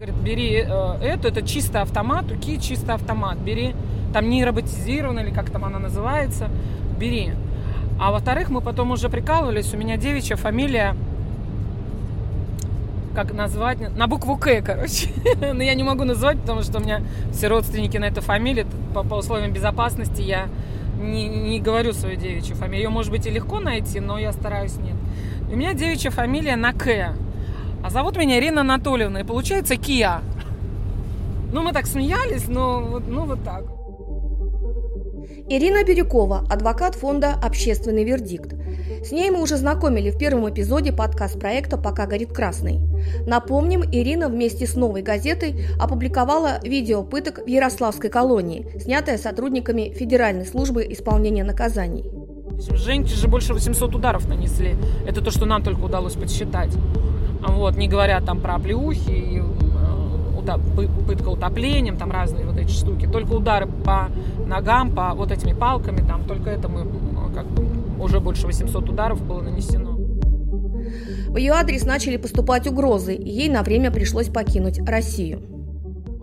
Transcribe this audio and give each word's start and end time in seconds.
Говорит, 0.00 0.16
бери 0.22 0.64
э, 0.66 0.94
это, 1.02 1.28
это 1.28 1.42
чисто 1.42 1.82
автомат, 1.82 2.32
уки, 2.32 2.58
чисто 2.58 2.94
автомат. 2.94 3.36
Бери, 3.36 3.74
там 4.14 4.30
не 4.30 4.42
роботизированно 4.46 5.20
или 5.20 5.28
как 5.28 5.50
там 5.50 5.62
она 5.66 5.78
называется, 5.78 6.48
бери. 6.98 7.34
А 8.00 8.10
во-вторых, 8.10 8.48
мы 8.48 8.62
потом 8.62 8.92
уже 8.92 9.10
прикалывались, 9.10 9.74
у 9.74 9.76
меня 9.76 9.98
девичья 9.98 10.36
фамилия, 10.36 10.96
как 13.14 13.34
назвать, 13.34 13.94
на 13.94 14.06
букву 14.06 14.38
К, 14.38 14.62
короче. 14.62 15.10
Но 15.52 15.62
я 15.62 15.74
не 15.74 15.82
могу 15.82 16.04
назвать, 16.04 16.40
потому 16.40 16.62
что 16.62 16.78
у 16.78 16.80
меня 16.80 17.02
все 17.30 17.48
родственники 17.48 17.98
на 17.98 18.06
эту 18.06 18.22
фамилию, 18.22 18.68
по, 18.94 19.02
по 19.02 19.16
условиям 19.16 19.52
безопасности 19.52 20.22
я 20.22 20.48
не, 20.98 21.28
не 21.28 21.60
говорю 21.60 21.92
свою 21.92 22.16
девичью 22.16 22.56
фамилию. 22.56 22.84
Ее, 22.84 22.88
может 22.88 23.12
быть, 23.12 23.26
и 23.26 23.30
легко 23.30 23.60
найти, 23.60 24.00
но 24.00 24.18
я 24.18 24.32
стараюсь 24.32 24.76
нет. 24.76 24.96
У 25.52 25.56
меня 25.56 25.74
девичья 25.74 26.10
фамилия 26.10 26.56
на 26.56 26.72
К. 26.72 27.14
А 27.82 27.88
зовут 27.88 28.16
меня 28.16 28.38
Ирина 28.38 28.60
Анатольевна, 28.60 29.20
и 29.20 29.24
получается 29.24 29.76
Кия. 29.76 30.20
Ну, 31.52 31.62
мы 31.62 31.72
так 31.72 31.86
смеялись, 31.86 32.46
но 32.46 33.00
ну, 33.06 33.24
вот 33.24 33.42
так. 33.42 33.64
Ирина 35.48 35.82
Бирюкова, 35.82 36.44
адвокат 36.48 36.94
фонда 36.94 37.34
«Общественный 37.42 38.04
вердикт». 38.04 38.54
С 39.02 39.10
ней 39.12 39.30
мы 39.30 39.42
уже 39.42 39.56
знакомили 39.56 40.10
в 40.10 40.18
первом 40.18 40.48
эпизоде 40.48 40.92
подкаст-проекта 40.92 41.78
«Пока 41.78 42.06
горит 42.06 42.32
красный». 42.32 42.80
Напомним, 43.26 43.82
Ирина 43.82 44.28
вместе 44.28 44.66
с 44.66 44.76
«Новой 44.76 45.02
газетой» 45.02 45.66
опубликовала 45.80 46.60
видео 46.62 47.02
пыток 47.02 47.40
в 47.44 47.48
Ярославской 47.48 48.10
колонии, 48.10 48.78
снятое 48.78 49.16
сотрудниками 49.16 49.92
Федеральной 49.92 50.46
службы 50.46 50.86
исполнения 50.88 51.44
наказаний. 51.44 52.04
Женьке 52.74 53.14
же 53.14 53.26
больше 53.26 53.54
800 53.54 53.94
ударов 53.94 54.28
нанесли. 54.28 54.76
Это 55.06 55.22
то, 55.22 55.30
что 55.30 55.46
нам 55.46 55.62
только 55.62 55.80
удалось 55.80 56.14
подсчитать. 56.14 56.70
Вот, 57.46 57.76
не 57.76 57.88
говоря 57.88 58.20
там 58.20 58.40
про 58.40 58.56
оплеухи 58.56 59.10
и 59.10 59.38
э, 59.38 60.58
пытка 61.06 61.28
утоплением, 61.28 61.96
там 61.96 62.10
разные 62.10 62.44
вот 62.44 62.58
эти 62.58 62.70
штуки. 62.70 63.06
Только 63.06 63.32
удары 63.32 63.66
по 63.66 64.08
ногам, 64.46 64.94
по 64.94 65.14
вот 65.14 65.30
этими 65.30 65.52
палками, 65.52 66.06
там 66.06 66.24
только 66.24 66.50
это 66.50 66.68
мы 66.68 66.86
как 67.34 67.46
бы 67.46 67.66
уже 68.02 68.20
больше 68.20 68.46
800 68.46 68.88
ударов 68.88 69.22
было 69.22 69.40
нанесено. 69.40 69.90
В 71.28 71.36
ее 71.36 71.52
адрес 71.52 71.84
начали 71.84 72.16
поступать 72.16 72.66
угрозы, 72.66 73.12
ей 73.12 73.48
на 73.48 73.62
время 73.62 73.90
пришлось 73.90 74.28
покинуть 74.28 74.78
Россию. 74.80 75.59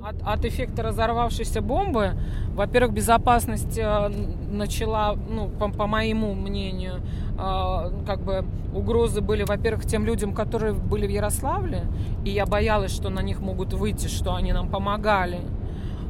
От, 0.08 0.16
от 0.24 0.46
эффекта 0.46 0.84
разорвавшейся 0.84 1.62
бомбы, 1.62 2.14
во-первых, 2.56 2.94
безопасность 2.94 3.78
э, 3.78 4.10
начала, 4.50 5.18
ну, 5.30 5.50
по, 5.50 5.70
по 5.70 5.86
моему 5.86 6.34
мнению, 6.34 7.02
э, 7.38 7.92
как 8.06 8.22
бы 8.22 8.46
угрозы 8.74 9.20
были, 9.20 9.44
во-первых, 9.44 9.86
тем 9.86 10.06
людям, 10.06 10.34
которые 10.34 10.72
были 10.72 11.06
в 11.08 11.10
Ярославле, 11.10 11.88
и 12.24 12.30
я 12.30 12.46
боялась, 12.46 12.96
что 12.96 13.10
на 13.10 13.22
них 13.22 13.42
могут 13.42 13.74
выйти, 13.74 14.08
что 14.08 14.34
они 14.34 14.54
нам 14.54 14.70
помогали. 14.70 15.42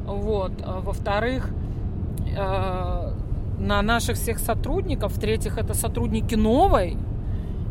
Вот. 0.06 0.52
А 0.64 0.80
во-вторых, 0.80 1.50
э, 2.36 3.12
на 3.58 3.82
наших 3.82 4.14
всех 4.14 4.38
сотрудников, 4.38 5.14
в-третьих, 5.16 5.58
это 5.58 5.74
сотрудники 5.74 6.36
новой, 6.36 6.96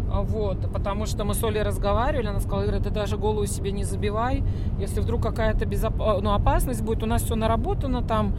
вот, 0.10 0.72
потому 0.72 1.06
что 1.06 1.24
мы 1.26 1.34
с 1.34 1.44
Олей 1.44 1.62
разговаривали, 1.62 2.28
она 2.28 2.40
сказала, 2.40 2.66
Ира, 2.66 2.80
ты 2.80 2.90
даже 2.90 3.18
голову 3.18 3.46
себе 3.46 3.72
не 3.72 3.84
забивай, 3.84 4.44
если 4.80 5.02
вдруг 5.02 5.22
какая-то 5.22 5.66
безоп... 5.66 5.98
ну, 5.98 6.34
опасность 6.34 6.82
будет, 6.82 7.04
у 7.04 7.06
нас 7.06 7.24
все 7.24 7.36
наработано 7.36 8.02
там. 8.02 8.34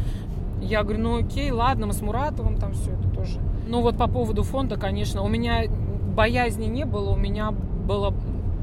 Я 0.61 0.83
говорю, 0.83 1.01
ну 1.01 1.19
окей, 1.19 1.51
ладно, 1.51 1.87
мы 1.87 1.93
с 1.93 2.01
Муратовым 2.01 2.57
там 2.57 2.73
все 2.73 2.93
это 2.93 3.09
тоже. 3.11 3.39
Ну 3.69 3.81
вот 3.81 3.97
по 3.97 4.09
поводу 4.09 4.43
фонда, 4.43 4.77
конечно, 4.77 5.23
у 5.23 5.29
меня 5.29 5.65
боязни 6.17 6.67
не 6.67 6.85
было, 6.85 7.11
у 7.11 7.17
меня 7.17 7.53
было 7.53 8.13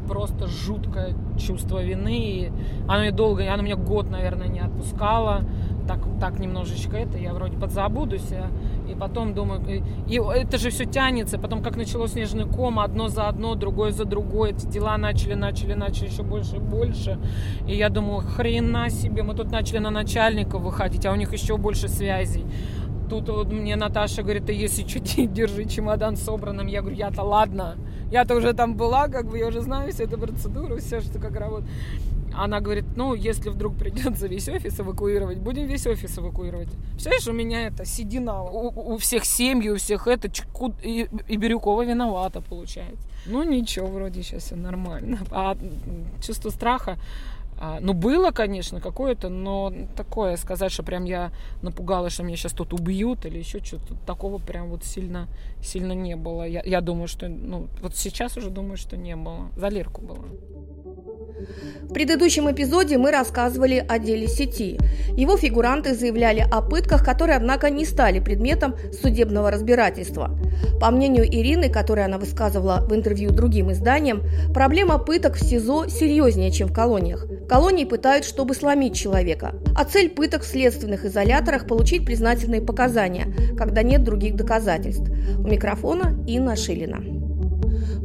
просто 0.07 0.47
жуткое 0.47 1.13
чувство 1.37 1.81
вины. 1.81 2.19
И 2.19 2.51
оно 2.87 3.05
и 3.05 3.11
долго, 3.11 3.51
оно 3.51 3.63
меня 3.63 3.75
год, 3.75 4.09
наверное, 4.09 4.47
не 4.47 4.59
отпускало 4.59 5.43
так, 5.87 5.99
так 6.19 6.39
немножечко 6.39 6.97
это, 6.97 7.17
я 7.17 7.33
вроде 7.33 7.57
подзабудусь, 7.57 8.31
а, 8.31 8.47
и 8.89 8.95
потом 8.95 9.33
думаю, 9.33 9.61
и, 10.07 10.15
это 10.15 10.57
же 10.57 10.69
все 10.69 10.85
тянется, 10.85 11.37
потом 11.37 11.61
как 11.61 11.75
началось 11.75 12.11
снежный 12.11 12.45
ком, 12.45 12.79
одно 12.79 13.07
за 13.07 13.27
одно, 13.27 13.55
другое 13.55 13.91
за 13.91 14.05
другое, 14.05 14.51
эти 14.51 14.65
дела 14.65 14.97
начали, 14.97 15.33
начали, 15.33 15.73
начали 15.73 16.09
еще 16.09 16.23
больше 16.23 16.57
и 16.57 16.59
больше, 16.59 17.19
и 17.67 17.75
я 17.75 17.89
думаю, 17.89 18.21
хрена 18.21 18.89
себе, 18.89 19.23
мы 19.23 19.35
тут 19.35 19.51
начали 19.51 19.79
на 19.79 19.89
начальников 19.89 20.61
выходить, 20.61 21.05
а 21.05 21.11
у 21.11 21.15
них 21.15 21.33
еще 21.33 21.57
больше 21.57 21.87
связей. 21.87 22.45
Тут 23.09 23.29
вот 23.29 23.51
мне 23.51 23.75
Наташа 23.75 24.23
говорит, 24.23 24.47
ты 24.47 24.53
если 24.53 24.87
что, 24.87 24.99
держи 25.27 25.65
чемодан 25.65 26.15
собранным. 26.17 26.67
Я 26.67 26.81
говорю, 26.81 26.97
я-то 26.97 27.21
ладно. 27.21 27.75
Я-то 28.11 28.35
уже 28.35 28.53
там 28.53 28.75
была, 28.75 29.07
как 29.07 29.27
бы 29.27 29.37
я 29.37 29.47
уже 29.47 29.61
знаю 29.61 29.91
всю 29.91 30.03
эту 30.03 30.17
процедуру, 30.17 30.77
все, 30.77 31.01
что 31.01 31.19
как 31.19 31.35
работает. 31.35 31.69
Она 32.37 32.59
говорит, 32.59 32.85
ну, 32.95 33.13
если 33.13 33.49
вдруг 33.49 33.77
придется 33.77 34.27
весь 34.27 34.47
офис 34.49 34.79
эвакуировать, 34.79 35.37
будем 35.37 35.65
весь 35.65 35.87
офис 35.87 36.17
эвакуировать. 36.17 36.69
Представляешь, 36.91 37.27
у 37.27 37.33
меня 37.33 37.67
это 37.67 37.85
седина, 37.85 38.43
у, 38.43 38.93
у 38.93 38.97
всех 38.97 39.25
семьи, 39.25 39.69
у 39.69 39.77
всех 39.77 40.07
это, 40.07 40.29
и, 40.83 41.07
и 41.27 41.37
Бирюкова 41.37 41.83
виновата, 41.83 42.41
получается. 42.41 43.07
Ну, 43.25 43.43
ничего, 43.43 43.87
вроде 43.87 44.21
сейчас 44.23 44.43
все 44.43 44.55
нормально. 44.55 45.19
А 45.31 45.57
чувство 46.21 46.49
страха, 46.49 46.97
а, 47.57 47.79
ну, 47.79 47.93
было, 47.93 48.31
конечно, 48.31 48.81
какое-то, 48.81 49.29
но 49.29 49.71
такое, 49.95 50.35
сказать, 50.35 50.71
что 50.71 50.83
прям 50.83 51.05
я 51.05 51.31
напугалась, 51.61 52.13
что 52.13 52.23
меня 52.23 52.35
сейчас 52.35 52.51
тут 52.51 52.73
убьют 52.73 53.25
или 53.25 53.37
еще 53.37 53.63
что-то, 53.63 53.95
такого 54.05 54.39
прям 54.39 54.69
вот 54.69 54.83
сильно, 54.83 55.27
сильно 55.61 55.93
не 55.93 56.15
было. 56.15 56.43
Я, 56.43 56.61
я 56.63 56.81
думаю, 56.81 57.07
что, 57.07 57.29
ну, 57.29 57.67
вот 57.81 57.95
сейчас 57.95 58.35
уже 58.37 58.49
думаю, 58.49 58.77
что 58.77 58.97
не 58.97 59.15
было. 59.15 59.49
За 59.55 59.69
Лерку 59.69 60.01
было. 60.01 60.25
В 61.83 61.93
предыдущем 61.93 62.49
эпизоде 62.51 62.97
мы 62.97 63.11
рассказывали 63.11 63.83
о 63.87 63.99
деле 63.99 64.27
сети. 64.27 64.79
Его 65.15 65.37
фигуранты 65.37 65.93
заявляли 65.93 66.45
о 66.49 66.61
пытках, 66.61 67.03
которые, 67.05 67.37
однако, 67.37 67.69
не 67.69 67.85
стали 67.85 68.19
предметом 68.19 68.75
судебного 69.01 69.51
разбирательства. 69.51 70.37
По 70.79 70.91
мнению 70.91 71.25
Ирины, 71.25 71.69
которую 71.69 72.05
она 72.05 72.17
высказывала 72.17 72.85
в 72.87 72.93
интервью 72.93 73.31
другим 73.31 73.71
изданиям, 73.71 74.23
проблема 74.53 74.97
пыток 74.97 75.35
в 75.35 75.43
СИЗО 75.43 75.87
серьезнее, 75.87 76.51
чем 76.51 76.69
в 76.69 76.73
колониях. 76.73 77.27
Колонии 77.47 77.85
пытают, 77.85 78.25
чтобы 78.25 78.55
сломить 78.55 78.95
человека. 78.95 79.55
А 79.75 79.83
цель 79.85 80.09
пыток 80.09 80.43
в 80.43 80.47
следственных 80.47 81.05
изоляторах– 81.05 81.67
получить 81.67 82.05
признательные 82.05 82.61
показания, 82.61 83.27
когда 83.57 83.83
нет 83.83 84.03
других 84.03 84.35
доказательств. 84.35 85.09
У 85.37 85.47
микрофона 85.47 86.15
Инна 86.27 86.55
Шилина. 86.55 87.34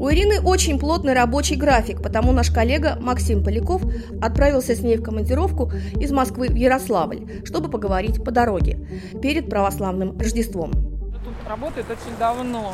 У 0.00 0.08
Ирины 0.08 0.40
очень 0.40 0.78
плотный 0.78 1.12
рабочий 1.12 1.56
график, 1.56 2.02
потому 2.02 2.32
наш 2.32 2.50
коллега 2.50 2.96
Максим 2.98 3.44
Поляков 3.44 3.82
отправился 4.22 4.74
с 4.74 4.80
ней 4.80 4.96
в 4.96 5.02
командировку 5.02 5.70
из 6.00 6.10
Москвы 6.10 6.48
в 6.48 6.54
Ярославль, 6.54 7.44
чтобы 7.44 7.68
поговорить 7.68 8.24
по 8.24 8.30
дороге 8.30 8.78
перед 9.20 9.50
православным 9.50 10.18
Рождеством. 10.18 10.72
Тут 11.22 11.34
работает 11.46 11.84
очень 11.90 12.16
давно. 12.18 12.72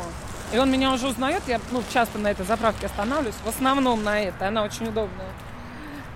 И 0.53 0.57
он 0.57 0.71
меня 0.71 0.93
уже 0.93 1.09
узнает, 1.09 1.41
я 1.49 1.59
ну, 1.71 1.83
часто 1.93 2.17
на 2.17 2.31
этой 2.31 2.45
заправке 2.45 2.85
останавливаюсь, 2.85 3.35
в 3.43 3.49
основном 3.49 4.05
на 4.05 4.21
это, 4.21 4.47
она 4.47 4.63
очень 4.63 4.87
удобная. 4.87 5.27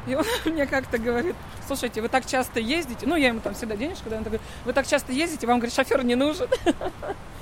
И 0.07 0.16
он 0.16 0.23
мне 0.45 0.66
как-то 0.66 0.97
говорит, 0.97 1.35
слушайте, 1.67 2.01
вы 2.01 2.07
так 2.07 2.25
часто 2.25 2.61
ездите, 2.61 3.05
ну, 3.05 3.17
я 3.17 3.27
ему 3.27 3.41
там 3.41 3.53
всегда 3.53 3.75
денежку 3.75 4.09
даю, 4.09 4.19
он 4.19 4.23
такой, 4.23 4.39
вы 4.63 4.71
так 4.71 4.88
часто 4.88 5.11
ездите, 5.11 5.45
вам, 5.45 5.59
говорит, 5.59 5.75
шофер 5.75 6.05
не 6.05 6.16
нужен. 6.16 6.47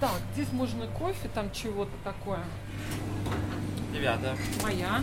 Так, 0.00 0.20
здесь 0.34 0.52
можно 0.52 0.86
кофе, 0.86 1.28
там 1.34 1.50
чего-то 1.52 1.92
такое. 2.02 2.40
Девятая. 3.92 4.36
Моя. 4.62 5.02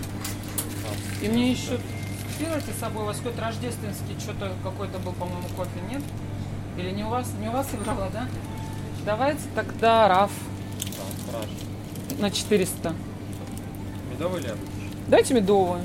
И 1.22 1.28
мне 1.28 1.52
еще 1.52 1.79
сделайте 2.35 2.72
с 2.72 2.79
собой 2.79 3.03
у 3.03 3.06
вас 3.06 3.18
какой-то 3.18 3.41
рождественский, 3.41 4.19
что-то 4.19 4.52
какой-то 4.63 5.00
был, 5.00 5.13
по-моему, 5.13 5.47
кофе, 5.56 5.79
нет? 5.90 6.02
Или 6.78 6.91
не 6.91 7.03
у 7.03 7.09
вас? 7.09 7.31
Не 7.40 7.50
у 7.50 7.52
вас 7.52 7.68
играла, 7.74 8.09
да? 8.12 8.28
Давайте 9.06 9.41
тогда 9.56 10.07
раф. 10.07 10.31
Да, 11.31 11.40
на 12.19 12.29
400. 12.29 12.94
Медовый 14.12 14.41
или 14.41 14.56
Дайте 15.08 15.34
медовый. 15.34 15.81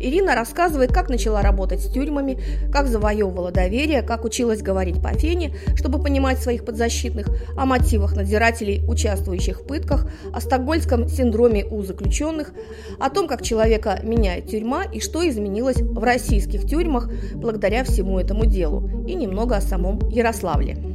Ирина 0.00 0.34
рассказывает, 0.34 0.92
как 0.92 1.08
начала 1.08 1.42
работать 1.42 1.80
с 1.80 1.90
тюрьмами, 1.90 2.38
как 2.72 2.86
завоевывала 2.86 3.50
доверие, 3.50 4.02
как 4.02 4.24
училась 4.24 4.62
говорить 4.62 5.02
по 5.02 5.10
фене, 5.10 5.54
чтобы 5.74 6.00
понимать 6.00 6.38
своих 6.38 6.64
подзащитных, 6.64 7.28
о 7.56 7.66
мотивах 7.66 8.14
надзирателей, 8.14 8.82
участвующих 8.86 9.60
в 9.60 9.66
пытках, 9.66 10.10
о 10.32 10.40
стокгольском 10.40 11.08
синдроме 11.08 11.64
у 11.64 11.82
заключенных, 11.82 12.52
о 12.98 13.10
том, 13.10 13.28
как 13.28 13.42
человека 13.42 14.00
меняет 14.02 14.48
тюрьма 14.48 14.84
и 14.84 15.00
что 15.00 15.28
изменилось 15.28 15.80
в 15.80 16.02
российских 16.02 16.66
тюрьмах 16.66 17.08
благодаря 17.34 17.84
всему 17.84 18.18
этому 18.18 18.46
делу, 18.46 18.88
и 19.06 19.14
немного 19.14 19.56
о 19.56 19.60
самом 19.60 19.98
Ярославле 20.08 20.87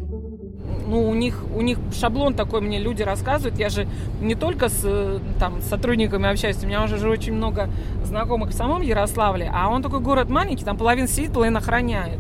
ну, 0.88 1.10
у 1.10 1.14
них, 1.14 1.44
у 1.56 1.62
них 1.62 1.78
шаблон 1.94 2.34
такой 2.34 2.62
мне 2.62 2.80
люди 2.80 3.04
рассказывают. 3.04 3.58
Я 3.60 3.70
же 3.70 3.88
не 4.22 4.36
только 4.36 4.70
с 4.70 4.82
э, 4.84 5.20
там, 5.40 5.62
сотрудниками 5.62 6.30
общаюсь, 6.30 6.58
у 6.64 6.68
меня 6.68 6.84
уже 6.84 6.98
же 6.98 7.10
очень 7.10 7.34
много 7.34 7.70
знакомых 8.04 8.50
в 8.50 8.54
самом 8.54 8.82
Ярославле, 8.82 9.52
а 9.54 9.70
он 9.70 9.82
такой 9.82 10.00
город 10.00 10.30
маленький, 10.30 10.66
там 10.66 10.78
половина 10.78 11.08
сидит, 11.08 11.34
половина 11.34 11.60
охраняет. 11.60 12.20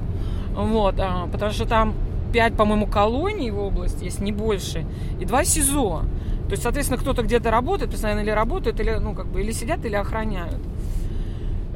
Вот, 0.55 0.95
а, 0.99 1.27
потому 1.31 1.51
что 1.51 1.65
там 1.65 1.93
пять, 2.31 2.55
по-моему, 2.55 2.87
колоний 2.87 3.51
в 3.51 3.59
области, 3.59 4.03
если 4.03 4.23
не 4.23 4.31
больше, 4.31 4.85
и 5.19 5.25
два 5.25 5.43
СИЗО. 5.43 6.03
То 6.45 6.51
есть, 6.51 6.63
соответственно, 6.63 6.99
кто-то 6.99 7.23
где-то 7.23 7.51
работает, 7.51 7.91
постоянно 7.91 8.19
или 8.19 8.29
работают, 8.29 8.79
или, 8.79 8.91
ну, 8.99 9.13
как 9.13 9.27
бы, 9.27 9.41
или 9.41 9.51
сидят, 9.51 9.85
или 9.85 9.95
охраняют. 9.95 10.59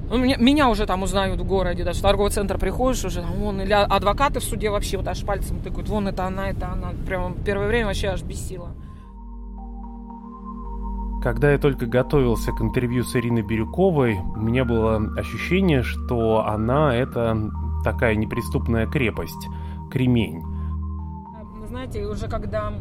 Ну, 0.10 0.18
меня, 0.18 0.38
меня 0.38 0.70
уже 0.70 0.86
там 0.86 1.04
узнают 1.04 1.42
в 1.42 1.46
городе, 1.46 1.84
даже 1.84 2.00
в 2.00 2.02
торговый 2.02 2.32
центр 2.32 2.58
приходишь 2.58 3.04
уже, 3.04 3.22
там, 3.22 3.34
вон, 3.34 3.62
или 3.62 3.74
адвокаты 3.74 4.40
в 4.40 4.44
суде 4.44 4.70
вообще 4.70 4.98
вот 4.98 5.08
аж 5.08 5.24
пальцем 5.26 5.60
тыкают, 5.60 5.90
вон 5.90 6.08
это 6.08 6.26
она, 6.26 6.50
это 6.50 6.72
она. 6.72 6.94
Прямо 7.06 7.34
первое 7.46 7.68
время 7.68 7.88
вообще 7.88 8.08
аж 8.08 8.24
бесило. 8.24 8.70
Когда 11.22 11.52
я 11.52 11.58
только 11.58 11.88
готовился 11.88 12.54
к 12.54 12.62
интервью 12.62 13.04
с 13.04 13.16
Ириной 13.16 13.42
Бирюковой, 13.42 14.18
у 14.18 14.40
меня 14.40 14.64
было 14.64 14.96
ощущение, 15.18 15.84
что 15.84 16.46
она— 16.48 16.96
это 16.96 17.52
такая 17.84 18.16
неприступная 18.16 18.88
крепость, 18.88 19.48
кремень. 19.92 20.42
Знаете, 21.68 22.06
уже 22.06 22.30
когда 22.30 22.72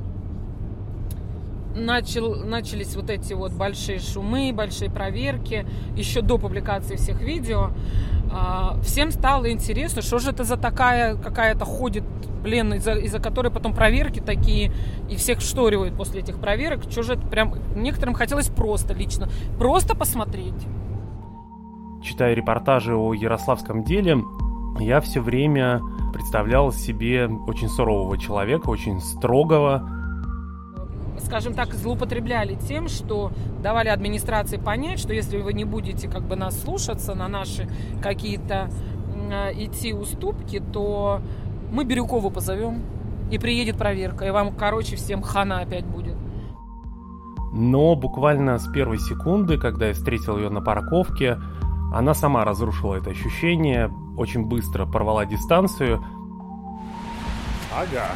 начал, 1.77 2.35
начались 2.35 2.97
вот 2.97 3.11
эти 3.11 3.35
вот 3.35 3.53
большие 3.53 3.99
шумы, 3.99 4.53
большие 4.53 4.91
проверки, 4.91 5.67
еще 5.95 6.23
до 6.23 6.39
публикации 6.39 6.97
всех 6.97 7.21
видео, 7.21 7.71
а, 8.33 8.79
всем 8.83 9.11
стало 9.11 9.51
интересно, 9.51 10.03
что 10.03 10.19
же 10.19 10.31
это 10.31 10.45
за 10.45 10.57
такая 10.57 11.17
какая-то 11.17 11.65
ходит, 11.65 12.05
блин, 12.43 12.75
из-за, 12.75 12.93
из-за 12.93 13.19
которой 13.19 13.51
потом 13.51 13.75
проверки 13.75 14.21
такие, 14.21 14.73
и 15.09 15.17
всех 15.17 15.41
шторивают 15.41 15.97
после 15.97 16.21
этих 16.21 16.39
проверок. 16.39 16.83
Что 16.91 17.03
же 17.03 17.15
это 17.15 17.27
прям... 17.27 17.55
Некоторым 17.75 18.15
хотелось 18.15 18.49
просто 18.49 18.95
лично, 18.95 19.29
просто 19.59 19.95
посмотреть. 19.95 20.67
Читая 22.03 22.35
репортажи 22.35 22.95
о 22.95 23.15
ярославском 23.15 23.85
деле, 23.85 24.19
я 24.79 25.01
все 25.01 25.21
время 25.21 25.81
представлял 26.13 26.73
себе 26.73 27.29
очень 27.47 27.69
сурового 27.69 28.19
человека, 28.19 28.69
очень 28.69 29.01
строгого, 29.01 29.96
скажем 31.21 31.55
так, 31.55 31.75
злоупотребляли 31.75 32.55
тем, 32.55 32.89
что 32.89 33.33
давали 33.63 33.89
администрации 33.89 34.57
понять, 34.57 34.99
что 34.99 35.13
если 35.13 35.39
вы 35.39 35.53
не 35.53 35.65
будете 35.65 36.09
как 36.09 36.23
бы 36.23 36.37
нас 36.37 36.61
слушаться 36.61 37.15
на 37.15 37.29
наши 37.29 37.69
какие-то 38.03 38.71
э, 39.31 39.53
идти 39.55 39.93
уступки, 39.93 40.61
то 40.73 41.21
мы 41.71 41.85
Бирюкову 41.85 42.31
позовем, 42.31 42.83
и 43.31 43.39
приедет 43.39 43.77
проверка, 43.77 44.25
и 44.25 44.31
вам, 44.31 44.55
короче, 44.55 44.97
всем 44.97 45.23
хана 45.23 45.61
опять 45.61 45.85
будет. 45.85 46.17
Но 47.53 47.97
буквально 47.97 48.59
с 48.59 48.71
первой 48.71 48.99
секунды, 48.99 49.59
когда 49.59 49.89
я 49.89 49.95
встретил 49.95 50.37
ее 50.37 50.51
на 50.51 50.61
парковке, 50.61 51.39
она 51.93 52.15
сама 52.15 52.45
разрушила 52.45 52.97
это 52.97 53.11
ощущение, 53.11 53.91
очень 54.17 54.45
быстро 54.45 54.87
порвала 54.87 55.25
дистанцию. 55.25 56.05
Ага. 57.73 58.11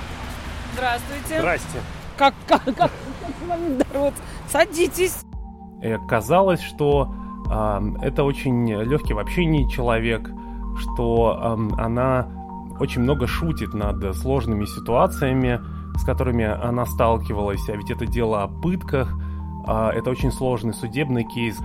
Здравствуйте. 0.74 1.38
Здрасте 1.38 1.78
как, 2.20 2.34
как, 2.46 2.64
как, 2.64 2.74
как 2.76 2.90
с 2.90 3.48
вами 3.48 3.78
оказалось, 5.94 6.60
что 6.60 7.14
э, 7.50 7.80
это 8.02 8.24
очень 8.24 8.70
легкий 8.70 9.14
в 9.14 9.18
общении 9.18 9.66
человек, 9.70 10.30
что 10.76 11.38
э, 11.40 11.80
она 11.80 12.28
очень 12.78 13.00
много 13.00 13.26
шутит 13.26 13.72
над 13.72 14.14
сложными 14.16 14.66
ситуациями, 14.66 15.60
с 15.96 16.04
которыми 16.04 16.44
она 16.44 16.84
сталкивалась, 16.84 17.66
а 17.70 17.76
ведь 17.76 17.90
это 17.90 18.04
дело 18.04 18.42
о 18.42 18.48
пытках, 18.48 19.14
э, 19.66 19.88
это 19.94 20.10
очень 20.10 20.30
сложный 20.30 20.74
судебный 20.74 21.24
кейс. 21.24 21.58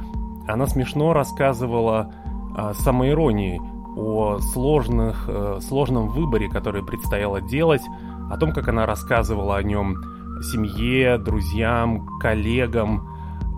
Она 0.47 0.67
смешно 0.67 1.11
рассказывала 1.11 2.13
э, 2.57 2.71
самоиронией 2.75 3.59
о 3.97 4.39
сложных, 4.39 5.25
э, 5.27 5.59
сложном 5.61 6.07
выборе, 6.07 6.47
который 6.47 6.81
предстояло 6.81 7.41
делать, 7.41 7.83
о 8.31 8.37
том, 8.37 8.53
как 8.53 8.69
она 8.69 8.85
рассказывала 8.85 9.57
о 9.57 9.63
нем 9.63 10.14
семье, 10.41 11.17
друзьям, 11.17 12.07
коллегам. 12.19 13.09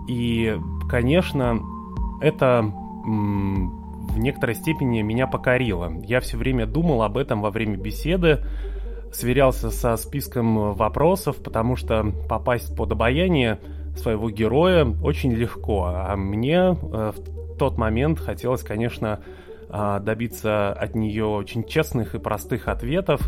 И, 0.06 0.58
конечно, 0.88 1.60
это 2.20 2.62
в 2.64 4.18
некоторой 4.18 4.54
степени 4.54 5.02
меня 5.02 5.26
покорило. 5.26 5.92
Я 6.02 6.20
все 6.20 6.36
время 6.36 6.66
думал 6.66 7.02
об 7.02 7.16
этом 7.16 7.42
во 7.42 7.50
время 7.50 7.76
беседы, 7.76 8.44
сверялся 9.12 9.70
со 9.70 9.96
списком 9.96 10.74
вопросов, 10.74 11.36
потому 11.42 11.76
что 11.76 12.12
попасть 12.28 12.74
под 12.76 12.92
обаяние 12.92 13.58
своего 13.96 14.30
героя 14.30 14.86
очень 15.02 15.32
легко. 15.32 15.86
А 15.86 16.16
мне 16.16 16.56
э, 16.56 16.72
в 17.14 17.56
тот 17.58 17.76
момент 17.76 18.20
хотелось, 18.20 18.62
конечно, 18.62 19.20
а, 19.70 20.00
добиться 20.00 20.72
от 20.72 20.94
нее 20.94 21.26
очень 21.26 21.64
честных 21.64 22.14
и 22.14 22.18
простых 22.18 22.68
ответов, 22.68 23.20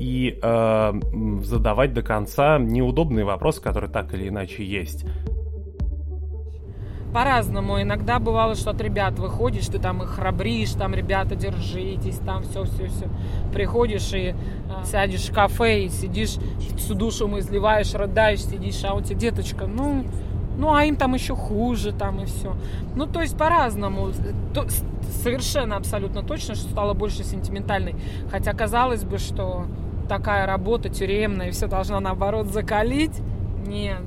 и 0.00 0.38
э, 0.42 0.92
задавать 1.42 1.92
до 1.92 2.02
конца 2.02 2.58
неудобные 2.58 3.26
вопросы, 3.26 3.60
которые 3.60 3.90
так 3.90 4.14
или 4.14 4.28
иначе 4.28 4.64
есть. 4.64 5.04
По-разному. 7.12 7.82
Иногда 7.82 8.18
бывало, 8.18 8.54
что 8.54 8.70
от 8.70 8.80
ребят 8.80 9.18
выходишь, 9.18 9.66
ты 9.66 9.78
там 9.78 10.02
их 10.02 10.08
храбришь, 10.10 10.70
там, 10.70 10.94
ребята, 10.94 11.34
держитесь, 11.34 12.18
там 12.18 12.44
все-все-все. 12.44 13.08
Приходишь 13.52 14.10
и 14.14 14.28
э, 14.28 14.34
сядешь 14.84 15.28
в 15.28 15.34
кафе 15.34 15.84
и 15.84 15.88
сидишь, 15.90 16.36
всю 16.78 16.94
душу 16.94 17.28
мы 17.28 17.40
изливаешь, 17.40 17.92
рыдаешь, 17.92 18.40
сидишь, 18.40 18.82
а 18.84 18.94
у 18.94 19.02
тебя 19.02 19.18
деточка, 19.18 19.66
ну, 19.66 20.06
ну, 20.56 20.72
а 20.72 20.84
им 20.84 20.96
там 20.96 21.12
еще 21.12 21.36
хуже, 21.36 21.92
там 21.92 22.22
и 22.22 22.24
все. 22.24 22.56
Ну, 22.94 23.06
то 23.06 23.20
есть 23.20 23.36
по-разному. 23.36 24.12
Совершенно 25.22 25.76
абсолютно 25.76 26.22
точно, 26.22 26.54
что 26.54 26.70
стало 26.70 26.94
больше 26.94 27.22
сентиментальной. 27.22 27.96
Хотя 28.30 28.52
казалось 28.52 29.04
бы, 29.04 29.18
что 29.18 29.66
такая 30.10 30.44
работа 30.44 30.88
тюремная, 30.88 31.48
и 31.48 31.50
все 31.52 31.68
должна 31.68 32.00
наоборот 32.00 32.48
закалить. 32.48 33.22
Нет, 33.64 34.00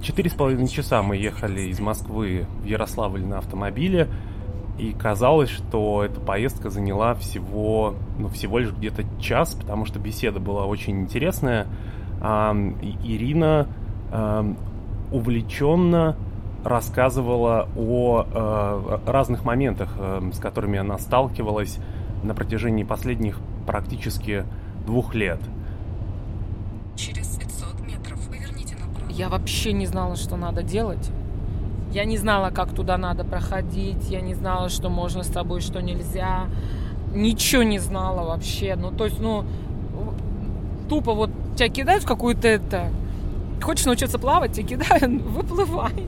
Четыре 0.00 0.30
с 0.30 0.32
половиной 0.32 0.68
часа 0.68 1.02
мы 1.02 1.16
ехали 1.16 1.62
из 1.62 1.78
Москвы 1.80 2.46
в 2.62 2.64
Ярославль 2.64 3.22
на 3.22 3.38
автомобиле, 3.38 4.08
и 4.78 4.94
казалось, 4.94 5.50
что 5.50 6.02
эта 6.02 6.18
поездка 6.18 6.70
заняла 6.70 7.14
всего, 7.14 7.94
ну, 8.18 8.28
всего 8.28 8.58
лишь 8.58 8.70
где-то 8.70 9.04
час, 9.20 9.54
потому 9.54 9.84
что 9.84 9.98
беседа 9.98 10.40
была 10.40 10.64
очень 10.64 11.02
интересная. 11.02 11.66
А, 12.22 12.56
Ирина 13.04 13.68
а, 14.10 14.46
увлеченно 15.12 16.16
рассказывала 16.64 17.68
о 17.76 18.24
а, 18.32 19.00
разных 19.04 19.44
моментах, 19.44 19.90
а, 19.98 20.26
с 20.32 20.38
которыми 20.38 20.78
она 20.78 20.96
сталкивалась 20.96 21.78
на 22.22 22.34
протяжении 22.34 22.84
последних 22.84 23.38
практически 23.66 24.44
двух 24.86 25.14
лет. 25.14 25.40
Через 26.96 27.36
500 27.36 27.80
метров 27.80 28.28
поверните 28.28 28.76
направо. 28.76 29.10
Я 29.10 29.28
вообще 29.28 29.72
не 29.72 29.86
знала, 29.86 30.16
что 30.16 30.36
надо 30.36 30.62
делать. 30.62 31.10
Я 31.92 32.04
не 32.04 32.18
знала, 32.18 32.50
как 32.50 32.74
туда 32.74 32.98
надо 32.98 33.24
проходить. 33.24 34.08
Я 34.10 34.20
не 34.20 34.34
знала, 34.34 34.68
что 34.68 34.90
можно 34.90 35.22
с 35.22 35.28
тобой, 35.28 35.60
что 35.60 35.80
нельзя. 35.80 36.46
Ничего 37.14 37.62
не 37.62 37.78
знала 37.78 38.26
вообще. 38.26 38.76
Ну, 38.76 38.90
то 38.90 39.06
есть, 39.06 39.20
ну, 39.20 39.44
тупо 40.88 41.14
вот 41.14 41.30
тебя 41.56 41.68
кидают 41.68 42.04
в 42.04 42.06
какую-то 42.06 42.48
это... 42.48 42.90
Хочешь 43.60 43.86
научиться 43.86 44.18
плавать, 44.18 44.52
тебя 44.52 44.68
кидают, 44.68 45.22
выплывай. 45.22 46.06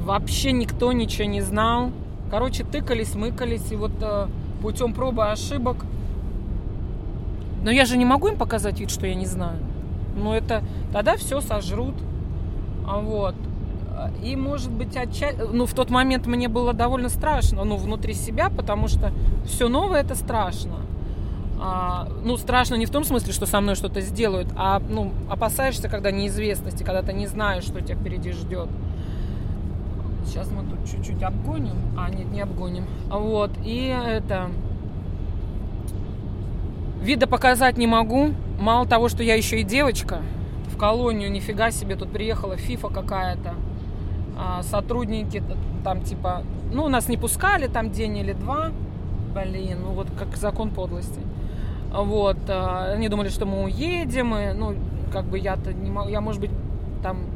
Вообще 0.00 0.52
никто 0.52 0.92
ничего 0.92 1.28
не 1.28 1.42
знал. 1.42 1.90
Короче, 2.30 2.64
тыкались, 2.64 3.14
мыкались, 3.14 3.70
и 3.70 3.76
вот 3.76 3.92
э, 4.00 4.28
путем 4.62 4.94
пробы 4.94 5.30
ошибок. 5.30 5.84
Но 7.62 7.70
я 7.70 7.84
же 7.84 7.96
не 7.96 8.04
могу 8.04 8.28
им 8.28 8.36
показать 8.36 8.80
вид, 8.80 8.90
что 8.90 9.06
я 9.06 9.14
не 9.14 9.26
знаю. 9.26 9.58
Ну, 10.16 10.32
это 10.32 10.62
тогда 10.92 11.16
все 11.16 11.40
сожрут. 11.40 11.94
А 12.86 12.98
вот. 12.98 13.34
И, 14.22 14.36
может 14.36 14.70
быть, 14.70 14.96
отчасти... 14.96 15.38
Ну, 15.52 15.66
в 15.66 15.74
тот 15.74 15.90
момент 15.90 16.26
мне 16.26 16.48
было 16.48 16.72
довольно 16.72 17.08
страшно, 17.08 17.64
ну, 17.64 17.76
внутри 17.76 18.14
себя, 18.14 18.50
потому 18.50 18.88
что 18.88 19.12
все 19.44 19.68
новое 19.68 20.00
это 20.00 20.14
страшно. 20.14 20.76
А, 21.60 22.08
ну, 22.24 22.36
страшно 22.36 22.74
не 22.74 22.86
в 22.86 22.90
том 22.90 23.04
смысле, 23.04 23.32
что 23.32 23.46
со 23.46 23.60
мной 23.60 23.76
что-то 23.76 24.00
сделают, 24.00 24.48
а, 24.56 24.80
ну, 24.80 25.12
опасаешься, 25.30 25.88
когда 25.88 26.10
неизвестности, 26.10 26.82
когда 26.82 27.02
ты 27.02 27.12
не 27.12 27.26
знаешь, 27.26 27.62
что 27.62 27.80
тебя 27.80 27.94
впереди 27.94 28.32
ждет. 28.32 28.68
Сейчас 30.24 30.50
мы 30.50 30.62
тут 30.64 30.88
чуть-чуть 30.88 31.22
обгоним. 31.22 31.76
А, 31.96 32.10
нет, 32.10 32.30
не 32.30 32.40
обгоним. 32.40 32.84
Вот. 33.08 33.50
И 33.64 33.86
это... 33.86 34.50
Вида 37.00 37.26
показать 37.26 37.76
не 37.78 37.86
могу. 37.86 38.30
Мало 38.60 38.86
того, 38.86 39.08
что 39.08 39.22
я 39.22 39.34
еще 39.34 39.60
и 39.60 39.64
девочка. 39.64 40.22
В 40.68 40.76
колонию 40.76 41.30
нифига 41.30 41.70
себе. 41.70 41.96
Тут 41.96 42.10
приехала 42.12 42.56
фифа 42.56 42.88
какая-то. 42.88 43.54
А, 44.38 44.62
сотрудники 44.62 45.42
там 45.84 46.02
типа... 46.02 46.42
Ну, 46.72 46.88
нас 46.88 47.08
не 47.08 47.16
пускали 47.16 47.66
там 47.66 47.90
день 47.90 48.18
или 48.18 48.32
два. 48.32 48.70
Блин, 49.34 49.78
ну 49.82 49.92
вот 49.92 50.08
как 50.18 50.36
закон 50.36 50.70
подлости. 50.70 51.20
Вот. 51.92 52.38
А, 52.48 52.92
они 52.94 53.08
думали, 53.08 53.28
что 53.28 53.46
мы 53.46 53.64
уедем. 53.64 54.34
И, 54.36 54.52
ну, 54.52 54.74
как 55.12 55.24
бы 55.24 55.38
я-то 55.38 55.72
не 55.72 55.90
могу... 55.90 56.08
Я, 56.08 56.20
может 56.20 56.40
быть, 56.40 56.52
там 57.02 57.31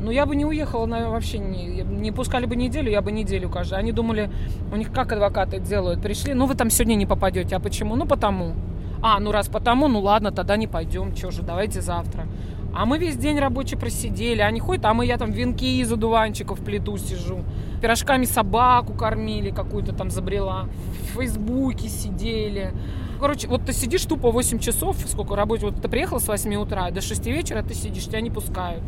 ну, 0.00 0.10
я 0.10 0.26
бы 0.26 0.36
не 0.36 0.44
уехала, 0.44 0.86
наверное, 0.86 1.12
вообще 1.12 1.38
не, 1.38 1.82
не 1.82 2.12
пускали 2.12 2.46
бы 2.46 2.56
неделю, 2.56 2.90
я 2.90 3.02
бы 3.02 3.12
неделю 3.12 3.48
каждый. 3.48 3.78
Они 3.78 3.92
думали, 3.92 4.30
у 4.72 4.76
них 4.76 4.92
как 4.92 5.12
адвокаты 5.12 5.58
делают, 5.58 6.02
пришли, 6.02 6.34
ну, 6.34 6.46
вы 6.46 6.54
там 6.54 6.70
сегодня 6.70 6.94
не 6.94 7.06
попадете, 7.06 7.56
а 7.56 7.60
почему? 7.60 7.96
Ну, 7.96 8.06
потому. 8.06 8.54
А, 9.02 9.20
ну, 9.20 9.32
раз 9.32 9.48
потому, 9.48 9.88
ну, 9.88 10.00
ладно, 10.00 10.32
тогда 10.32 10.56
не 10.56 10.66
пойдем, 10.66 11.14
что 11.14 11.30
же, 11.30 11.42
давайте 11.42 11.80
завтра. 11.80 12.26
А 12.74 12.84
мы 12.84 12.98
весь 12.98 13.16
день 13.16 13.38
рабочий 13.38 13.76
просидели. 13.76 14.40
Они 14.40 14.60
ходят, 14.60 14.84
а 14.84 14.94
мы 14.94 15.06
я 15.06 15.16
там 15.16 15.30
венки 15.30 15.80
из 15.80 15.90
одуванчиков 15.90 16.60
плиту 16.60 16.96
сижу. 16.98 17.44
Пирожками 17.80 18.24
собаку 18.24 18.92
кормили, 18.92 19.50
какую-то 19.50 19.94
там 19.94 20.10
забрела. 20.10 20.68
В 21.02 21.18
Фейсбуке 21.18 21.88
сидели. 21.88 22.72
Короче, 23.18 23.48
вот 23.48 23.64
ты 23.64 23.72
сидишь 23.72 24.04
тупо 24.04 24.30
8 24.30 24.60
часов, 24.60 24.96
сколько 25.08 25.34
работать, 25.34 25.64
вот 25.64 25.82
ты 25.82 25.88
приехал 25.88 26.20
с 26.20 26.28
8 26.28 26.54
утра, 26.54 26.90
до 26.90 27.00
6 27.00 27.26
вечера 27.26 27.62
ты 27.62 27.74
сидишь, 27.74 28.04
тебя 28.04 28.20
не 28.20 28.30
пускают. 28.30 28.82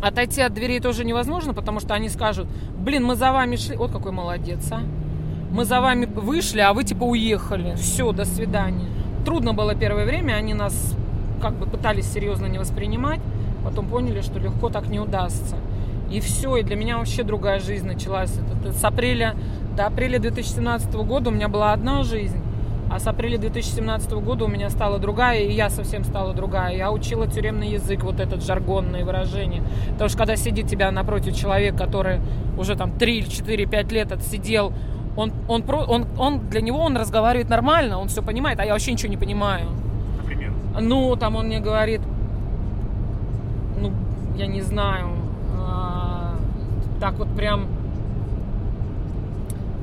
Отойти 0.00 0.40
от 0.40 0.54
дверей 0.54 0.80
тоже 0.80 1.04
невозможно, 1.04 1.54
потому 1.54 1.80
что 1.80 1.94
они 1.94 2.08
скажут, 2.08 2.46
блин, 2.78 3.04
мы 3.04 3.16
за 3.16 3.32
вами 3.32 3.56
шли, 3.56 3.76
вот 3.76 3.90
какой 3.90 4.12
молодец, 4.12 4.66
а. 4.70 4.80
Мы 5.50 5.64
за 5.64 5.80
вами 5.80 6.06
вышли, 6.06 6.60
а 6.60 6.72
вы 6.72 6.84
типа 6.84 7.04
уехали. 7.04 7.74
Все, 7.76 8.12
до 8.12 8.24
свидания. 8.24 8.86
Трудно 9.24 9.54
было 9.54 9.74
первое 9.74 10.04
время, 10.04 10.34
они 10.34 10.54
нас 10.54 10.94
как 11.40 11.54
бы 11.54 11.66
пытались 11.66 12.06
серьезно 12.06 12.46
не 12.46 12.58
воспринимать, 12.58 13.20
потом 13.64 13.88
поняли, 13.88 14.20
что 14.20 14.38
легко 14.38 14.68
так 14.68 14.88
не 14.88 15.00
удастся. 15.00 15.56
И 16.10 16.20
все, 16.20 16.56
и 16.56 16.62
для 16.62 16.76
меня 16.76 16.98
вообще 16.98 17.22
другая 17.22 17.60
жизнь 17.60 17.86
началась. 17.86 18.32
Это, 18.32 18.68
это 18.68 18.72
с 18.72 18.84
апреля 18.84 19.34
до 19.78 19.86
апреля 19.86 20.18
2017 20.18 20.92
года 20.94 21.30
у 21.30 21.32
меня 21.32 21.48
была 21.48 21.72
одна 21.72 22.02
жизнь, 22.02 22.42
а 22.90 22.98
с 22.98 23.06
апреля 23.06 23.38
2017 23.38 24.10
года 24.12 24.44
у 24.44 24.48
меня 24.48 24.70
стала 24.70 24.98
другая, 24.98 25.40
и 25.40 25.52
я 25.52 25.68
совсем 25.68 26.04
стала 26.04 26.32
другая. 26.32 26.74
Я 26.74 26.90
учила 26.90 27.26
тюремный 27.26 27.70
язык, 27.70 28.02
вот 28.02 28.18
этот 28.18 28.42
жаргонные 28.42 29.04
выражения. 29.04 29.62
Потому 29.92 30.08
что 30.08 30.18
когда 30.18 30.36
сидит 30.36 30.68
тебя 30.68 30.90
напротив 30.90 31.36
человек, 31.36 31.76
который 31.76 32.20
уже 32.56 32.76
там 32.76 32.92
3, 32.92 33.28
4, 33.28 33.66
5 33.66 33.92
лет 33.92 34.12
отсидел, 34.12 34.72
он, 35.16 35.32
он, 35.48 35.64
он, 35.68 36.06
он, 36.16 36.48
для 36.48 36.60
него 36.60 36.78
он 36.78 36.96
разговаривает 36.96 37.50
нормально, 37.50 37.98
он 37.98 38.08
все 38.08 38.22
понимает, 38.22 38.60
а 38.60 38.64
я 38.64 38.72
вообще 38.72 38.92
ничего 38.92 39.10
не 39.10 39.16
понимаю. 39.16 39.66
Например? 40.18 40.52
Ну, 40.80 41.16
там 41.16 41.36
он 41.36 41.46
мне 41.46 41.60
говорит, 41.60 42.00
ну, 43.80 43.92
я 44.36 44.46
не 44.46 44.62
знаю, 44.62 45.08
а, 45.60 46.36
так 47.00 47.14
вот 47.14 47.28
прям 47.36 47.66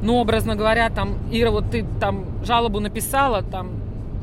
ну, 0.06 0.18
образно 0.18 0.56
говоря, 0.56 0.90
там, 0.92 1.18
Ира, 1.32 1.50
вот 1.50 1.72
ты 1.72 1.84
там 2.00 2.26
жалобу 2.44 2.80
написала, 2.80 3.42
там 3.42 3.72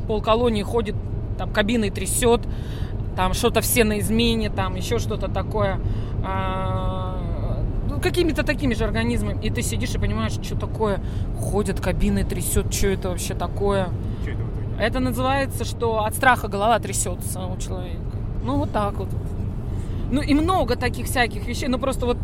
пол 0.07 0.23
колонии 0.23 0.63
ходит, 0.63 0.95
там 1.37 1.53
кабиной 1.53 1.91
трясет, 1.91 2.43
там 3.17 3.35
что-то 3.35 3.61
все 3.63 3.83
на 3.83 3.99
измене, 3.99 4.49
там 4.49 4.77
еще 4.77 5.01
что-то 5.01 5.27
такое. 5.27 5.81
А, 6.25 7.19
ну, 7.89 8.01
какими-то 8.01 8.45
такими 8.45 8.75
же 8.75 8.85
организмами. 8.85 9.45
И 9.45 9.51
ты 9.51 9.63
сидишь 9.63 9.95
и 9.95 9.99
понимаешь, 9.99 10.35
что 10.35 10.57
такое. 10.57 11.01
Ходят 11.37 11.81
кабины, 11.81 12.23
трясет, 12.23 12.73
что 12.73 12.87
это 12.87 13.09
вообще 13.09 13.35
такое. 13.35 13.89
Что? 14.23 14.31
Это 14.79 15.01
называется, 15.01 15.65
что 15.65 16.05
от 16.05 16.15
страха 16.15 16.47
голова 16.47 16.79
трясется 16.79 17.41
у 17.41 17.57
человека. 17.59 18.01
Ну, 18.45 18.57
вот 18.57 18.71
так 18.73 18.95
вот. 18.95 19.09
Ну 20.13 20.21
и 20.21 20.35
много 20.35 20.77
таких 20.77 21.07
всяких 21.07 21.47
вещей. 21.47 21.69
Ну 21.69 21.79
просто 21.79 22.05
вот 22.05 22.19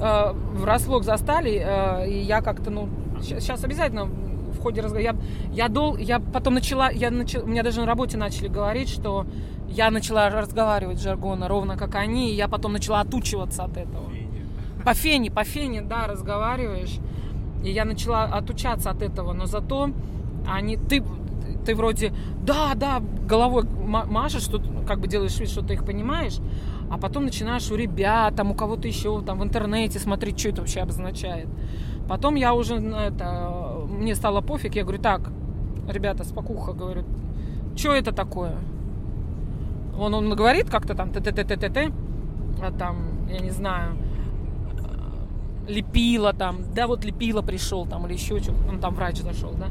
э, 0.00 0.32
врасплох 0.54 1.02
застали, 1.02 1.60
э, 1.66 2.08
и 2.08 2.18
я 2.20 2.40
как-то, 2.40 2.70
ну, 2.70 2.88
сейчас 3.20 3.64
обязательно 3.64 4.04
в 4.04 4.60
ходе 4.62 4.80
разговора. 4.80 5.02
Я, 5.02 5.16
я, 5.52 5.68
дол, 5.68 5.96
я 5.96 6.20
потом 6.20 6.54
начала, 6.54 6.90
я 6.92 7.10
начала, 7.10 7.42
у 7.42 7.48
меня 7.48 7.64
даже 7.64 7.80
на 7.80 7.86
работе 7.86 8.16
начали 8.16 8.46
говорить, 8.46 8.88
что 8.88 9.26
я 9.68 9.90
начала 9.90 10.30
разговаривать 10.30 11.00
жаргона 11.00 11.48
ровно 11.48 11.76
как 11.76 11.96
они, 11.96 12.30
и 12.30 12.34
я 12.34 12.46
потом 12.46 12.72
начала 12.72 13.00
отучиваться 13.00 13.64
от 13.64 13.76
этого. 13.76 14.04
По 14.84 14.94
фене, 14.94 15.32
по 15.32 15.42
фене, 15.42 15.82
да, 15.82 16.06
разговариваешь. 16.06 16.98
И 17.64 17.70
я 17.72 17.84
начала 17.84 18.24
отучаться 18.24 18.90
от 18.90 19.02
этого, 19.02 19.32
но 19.32 19.46
зато 19.46 19.90
они, 20.46 20.76
ты, 20.76 21.02
ты 21.64 21.74
вроде, 21.74 22.12
да, 22.42 22.74
да, 22.74 23.00
головой 23.26 23.64
машешь, 23.64 24.42
что 24.42 24.62
как 24.86 25.00
бы 25.00 25.08
делаешь 25.08 25.38
вид, 25.38 25.48
что 25.48 25.62
ты 25.62 25.74
их 25.74 25.84
понимаешь, 25.84 26.38
а 26.90 26.98
потом 26.98 27.24
начинаешь 27.24 27.70
у 27.70 27.76
ребят, 27.76 28.36
там 28.36 28.50
у 28.50 28.54
кого-то 28.54 28.88
еще 28.88 29.20
там 29.22 29.38
в 29.38 29.44
интернете 29.44 29.98
смотреть, 29.98 30.38
что 30.38 30.50
это 30.50 30.60
вообще 30.60 30.80
обозначает. 30.80 31.48
Потом 32.08 32.34
я 32.34 32.54
уже, 32.54 32.76
это, 32.76 33.86
мне 33.88 34.14
стало 34.14 34.40
пофиг, 34.40 34.74
я 34.74 34.82
говорю, 34.82 35.02
так, 35.02 35.30
ребята, 35.88 36.24
спокуха, 36.24 36.72
говорю, 36.72 37.04
что 37.76 37.94
это 37.94 38.12
такое? 38.12 38.56
Он, 39.98 40.14
он 40.14 40.34
говорит 40.34 40.70
как-то 40.70 40.94
там, 40.94 41.10
т-т-т-т-т, 41.10 41.92
а 42.62 42.72
там, 42.72 43.26
я 43.28 43.38
не 43.40 43.50
знаю, 43.50 43.96
лепила 45.68 46.32
там, 46.32 46.58
да 46.74 46.86
вот 46.86 47.04
лепила 47.04 47.42
пришел 47.42 47.86
там 47.86 48.06
или 48.06 48.14
еще 48.14 48.38
что-то, 48.38 48.68
он 48.68 48.80
там 48.80 48.94
врач 48.94 49.16
зашел, 49.18 49.52
да, 49.52 49.68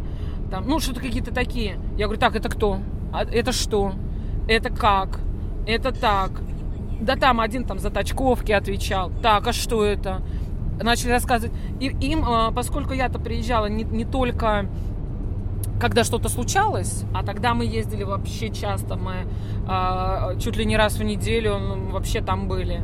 там, 0.54 0.68
ну 0.68 0.80
что-то 0.80 1.02
какие-то 1.02 1.34
такие. 1.34 1.80
Я 1.98 2.06
говорю, 2.06 2.20
так, 2.20 2.36
это 2.36 2.48
кто? 2.48 2.78
А 3.12 3.24
это 3.24 3.52
что? 3.52 3.94
Это 4.48 4.70
как? 4.70 5.20
Это 5.66 5.92
так. 5.92 6.30
Да 7.02 7.16
там 7.16 7.40
один 7.40 7.64
там 7.64 7.80
за 7.80 7.90
тачковки 7.90 8.52
отвечал. 8.52 9.12
Так, 9.24 9.48
а 9.48 9.52
что 9.52 9.84
это? 9.84 10.22
Начали 10.80 11.10
рассказывать. 11.10 11.58
И 11.80 11.88
им, 11.88 12.24
а, 12.24 12.52
поскольку 12.52 12.94
я-то 12.94 13.18
приезжала 13.18 13.66
не, 13.66 13.84
не 13.84 14.06
только 14.06 14.68
когда 15.80 16.04
что-то 16.04 16.30
случалось, 16.30 17.04
а 17.16 17.24
тогда 17.24 17.56
мы 17.56 17.66
ездили 17.66 18.04
вообще 18.04 18.50
часто, 18.50 18.96
мы 18.96 19.26
э, 19.68 20.40
чуть 20.40 20.56
ли 20.56 20.66
не 20.66 20.78
раз 20.78 20.98
в 20.98 21.04
неделю 21.04 21.58
ну, 21.58 21.90
вообще 21.90 22.22
там 22.22 22.48
были. 22.48 22.84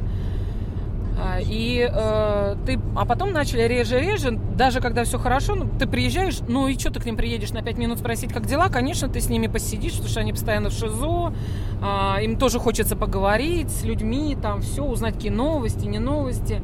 А, 1.21 1.39
и 1.41 1.89
э, 1.91 2.55
ты, 2.65 2.79
а 2.95 3.05
потом 3.05 3.33
начали 3.33 3.63
реже-реже, 3.63 4.39
даже 4.55 4.79
когда 4.79 5.03
все 5.03 5.17
хорошо, 5.19 5.55
ну, 5.55 5.69
ты 5.77 5.85
приезжаешь, 5.85 6.39
ну 6.47 6.67
и 6.67 6.79
что 6.79 6.91
ты 6.91 7.01
к 7.01 7.05
ним 7.05 7.17
приедешь 7.17 7.51
на 7.51 7.61
5 7.61 7.77
минут 7.77 7.99
спросить, 7.99 8.31
как 8.31 8.45
дела? 8.45 8.69
Конечно, 8.69 9.09
ты 9.09 9.19
с 9.19 9.27
ними 9.27 9.47
посидишь, 9.47 9.93
потому 9.93 10.09
что 10.09 10.21
они 10.21 10.31
постоянно 10.31 10.69
в 10.69 10.73
ШИЗО, 10.73 11.33
э, 11.81 12.23
им 12.23 12.37
тоже 12.37 12.59
хочется 12.59 12.95
поговорить 12.95 13.69
с 13.69 13.83
людьми, 13.83 14.37
там 14.41 14.61
все, 14.61 14.83
узнать 14.83 15.15
какие 15.15 15.31
новости, 15.31 15.85
не 15.85 15.99
новости. 15.99 16.61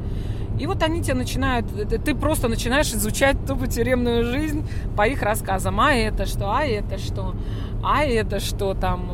И 0.58 0.66
вот 0.66 0.82
они 0.82 1.02
тебя 1.02 1.16
начинают, 1.16 1.66
ты 2.02 2.14
просто 2.14 2.48
начинаешь 2.48 2.90
изучать 2.90 3.36
тупо 3.46 3.66
тюремную 3.66 4.24
жизнь 4.24 4.66
по 4.96 5.06
их 5.06 5.20
рассказам. 5.20 5.78
А 5.80 5.92
это 5.92 6.24
что, 6.24 6.50
а 6.50 6.64
это 6.64 6.96
что, 6.96 7.34
а 7.84 8.04
это 8.04 8.40
что 8.40 8.72
там, 8.72 9.10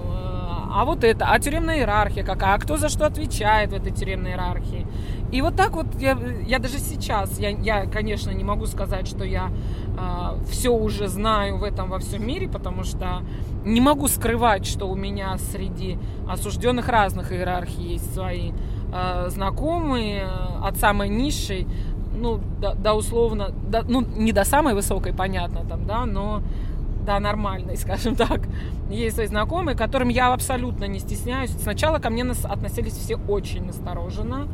а 0.72 0.84
вот 0.84 1.02
это, 1.02 1.26
а 1.26 1.38
тюремная 1.40 1.78
иерархия 1.78 2.24
какая, 2.24 2.54
а 2.54 2.58
кто 2.58 2.76
за 2.76 2.88
что 2.88 3.06
отвечает 3.06 3.72
в 3.72 3.74
этой 3.74 3.90
тюремной 3.90 4.30
иерархии. 4.30 4.86
И 5.32 5.40
вот 5.40 5.56
так 5.56 5.72
вот 5.72 5.86
я, 5.98 6.16
я 6.46 6.58
даже 6.58 6.78
сейчас, 6.78 7.38
я, 7.38 7.48
я, 7.48 7.86
конечно, 7.86 8.30
не 8.30 8.44
могу 8.44 8.66
сказать, 8.66 9.08
что 9.08 9.24
я 9.24 9.46
э, 9.46 9.50
а, 9.98 10.36
все 10.50 10.68
уже 10.68 11.08
знаю 11.08 11.56
в 11.56 11.64
этом 11.64 11.88
во 11.88 11.98
всем 11.98 12.26
мире, 12.26 12.48
потому 12.48 12.84
что 12.84 13.22
не 13.64 13.80
могу 13.80 14.08
скрывать, 14.08 14.66
что 14.66 14.90
у 14.90 14.94
меня 14.94 15.38
среди 15.38 15.98
осужденных 16.28 16.88
разных 16.88 17.32
иерархий 17.32 17.94
есть 17.94 18.12
свои 18.12 18.52
э, 18.92 19.28
знакомые, 19.30 20.28
от 20.62 20.76
самой 20.76 21.08
низшей, 21.08 21.66
ну, 22.14 22.38
до, 22.60 22.74
до 22.74 22.92
условно, 22.92 23.54
до, 23.70 23.82
ну, 23.88 24.02
не 24.02 24.32
до 24.32 24.44
самой 24.44 24.74
высокой, 24.74 25.14
понятно, 25.14 25.64
там, 25.64 25.86
да, 25.86 26.04
но 26.04 26.42
да, 27.06 27.20
нормальной, 27.20 27.76
скажем 27.78 28.16
так. 28.16 28.42
Есть 28.90 29.16
свои 29.16 29.26
знакомые, 29.26 29.76
которым 29.76 30.08
я 30.08 30.32
абсолютно 30.32 30.84
не 30.84 30.98
стесняюсь. 30.98 31.50
Сначала 31.50 31.98
ко 31.98 32.10
мне 32.10 32.22
относились 32.22 32.92
все 32.92 33.16
очень 33.16 33.64
настороженно. 33.64 34.46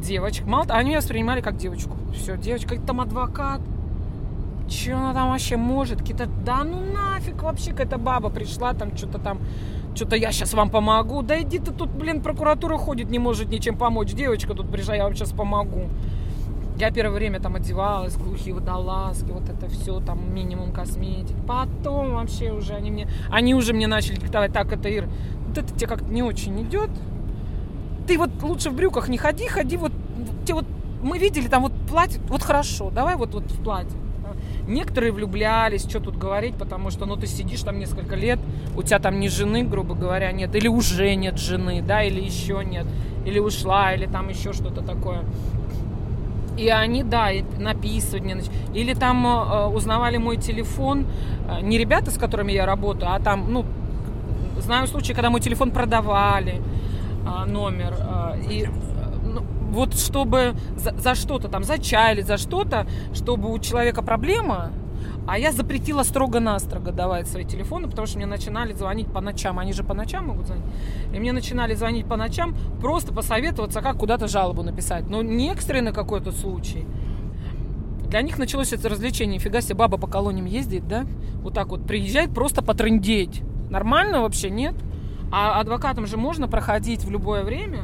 Девочка. 0.00 0.46
Мало 0.46 0.64
они 0.68 0.90
меня 0.90 0.98
воспринимали 0.98 1.40
как 1.40 1.56
девочку. 1.56 1.96
Все, 2.14 2.36
девочка, 2.36 2.74
это 2.74 2.86
там 2.86 3.00
адвокат. 3.00 3.60
Че 4.68 4.92
она 4.92 5.14
там 5.14 5.30
вообще 5.30 5.56
может? 5.56 6.00
Какие-то, 6.00 6.26
да 6.26 6.62
ну 6.62 6.80
нафиг 6.92 7.42
вообще 7.42 7.70
какая-то 7.70 7.98
баба 7.98 8.28
пришла, 8.28 8.74
там 8.74 8.94
что-то 8.96 9.18
там, 9.18 9.38
что-то 9.94 10.14
я 10.14 10.30
сейчас 10.30 10.52
вам 10.52 10.68
помогу. 10.68 11.22
Да 11.22 11.40
иди 11.40 11.58
ты 11.58 11.72
тут, 11.72 11.88
блин, 11.88 12.22
прокуратура 12.22 12.76
ходит, 12.76 13.10
не 13.10 13.18
может 13.18 13.48
ничем 13.48 13.78
помочь. 13.78 14.12
Девочка 14.12 14.54
тут 14.54 14.70
пришла, 14.70 14.94
я 14.94 15.04
вам 15.04 15.14
сейчас 15.14 15.32
помогу. 15.32 15.88
Я 16.78 16.92
первое 16.92 17.16
время 17.16 17.40
там 17.40 17.56
одевалась, 17.56 18.16
глухие 18.16 18.54
водолазки, 18.54 19.30
вот 19.30 19.48
это 19.48 19.68
все, 19.68 19.98
там 20.00 20.32
минимум 20.32 20.72
косметик. 20.72 21.36
Потом 21.46 22.14
вообще 22.14 22.52
уже 22.52 22.74
они 22.74 22.92
мне, 22.92 23.08
они 23.30 23.54
уже 23.54 23.72
мне 23.72 23.88
начали 23.88 24.14
диктовать, 24.14 24.52
так, 24.52 24.72
это 24.72 24.88
Ир, 24.88 25.08
вот 25.48 25.58
это 25.58 25.74
тебе 25.74 25.88
как-то 25.88 26.06
не 26.06 26.22
очень 26.22 26.62
идет. 26.62 26.90
Ты 28.08 28.16
вот 28.16 28.30
лучше 28.42 28.70
в 28.70 28.74
брюках 28.74 29.08
не 29.08 29.18
ходи, 29.18 29.46
ходи 29.46 29.76
вот, 29.76 29.92
те 30.46 30.54
вот, 30.54 30.64
мы 31.02 31.18
видели 31.18 31.46
там 31.46 31.62
вот 31.62 31.72
платье, 31.86 32.18
вот 32.28 32.42
хорошо, 32.42 32.88
давай 32.90 33.16
вот, 33.16 33.34
вот 33.34 33.44
в 33.44 33.62
платье. 33.62 33.98
Некоторые 34.66 35.12
влюблялись, 35.12 35.82
что 35.86 36.00
тут 36.00 36.16
говорить, 36.16 36.54
потому 36.54 36.90
что, 36.90 37.04
ну, 37.04 37.16
ты 37.16 37.26
сидишь 37.26 37.60
там 37.60 37.78
несколько 37.78 38.16
лет, 38.16 38.38
у 38.76 38.82
тебя 38.82 38.98
там 38.98 39.20
ни 39.20 39.28
жены, 39.28 39.62
грубо 39.62 39.94
говоря, 39.94 40.32
нет, 40.32 40.54
или 40.56 40.68
уже 40.68 41.14
нет 41.16 41.38
жены, 41.38 41.82
да, 41.82 42.02
или 42.02 42.20
еще 42.20 42.62
нет, 42.64 42.86
или 43.26 43.38
ушла, 43.38 43.92
или 43.92 44.06
там 44.06 44.30
еще 44.30 44.54
что-то 44.54 44.82
такое. 44.82 45.24
И 46.56 46.68
они, 46.68 47.02
да, 47.02 47.28
написывать 47.58 48.24
мне. 48.24 48.42
Или 48.74 48.94
там 48.94 49.26
э, 49.26 49.66
узнавали 49.66 50.16
мой 50.16 50.38
телефон. 50.38 51.06
Э, 51.48 51.60
не 51.60 51.78
ребята, 51.78 52.10
с 52.10 52.18
которыми 52.18 52.52
я 52.52 52.66
работаю, 52.66 53.12
а 53.12 53.20
там, 53.20 53.52
ну, 53.52 53.64
знаю 54.60 54.86
случаи, 54.88 55.12
когда 55.12 55.30
мой 55.30 55.40
телефон 55.40 55.70
продавали, 55.70 56.60
э, 57.28 57.44
номер. 57.50 57.94
Э, 57.98 58.40
и 58.50 58.64
э, 58.64 58.68
ну, 59.24 59.42
вот 59.70 59.94
чтобы 59.94 60.54
за, 60.76 60.96
за 60.98 61.14
что-то 61.14 61.48
там, 61.48 61.64
за 61.64 61.78
чай 61.78 62.14
или 62.14 62.22
за 62.22 62.36
что-то, 62.38 62.86
чтобы 63.14 63.52
у 63.52 63.58
человека 63.58 64.02
проблема, 64.02 64.72
А 65.26 65.38
я 65.38 65.52
запретила 65.52 66.04
строго-настрого 66.04 66.90
давать 66.90 67.28
свои 67.28 67.44
телефоны, 67.44 67.86
потому 67.88 68.06
что 68.06 68.16
мне 68.16 68.26
начинали 68.26 68.72
звонить 68.72 69.12
по 69.12 69.20
ночам. 69.20 69.58
Они 69.58 69.74
же 69.74 69.84
по 69.84 69.94
ночам 69.94 70.26
могут 70.26 70.46
звонить. 70.46 70.64
И 71.14 71.20
мне 71.20 71.32
начинали 71.32 71.74
звонить 71.74 72.06
по 72.06 72.16
ночам, 72.16 72.56
просто 72.80 73.12
посоветоваться, 73.12 73.82
как 73.82 73.98
куда-то 73.98 74.26
жалобу 74.26 74.62
написать. 74.62 75.08
Но 75.10 75.22
не 75.22 75.50
экстренный 75.52 75.92
какой-то 75.92 76.32
случай. 76.32 76.86
Для 78.08 78.22
них 78.22 78.38
началось 78.38 78.72
это 78.72 78.88
развлечение. 78.88 79.38
Фига 79.38 79.60
себе, 79.60 79.74
баба 79.74 79.98
по 79.98 80.06
колониям 80.06 80.46
ездит, 80.46 80.88
да? 80.88 81.04
Вот 81.42 81.52
так 81.52 81.68
вот 81.68 81.86
приезжает 81.86 82.32
просто 82.32 82.62
потрындеть. 82.62 83.42
Нормально 83.68 84.22
вообще, 84.22 84.48
нет? 84.48 84.74
А 85.30 85.60
адвокатам 85.60 86.06
же 86.06 86.16
можно 86.16 86.48
проходить 86.48 87.04
в 87.04 87.10
любое 87.10 87.44
время. 87.44 87.82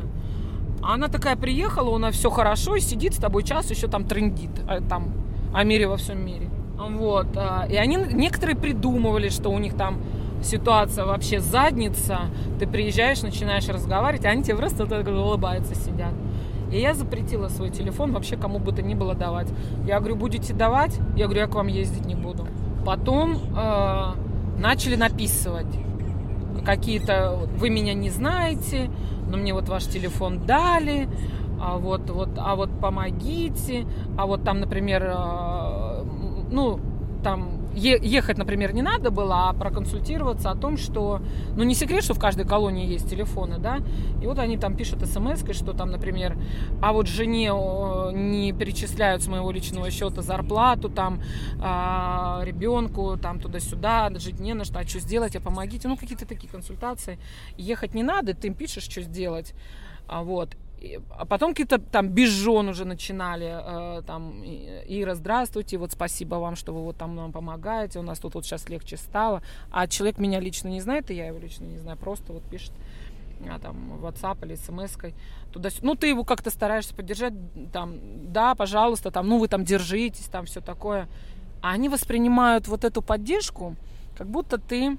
Она 0.82 1.08
такая 1.08 1.36
приехала, 1.36 1.90
у 1.90 1.98
нас 1.98 2.14
все 2.14 2.30
хорошо, 2.30 2.76
и 2.76 2.80
сидит 2.80 3.14
с 3.14 3.18
тобой 3.18 3.42
час, 3.42 3.70
еще 3.70 3.86
там 3.86 4.04
трындит. 4.04 4.50
а, 4.68 4.80
Там 4.80 5.12
о 5.54 5.64
мире 5.64 5.86
во 5.88 5.96
всем 5.96 6.24
мире. 6.24 6.50
Вот. 6.76 7.28
а, 7.36 7.66
И 7.70 7.76
они, 7.76 7.96
некоторые 7.96 8.56
придумывали, 8.56 9.28
что 9.28 9.50
у 9.50 9.58
них 9.58 9.74
там 9.74 10.00
ситуация 10.42 11.06
вообще 11.06 11.40
задница. 11.40 12.22
Ты 12.58 12.66
приезжаешь, 12.66 13.22
начинаешь 13.22 13.68
разговаривать, 13.68 14.26
а 14.26 14.30
они 14.30 14.42
тебе 14.42 14.56
просто 14.56 14.86
так 14.86 15.06
улыбаются, 15.06 15.74
сидят. 15.74 16.12
И 16.72 16.78
я 16.80 16.92
запретила 16.94 17.48
свой 17.48 17.70
телефон 17.70 18.12
вообще 18.12 18.36
кому 18.36 18.58
бы 18.58 18.72
то 18.72 18.82
ни 18.82 18.94
было 18.94 19.14
давать. 19.14 19.48
Я 19.86 20.00
говорю, 20.00 20.16
будете 20.16 20.52
давать? 20.52 20.98
Я 21.16 21.26
говорю, 21.26 21.42
я 21.42 21.46
к 21.46 21.54
вам 21.54 21.68
ездить 21.68 22.04
не 22.04 22.14
буду. 22.14 22.46
Потом 22.84 23.38
э, 23.56 24.12
начали 24.58 24.96
написывать 24.96 25.66
какие-то, 26.64 27.48
вы 27.58 27.70
меня 27.70 27.94
не 27.94 28.10
знаете, 28.10 28.90
но 29.28 29.36
мне 29.36 29.52
вот 29.54 29.68
ваш 29.68 29.84
телефон 29.84 30.46
дали, 30.46 31.08
а 31.60 31.78
вот, 31.78 32.10
вот, 32.10 32.30
а 32.36 32.56
вот 32.56 32.70
помогите, 32.80 33.86
а 34.18 34.26
вот 34.26 34.44
там, 34.44 34.60
например, 34.60 35.04
э, 35.04 36.04
ну, 36.50 36.80
там 37.22 37.63
ехать, 37.74 38.38
например, 38.38 38.72
не 38.72 38.82
надо 38.82 39.10
было, 39.10 39.48
а 39.48 39.52
проконсультироваться 39.52 40.50
о 40.50 40.54
том, 40.54 40.76
что, 40.76 41.20
ну, 41.56 41.64
не 41.64 41.74
секрет, 41.74 42.04
что 42.04 42.14
в 42.14 42.18
каждой 42.18 42.46
колонии 42.46 42.86
есть 42.86 43.08
телефоны, 43.10 43.58
да, 43.58 43.78
и 44.22 44.26
вот 44.26 44.38
они 44.38 44.56
там 44.56 44.76
пишут 44.76 45.06
смс 45.06 45.44
что 45.52 45.72
там, 45.72 45.90
например, 45.90 46.36
а 46.80 46.92
вот 46.92 47.06
жене 47.06 47.52
о, 47.52 48.10
не 48.12 48.52
перечисляют 48.52 49.22
с 49.22 49.28
моего 49.28 49.50
личного 49.50 49.90
счета 49.90 50.22
зарплату, 50.22 50.88
там, 50.88 51.22
а, 51.60 52.40
ребенку, 52.44 53.16
там, 53.16 53.40
туда-сюда, 53.40 54.10
жить 54.16 54.40
не 54.40 54.54
на 54.54 54.64
что, 54.64 54.78
а 54.78 54.86
что 54.86 55.00
сделать, 55.00 55.36
а 55.36 55.40
помогите, 55.40 55.88
ну, 55.88 55.96
какие-то 55.96 56.26
такие 56.26 56.48
консультации. 56.48 57.18
Ехать 57.56 57.94
не 57.94 58.02
надо, 58.02 58.34
ты 58.34 58.48
им 58.48 58.54
пишешь, 58.54 58.84
что 58.84 59.02
сделать, 59.02 59.54
а 60.06 60.22
вот, 60.22 60.56
а 61.10 61.24
потом 61.24 61.50
какие-то 61.50 61.78
там 61.78 62.08
без 62.08 62.46
уже 62.46 62.84
начинали, 62.84 63.98
э, 63.98 64.02
там, 64.06 64.42
«И- 64.42 64.84
Ира, 64.88 65.14
здравствуйте, 65.14 65.78
вот 65.78 65.92
спасибо 65.92 66.36
вам, 66.36 66.56
что 66.56 66.72
вы 66.72 66.82
вот 66.82 66.96
там 66.96 67.14
нам 67.16 67.32
помогаете, 67.32 67.98
у 67.98 68.02
нас 68.02 68.18
тут 68.18 68.34
вот 68.34 68.44
сейчас 68.44 68.68
легче 68.68 68.96
стало. 68.96 69.42
А 69.70 69.86
человек 69.86 70.18
меня 70.18 70.40
лично 70.40 70.68
не 70.68 70.80
знает, 70.80 71.10
и 71.10 71.14
я 71.14 71.26
его 71.26 71.38
лично 71.38 71.64
не 71.64 71.78
знаю, 71.78 71.96
просто 71.96 72.32
вот 72.32 72.42
пишет 72.44 72.72
а, 73.50 73.58
там, 73.58 74.00
WhatsApp 74.02 74.44
или 74.46 74.54
смс-кой 74.54 75.14
туда 75.52 75.68
Ну, 75.82 75.94
ты 75.94 76.08
его 76.08 76.24
как-то 76.24 76.50
стараешься 76.50 76.94
поддержать, 76.94 77.34
там, 77.72 77.98
да, 78.32 78.54
пожалуйста, 78.54 79.10
там, 79.10 79.28
ну, 79.28 79.38
вы 79.38 79.48
там 79.48 79.64
держитесь, 79.64 80.26
там, 80.26 80.46
все 80.46 80.60
такое. 80.60 81.08
А 81.62 81.70
они 81.70 81.88
воспринимают 81.88 82.68
вот 82.68 82.84
эту 82.84 83.02
поддержку, 83.02 83.76
как 84.16 84.28
будто 84.28 84.58
ты 84.58 84.96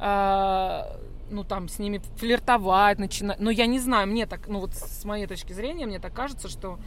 э, 0.00 0.82
ну, 1.30 1.44
там, 1.44 1.68
с 1.68 1.78
ними 1.78 2.00
флиртовать, 2.16 2.98
начинать. 2.98 3.40
Но 3.40 3.50
я 3.50 3.66
не 3.66 3.78
знаю, 3.80 4.06
мне 4.08 4.26
так, 4.26 4.48
ну, 4.48 4.60
вот 4.60 4.74
с 4.74 5.04
моей 5.04 5.26
точки 5.26 5.52
зрения, 5.52 5.86
мне 5.86 5.98
так 5.98 6.12
кажется, 6.12 6.48
что 6.48 6.78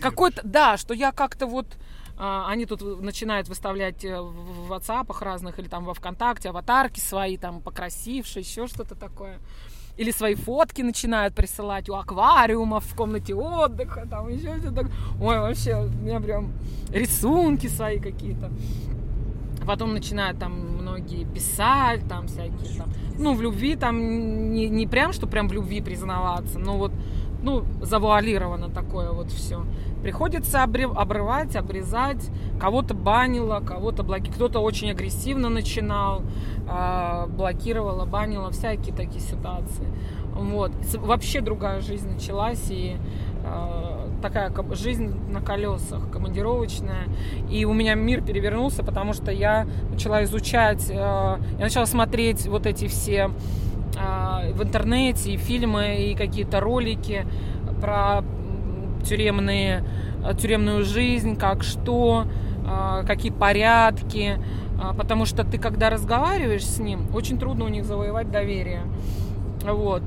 какой-то, 0.00 0.42
да, 0.44 0.76
что 0.76 0.94
я 0.94 1.12
как-то 1.12 1.46
вот, 1.46 1.76
а, 2.16 2.48
они 2.48 2.66
тут 2.66 3.00
начинают 3.00 3.48
выставлять 3.48 4.04
э, 4.04 4.20
в 4.20 4.72
WhatsApp 4.72 5.12
разных 5.20 5.58
или 5.58 5.68
там 5.68 5.84
во 5.84 5.94
ВКонтакте 5.94 6.50
аватарки 6.50 7.00
свои, 7.00 7.36
там, 7.36 7.60
покрасившие, 7.60 8.42
еще 8.42 8.66
что-то 8.66 8.94
такое. 8.94 9.38
Или 9.96 10.12
свои 10.12 10.36
фотки 10.36 10.82
начинают 10.82 11.34
присылать 11.34 11.88
у 11.88 11.94
аквариумов 11.94 12.84
в 12.84 12.94
комнате 12.94 13.34
отдыха, 13.34 14.06
там 14.08 14.28
еще 14.28 14.56
что-то. 14.58 14.88
Ой, 15.20 15.40
вообще, 15.40 15.74
у 15.74 15.88
меня 15.88 16.20
прям 16.20 16.52
рисунки 16.90 17.66
свои 17.66 17.98
какие-то. 17.98 18.50
Потом 19.68 19.92
начинают 19.92 20.38
там 20.38 20.78
многие 20.80 21.24
писать, 21.24 22.08
там 22.08 22.26
всякие 22.26 22.78
там, 22.78 22.88
ну, 23.18 23.34
в 23.34 23.42
любви 23.42 23.76
там 23.76 24.50
не, 24.50 24.66
не 24.66 24.86
прям, 24.86 25.12
что 25.12 25.26
прям 25.26 25.46
в 25.46 25.52
любви 25.52 25.82
признаваться, 25.82 26.58
но 26.58 26.78
вот, 26.78 26.90
ну, 27.42 27.64
завуалировано 27.82 28.70
такое 28.70 29.12
вот 29.12 29.30
все. 29.30 29.66
Приходится 30.02 30.64
обре- 30.64 30.90
обрывать, 30.90 31.54
обрезать, 31.54 32.30
кого-то 32.58 32.94
банило, 32.94 33.60
кого-то 33.60 34.02
блокировало, 34.04 34.36
кто-то 34.36 34.60
очень 34.60 34.90
агрессивно 34.90 35.50
начинал, 35.50 36.22
а, 36.66 37.26
блокировала, 37.26 38.06
банила, 38.06 38.50
всякие 38.50 38.96
такие 38.96 39.20
ситуации. 39.20 39.86
Вот. 40.32 40.72
Вообще 40.94 41.42
другая 41.42 41.82
жизнь 41.82 42.08
началась, 42.10 42.70
и 42.70 42.96
а, 43.44 44.07
такая 44.20 44.52
жизнь 44.72 45.14
на 45.30 45.40
колесах, 45.40 46.10
командировочная. 46.10 47.04
И 47.50 47.64
у 47.64 47.72
меня 47.72 47.94
мир 47.94 48.22
перевернулся, 48.22 48.82
потому 48.82 49.12
что 49.12 49.30
я 49.30 49.66
начала 49.90 50.24
изучать, 50.24 50.90
э, 50.90 50.94
я 50.94 51.58
начала 51.58 51.86
смотреть 51.86 52.46
вот 52.46 52.66
эти 52.66 52.86
все 52.88 53.30
э, 53.96 54.52
в 54.52 54.62
интернете 54.62 55.32
и 55.32 55.36
фильмы, 55.36 55.96
и 56.10 56.14
какие-то 56.14 56.60
ролики 56.60 57.26
про 57.80 58.22
тюремные, 59.04 59.84
э, 60.24 60.34
тюремную 60.34 60.84
жизнь, 60.84 61.36
как 61.36 61.62
что, 61.62 62.26
какие 63.06 63.32
порядки. 63.32 64.38
Потому 64.98 65.24
что 65.24 65.42
ты, 65.42 65.56
когда 65.56 65.88
разговариваешь 65.88 66.66
с 66.66 66.78
ним, 66.78 67.06
очень 67.14 67.38
трудно 67.38 67.64
у 67.64 67.68
них 67.68 67.86
завоевать 67.86 68.30
доверие. 68.30 68.82
Вот. 69.64 70.02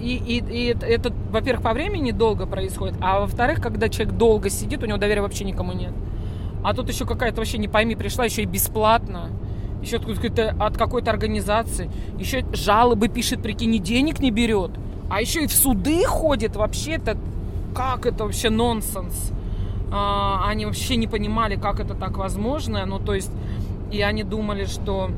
И, 0.00 0.16
и, 0.16 0.38
и 0.38 0.64
это, 0.66 1.12
во-первых, 1.30 1.62
по 1.62 1.72
времени 1.72 2.10
долго 2.10 2.46
происходит, 2.46 2.96
а 3.00 3.20
во-вторых, 3.20 3.60
когда 3.60 3.88
человек 3.88 4.14
долго 4.16 4.50
сидит, 4.50 4.82
у 4.82 4.86
него 4.86 4.98
доверия 4.98 5.22
вообще 5.22 5.44
никому 5.44 5.72
нет. 5.72 5.92
А 6.64 6.74
тут 6.74 6.88
еще 6.88 7.06
какая-то 7.06 7.36
вообще 7.38 7.58
не 7.58 7.68
пойми 7.68 7.94
пришла, 7.94 8.24
еще 8.24 8.42
и 8.42 8.46
бесплатно. 8.46 9.30
Еще 9.80 9.96
от 9.96 10.04
какой-то, 10.04 10.54
от 10.58 10.76
какой-то 10.76 11.10
организации. 11.10 11.90
Еще 12.18 12.44
жалобы 12.52 13.08
пишет, 13.08 13.42
прикинь, 13.42 13.82
денег 13.82 14.20
не 14.20 14.30
берет. 14.30 14.72
А 15.08 15.20
еще 15.20 15.44
и 15.44 15.46
в 15.46 15.52
суды 15.52 16.04
ходит 16.04 16.56
вообще 16.56 16.92
это. 16.92 17.16
Как 17.74 18.04
это 18.04 18.24
вообще 18.24 18.50
нонсенс? 18.50 19.32
А, 19.92 20.44
они 20.48 20.66
вообще 20.66 20.96
не 20.96 21.06
понимали, 21.06 21.56
как 21.56 21.80
это 21.80 21.94
так 21.94 22.18
возможно. 22.18 22.84
Ну, 22.84 22.98
то 22.98 23.14
есть, 23.14 23.30
и 23.90 24.02
они 24.02 24.22
думали, 24.22 24.66
что 24.66 25.10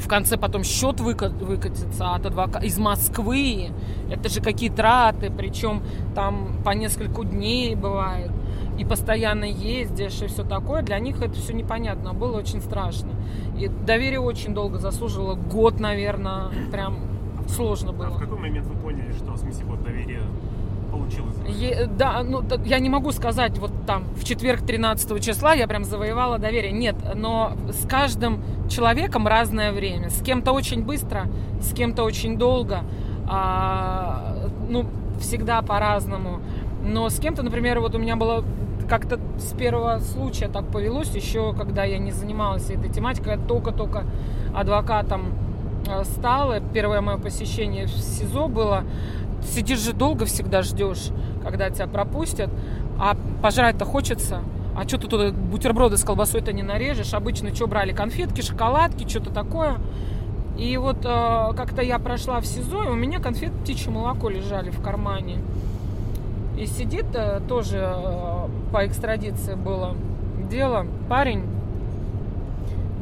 в 0.00 0.08
конце 0.08 0.36
потом 0.36 0.64
счет 0.64 1.00
выка- 1.00 1.28
выкатится 1.28 2.14
от 2.14 2.26
адвоката 2.26 2.64
из 2.66 2.78
Москвы. 2.78 3.70
Это 4.10 4.28
же 4.28 4.40
какие 4.40 4.70
траты, 4.70 5.30
причем 5.30 5.82
там 6.14 6.58
по 6.64 6.70
нескольку 6.70 7.24
дней 7.24 7.74
бывает. 7.74 8.30
И 8.78 8.84
постоянно 8.84 9.44
ездишь, 9.44 10.22
и 10.22 10.26
все 10.26 10.42
такое. 10.42 10.82
Для 10.82 10.98
них 10.98 11.20
это 11.20 11.34
все 11.34 11.52
непонятно. 11.52 12.14
Было 12.14 12.38
очень 12.38 12.60
страшно. 12.62 13.10
И 13.58 13.68
доверие 13.68 14.20
очень 14.20 14.54
долго 14.54 14.78
заслужило. 14.78 15.34
Год, 15.34 15.80
наверное, 15.80 16.48
прям 16.72 16.96
сложно 17.48 17.90
А 17.90 17.92
было. 17.92 18.10
в 18.10 18.18
какой 18.18 18.38
момент 18.38 18.66
вы 18.66 18.76
поняли, 18.76 19.12
что 19.12 19.32
в 19.32 19.36
смысле 19.38 19.64
вот 19.66 19.82
доверие 19.82 20.22
получилось? 20.90 21.34
Е- 21.48 21.86
да, 21.86 22.22
ну 22.22 22.42
я 22.64 22.78
не 22.78 22.88
могу 22.88 23.12
сказать, 23.12 23.58
вот 23.58 23.72
там 23.86 24.04
в 24.14 24.24
четверг 24.24 24.60
13 24.62 25.20
числа 25.22 25.54
я 25.54 25.66
прям 25.66 25.84
завоевала 25.84 26.38
доверие. 26.38 26.72
Нет, 26.72 26.96
но 27.14 27.52
с 27.70 27.86
каждым 27.88 28.42
человеком 28.68 29.26
разное 29.26 29.72
время. 29.72 30.10
С 30.10 30.22
кем-то 30.22 30.52
очень 30.52 30.82
быстро, 30.84 31.26
с 31.60 31.72
кем-то 31.74 32.04
очень 32.04 32.38
долго. 32.38 32.80
А, 33.28 34.48
ну, 34.68 34.86
всегда 35.20 35.62
по-разному. 35.62 36.40
Но 36.82 37.08
с 37.08 37.18
кем-то, 37.18 37.42
например, 37.42 37.80
вот 37.80 37.94
у 37.94 37.98
меня 37.98 38.16
было 38.16 38.44
как-то 38.88 39.20
с 39.38 39.52
первого 39.52 40.00
случая 40.00 40.48
так 40.48 40.66
повелось, 40.66 41.14
еще 41.14 41.54
когда 41.54 41.84
я 41.84 41.98
не 41.98 42.10
занималась 42.10 42.68
этой 42.70 42.90
тематикой, 42.90 43.38
только-только 43.38 44.04
адвокатом 44.52 45.32
э, 45.86 46.02
стала. 46.04 46.60
Первое 46.60 47.00
мое 47.00 47.16
посещение 47.16 47.86
в 47.86 47.90
СИЗО 47.90 48.48
было. 48.48 48.84
Сидишь 49.42 49.80
же 49.80 49.92
долго, 49.92 50.26
всегда 50.26 50.62
ждешь, 50.62 51.08
когда 51.42 51.70
тебя 51.70 51.86
пропустят. 51.86 52.50
А 52.98 53.16
пожрать-то 53.42 53.84
хочется. 53.84 54.42
А 54.76 54.86
что 54.86 54.98
ты 54.98 55.08
туда 55.08 55.30
бутерброды 55.30 55.96
с 55.96 56.04
колбасой-то 56.04 56.52
не 56.52 56.62
нарежешь? 56.62 57.14
Обычно 57.14 57.54
что 57.54 57.66
брали? 57.66 57.92
Конфетки, 57.92 58.40
шоколадки, 58.40 59.08
что-то 59.08 59.30
такое. 59.30 59.76
И 60.56 60.76
вот 60.76 60.98
э, 61.04 61.52
как-то 61.56 61.82
я 61.82 61.98
прошла 61.98 62.40
в 62.40 62.46
СИЗО, 62.46 62.84
и 62.84 62.88
у 62.88 62.94
меня 62.94 63.18
конфет 63.18 63.52
птичье 63.52 63.90
молоко 63.90 64.28
лежали 64.28 64.70
в 64.70 64.82
кармане. 64.82 65.38
И 66.58 66.66
сидит 66.66 67.06
э, 67.14 67.40
тоже 67.48 67.78
э, 67.78 68.48
по 68.70 68.86
экстрадиции 68.86 69.54
было 69.54 69.96
дело 70.50 70.86
парень. 71.08 71.44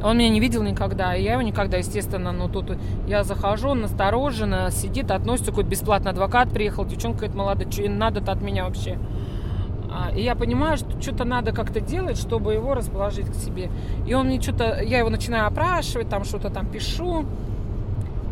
Он 0.03 0.17
меня 0.17 0.29
не 0.29 0.39
видел 0.39 0.63
никогда, 0.63 1.15
и 1.15 1.23
я 1.23 1.33
его 1.33 1.41
никогда, 1.41 1.77
естественно, 1.77 2.31
ну 2.31 2.47
тут 2.47 2.77
я 3.05 3.23
захожу, 3.23 3.69
он 3.69 3.81
настороженно 3.81 4.71
сидит, 4.71 5.11
относится, 5.11 5.51
какой-то 5.51 5.69
бесплатный 5.69 6.11
адвокат 6.11 6.51
приехал, 6.51 6.85
девчонка 6.85 7.19
говорит, 7.19 7.35
молодая, 7.35 7.71
что 7.71 7.89
надо-то 7.89 8.31
от 8.31 8.41
меня 8.41 8.63
вообще? 8.65 8.97
А, 9.91 10.11
И 10.11 10.21
я 10.21 10.35
понимаю, 10.35 10.77
что 10.77 11.01
что-то 11.01 11.25
надо 11.25 11.51
как-то 11.51 11.81
делать, 11.81 12.17
чтобы 12.17 12.53
его 12.53 12.73
расположить 12.75 13.29
к 13.29 13.33
себе. 13.33 13.69
И 14.07 14.13
он 14.13 14.27
мне 14.27 14.39
что-то, 14.39 14.81
я 14.81 14.99
его 14.99 15.09
начинаю 15.09 15.47
опрашивать, 15.47 16.09
там 16.09 16.23
что-то 16.23 16.49
там 16.49 16.67
пишу. 16.67 17.25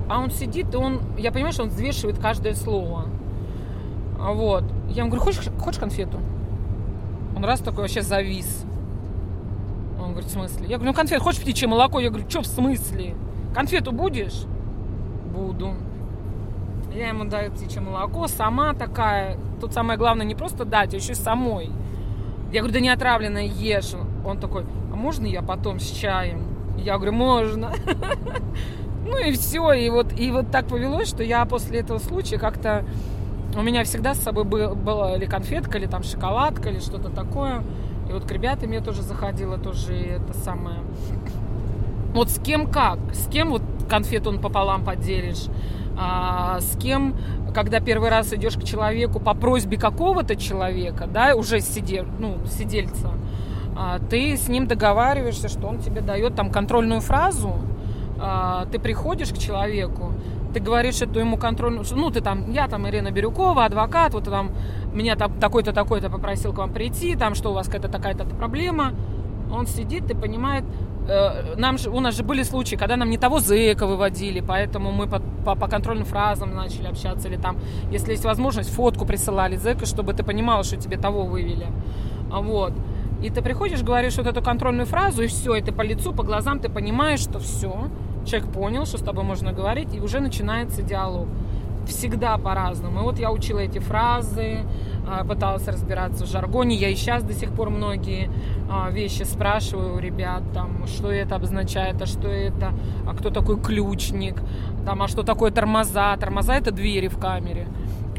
А 0.10 0.20
он 0.20 0.32
сидит, 0.32 0.74
и 0.74 0.78
он, 0.78 1.02
я 1.18 1.32
понимаю, 1.32 1.52
что 1.52 1.64
он 1.64 1.70
взвешивает 1.70 2.18
каждое 2.20 2.54
слово. 2.54 3.06
Вот. 4.18 4.64
Я 4.90 5.02
ему 5.02 5.10
говорю, 5.10 5.24
хочешь, 5.24 5.50
хочешь 5.60 5.80
конфету? 5.80 6.20
Он 7.36 7.44
раз 7.44 7.60
такой 7.60 7.82
вообще 7.82 8.02
завис. 8.02 8.66
Говорит, 10.18 10.32
в 10.32 10.34
смысле? 10.34 10.66
Я 10.68 10.78
говорю, 10.78 10.94
ну 10.94 10.96
конфет, 10.96 11.22
хочешь 11.22 11.42
птичье 11.42 11.68
молоко? 11.68 12.00
Я 12.00 12.10
говорю, 12.10 12.28
что 12.28 12.42
в 12.42 12.48
смысле? 12.48 13.14
Конфету 13.54 13.92
будешь? 13.92 14.46
Буду. 15.32 15.76
Я 16.92 17.10
ему 17.10 17.26
даю 17.26 17.52
птичье 17.52 17.82
молоко, 17.82 18.28
сама 18.28 18.74
такая. 18.74 19.38
Тут 19.62 19.74
самое 19.74 20.00
главное 20.00 20.26
не 20.26 20.34
просто 20.34 20.66
дать, 20.66 20.96
а 20.96 20.98
еще 20.98 21.12
и 21.12 21.16
самой. 21.16 21.70
Я 22.52 22.62
говорю, 22.62 22.74
да 22.74 22.80
не 22.80 22.90
отравленное 22.90 23.44
ешь. 23.44 23.94
Он 24.26 24.40
такой, 24.40 24.66
а 24.92 24.96
можно 24.96 25.28
я 25.28 25.44
потом 25.44 25.80
с 25.80 25.88
чаем? 25.88 26.48
Я 26.80 26.96
говорю, 26.96 27.14
можно. 27.14 27.72
Ну 29.10 29.18
и 29.20 29.32
все, 29.32 29.72
и 29.72 29.90
вот, 29.90 30.20
и 30.20 30.32
вот 30.32 30.52
так 30.52 30.68
повелось, 30.68 31.08
что 31.08 31.24
я 31.24 31.46
после 31.46 31.80
этого 31.80 31.98
случая 31.98 32.40
как-то... 32.40 32.84
У 33.56 33.62
меня 33.62 33.86
всегда 33.86 34.16
с 34.16 34.20
собой 34.20 34.44
был, 34.44 34.76
была 34.76 35.16
или 35.16 35.26
конфетка, 35.26 35.78
или 35.78 35.86
там 35.86 36.04
шоколадка, 36.04 36.70
или 36.70 36.80
что-то 36.80 37.10
такое. 37.10 37.64
И 38.10 38.14
вот 38.14 38.26
к 38.26 38.32
ребятам 38.32 38.72
я 38.72 38.82
тоже 38.82 39.02
заходила, 39.02 39.58
тоже 39.58 39.94
это 39.94 40.34
самое... 40.34 40.78
Вот 42.14 42.30
с 42.30 42.40
кем 42.40 42.68
как? 42.68 43.00
С 43.14 43.28
кем 43.28 43.50
вот 43.50 43.62
конфету 43.90 44.30
он 44.30 44.40
пополам 44.40 44.84
поделишь? 44.84 45.46
А, 45.98 46.60
с 46.62 46.78
кем, 46.78 47.16
когда 47.54 47.80
первый 47.80 48.10
раз 48.10 48.32
идешь 48.34 48.56
к 48.56 48.64
человеку 48.64 49.20
по 49.20 49.34
просьбе 49.34 49.78
какого-то 49.78 50.36
человека, 50.36 51.08
да, 51.08 51.36
уже 51.36 51.60
сидел, 51.60 52.06
ну, 52.20 52.38
сидельца, 52.46 53.12
а, 53.76 54.00
ты 54.00 54.38
с 54.38 54.48
ним 54.48 54.68
договариваешься, 54.68 55.50
что 55.50 55.68
он 55.68 55.80
тебе 55.80 56.02
дает 56.02 56.36
там 56.36 56.52
контрольную 56.52 57.02
фразу, 57.02 57.56
а, 58.20 58.66
ты 58.72 58.80
приходишь 58.80 59.30
к 59.30 59.38
человеку, 59.38 60.14
ты 60.54 60.60
говоришь 60.60 61.02
эту 61.02 61.20
ему 61.20 61.38
контрольную, 61.38 61.86
ну, 61.92 62.10
ты 62.10 62.22
там, 62.22 62.52
я 62.52 62.68
там 62.68 62.88
Ирина 62.88 63.12
Бирюкова, 63.12 63.66
адвокат, 63.66 64.14
вот 64.14 64.26
там, 64.26 64.52
меня 64.94 65.16
там 65.16 65.40
такой-то, 65.40 65.74
такой-то 65.74 66.10
попросил 66.10 66.54
к 66.54 66.58
вам 66.58 66.74
прийти, 66.74 67.16
там, 67.16 67.36
что 67.36 67.52
у 67.52 67.54
вас 67.54 67.68
какая-то 67.68 67.90
такая-то 67.90 68.26
проблема, 68.26 68.94
он 69.52 69.68
сидит 69.68 70.10
и 70.12 70.14
понимает, 70.14 70.64
э, 71.08 71.56
нам 71.58 71.78
же, 71.78 71.90
у 71.90 72.00
нас 72.00 72.16
же 72.16 72.24
были 72.24 72.44
случаи, 72.44 72.76
когда 72.76 72.96
нам 72.98 73.10
не 73.10 73.18
того 73.18 73.40
зэка 73.40 73.86
выводили, 73.86 74.42
поэтому 74.42 74.92
мы 74.92 75.08
по, 75.08 75.20
по, 75.46 75.56
по 75.56 75.68
контрольным 75.68 76.06
фразам 76.06 76.56
начали 76.56 76.88
общаться, 76.88 77.28
или 77.28 77.38
там, 77.38 77.58
если 77.92 78.12
есть 78.12 78.26
возможность, 78.26 78.70
фотку 78.70 79.06
присылали 79.06 79.56
зэка, 79.56 79.86
чтобы 79.86 80.14
ты 80.14 80.24
понимала, 80.24 80.64
что 80.64 80.78
тебе 80.78 80.98
того 80.98 81.24
вывели. 81.24 81.68
Вот. 82.30 82.74
И 83.22 83.30
ты 83.30 83.42
приходишь, 83.42 83.82
говоришь 83.82 84.18
вот 84.18 84.28
эту 84.28 84.42
контрольную 84.42 84.86
фразу, 84.86 85.24
и 85.24 85.28
все, 85.28 85.56
и 85.56 85.62
ты 85.62 85.72
по 85.72 85.82
лицу, 85.82 86.14
по 86.14 86.24
глазам 86.24 86.60
ты 86.60 86.70
понимаешь, 86.70 87.20
что 87.20 87.40
все, 87.40 87.90
человек 88.28 88.52
понял, 88.52 88.86
что 88.86 88.98
с 88.98 89.02
тобой 89.02 89.24
можно 89.24 89.52
говорить, 89.54 89.94
и 89.96 90.00
уже 90.00 90.20
начинается 90.20 90.82
диалог. 90.82 91.28
Всегда 91.88 92.38
по-разному. 92.38 93.00
И 93.00 93.04
вот 93.04 93.18
я 93.18 93.32
учила 93.32 93.60
эти 93.60 93.80
фразы, 93.80 94.60
а, 95.10 95.24
пыталась 95.24 95.66
разбираться 95.70 96.26
в 96.26 96.28
жаргоне. 96.28 96.76
Я 96.76 96.90
и 96.90 96.96
сейчас 96.96 97.24
до 97.24 97.34
сих 97.34 97.52
пор 97.52 97.70
многие 97.70 98.30
а, 98.70 98.90
вещи 98.92 99.24
спрашиваю 99.24 99.96
у 99.96 100.00
ребят, 100.00 100.44
там, 100.54 100.86
что 100.88 101.10
это 101.10 101.36
обозначает, 101.36 102.02
а 102.02 102.06
что 102.06 102.28
это, 102.28 102.74
а 103.10 103.14
кто 103.16 103.30
такой 103.30 103.58
ключник, 103.62 104.36
там, 104.86 105.02
а 105.02 105.08
что 105.08 105.24
такое 105.24 105.50
тормоза. 105.52 106.18
Тормоза 106.18 106.56
это 106.56 106.72
двери 106.72 107.08
в 107.08 107.18
камере. 107.18 107.68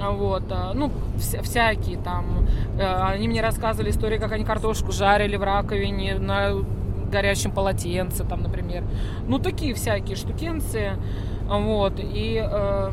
А 0.01 0.13
Вот, 0.13 0.45
ну, 0.75 0.91
вся- 1.19 1.43
всякие 1.43 1.99
там. 1.99 2.47
Э, 2.79 3.11
Они 3.13 3.29
мне 3.29 3.43
рассказывали 3.43 3.91
истории, 3.91 4.17
как 4.19 4.33
они 4.33 4.45
картошку 4.45 4.93
жарили 4.93 5.37
в 5.37 5.43
раковине 5.43 6.15
на 6.15 6.53
горячем 7.11 7.51
полотенце, 7.51 8.25
там, 8.25 8.43
например. 8.43 8.85
Ну, 9.27 9.39
такие 9.39 9.75
всякие 9.75 10.17
штукенции. 10.17 10.93
Вот, 11.49 11.95
и 11.99 12.43
э, 12.45 12.91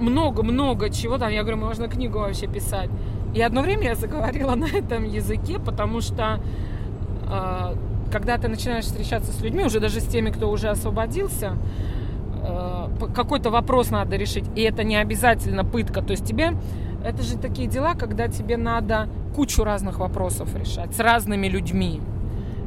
много-много 0.00 0.90
чего 0.90 1.18
там. 1.18 1.30
Я 1.30 1.42
говорю, 1.42 1.58
можно 1.58 1.88
книгу 1.88 2.18
вообще 2.18 2.46
писать. 2.46 2.90
И 3.34 3.40
одно 3.40 3.62
время 3.62 3.84
я 3.84 3.94
заговорила 3.94 4.54
на 4.56 4.66
этом 4.66 5.04
языке, 5.04 5.58
потому 5.58 6.00
что 6.00 6.40
э, 7.28 7.76
когда 8.12 8.38
ты 8.38 8.48
начинаешь 8.48 8.84
встречаться 8.84 9.32
с 9.32 9.40
людьми, 9.42 9.64
уже 9.64 9.80
даже 9.80 10.00
с 10.00 10.06
теми, 10.06 10.30
кто 10.30 10.50
уже 10.50 10.68
освободился, 10.68 11.56
э, 12.42 12.88
какой-то 13.14 13.50
вопрос 13.50 13.90
надо 13.90 14.16
решить, 14.16 14.44
и 14.54 14.62
это 14.62 14.84
не 14.84 14.96
обязательно 14.96 15.64
пытка. 15.64 16.02
То 16.02 16.12
есть 16.12 16.24
тебе 16.24 16.52
это 17.04 17.22
же 17.22 17.36
такие 17.36 17.68
дела, 17.68 17.94
когда 17.94 18.28
тебе 18.28 18.56
надо 18.56 19.08
кучу 19.34 19.62
разных 19.64 19.98
вопросов 19.98 20.54
решать 20.56 20.94
с 20.94 21.00
разными 21.00 21.48
людьми, 21.48 22.00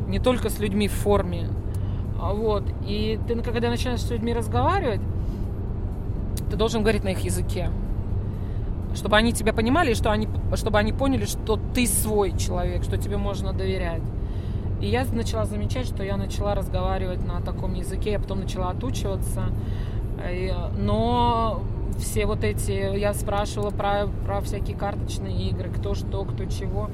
не 0.07 0.19
только 0.19 0.49
с 0.49 0.59
людьми 0.59 0.87
в 0.87 0.93
форме. 0.93 1.49
А 2.19 2.33
Вот. 2.33 2.63
И 2.87 3.19
ты, 3.27 3.35
когда 3.41 3.69
начинаешь 3.69 4.01
с 4.01 4.09
людьми 4.09 4.33
разговаривать, 4.33 5.01
ты 6.49 6.55
должен 6.55 6.81
говорить 6.81 7.03
на 7.03 7.09
их 7.09 7.19
языке. 7.19 7.69
Чтобы 8.95 9.17
они 9.17 9.33
тебя 9.33 9.53
понимали, 9.53 9.91
и 9.91 9.95
что 9.95 10.11
они, 10.11 10.27
чтобы 10.55 10.79
они 10.79 10.93
поняли, 10.93 11.25
что 11.25 11.59
ты 11.73 11.85
свой 11.85 12.35
человек, 12.37 12.83
что 12.83 12.97
тебе 12.97 13.17
можно 13.17 13.53
доверять. 13.53 14.01
И 14.81 14.87
я 14.87 15.05
начала 15.11 15.45
замечать, 15.45 15.87
что 15.87 16.03
я 16.03 16.17
начала 16.17 16.55
разговаривать 16.55 17.25
на 17.25 17.41
таком 17.41 17.73
языке, 17.73 18.11
я 18.11 18.19
потом 18.19 18.41
начала 18.41 18.69
отучиваться. 18.69 19.45
Но 20.77 21.61
все 21.97 22.25
вот 22.25 22.43
эти, 22.43 22.97
я 22.97 23.13
спрашивала 23.13 23.71
про, 23.71 24.07
про 24.25 24.41
всякие 24.41 24.77
карточные 24.77 25.49
игры, 25.49 25.69
кто 25.69 25.95
что, 25.95 26.25
кто 26.25 26.45
чего. 26.45 26.89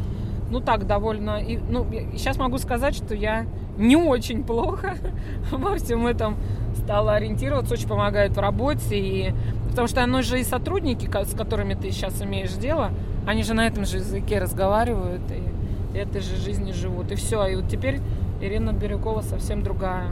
Ну 0.54 0.60
так, 0.60 0.86
довольно... 0.86 1.42
И, 1.42 1.58
ну, 1.58 1.84
сейчас 2.12 2.38
могу 2.38 2.60
сказать, 2.60 2.96
что 2.96 3.16
я 3.16 3.48
не 3.76 3.96
очень 3.96 4.44
плохо 4.44 4.98
во 5.52 5.76
всем 5.78 6.06
этом 6.06 6.38
стала 6.76 7.16
ориентироваться, 7.16 7.74
очень 7.74 7.88
помогает 7.88 8.38
в 8.38 8.40
работе. 8.40 9.00
И, 9.00 9.34
потому 9.72 9.88
что 9.88 10.04
оно 10.04 10.22
же 10.22 10.40
и 10.40 10.44
сотрудники, 10.44 11.10
с 11.12 11.34
которыми 11.36 11.74
ты 11.74 11.90
сейчас 11.90 12.22
имеешь 12.22 12.52
дело, 12.52 12.92
они 13.26 13.42
же 13.42 13.56
на 13.56 13.66
этом 13.66 13.84
же 13.86 13.98
языке 13.98 14.38
разговаривают 14.38 15.24
и 15.32 15.98
этой 15.98 16.22
же 16.22 16.36
жизни 16.36 16.72
живут. 16.72 17.12
И 17.12 17.16
все. 17.16 17.48
И 17.48 17.56
вот 17.56 17.68
теперь 17.68 18.00
Ирина 18.40 18.74
Бирюкова 18.74 19.22
совсем 19.22 19.64
другая. 19.64 20.12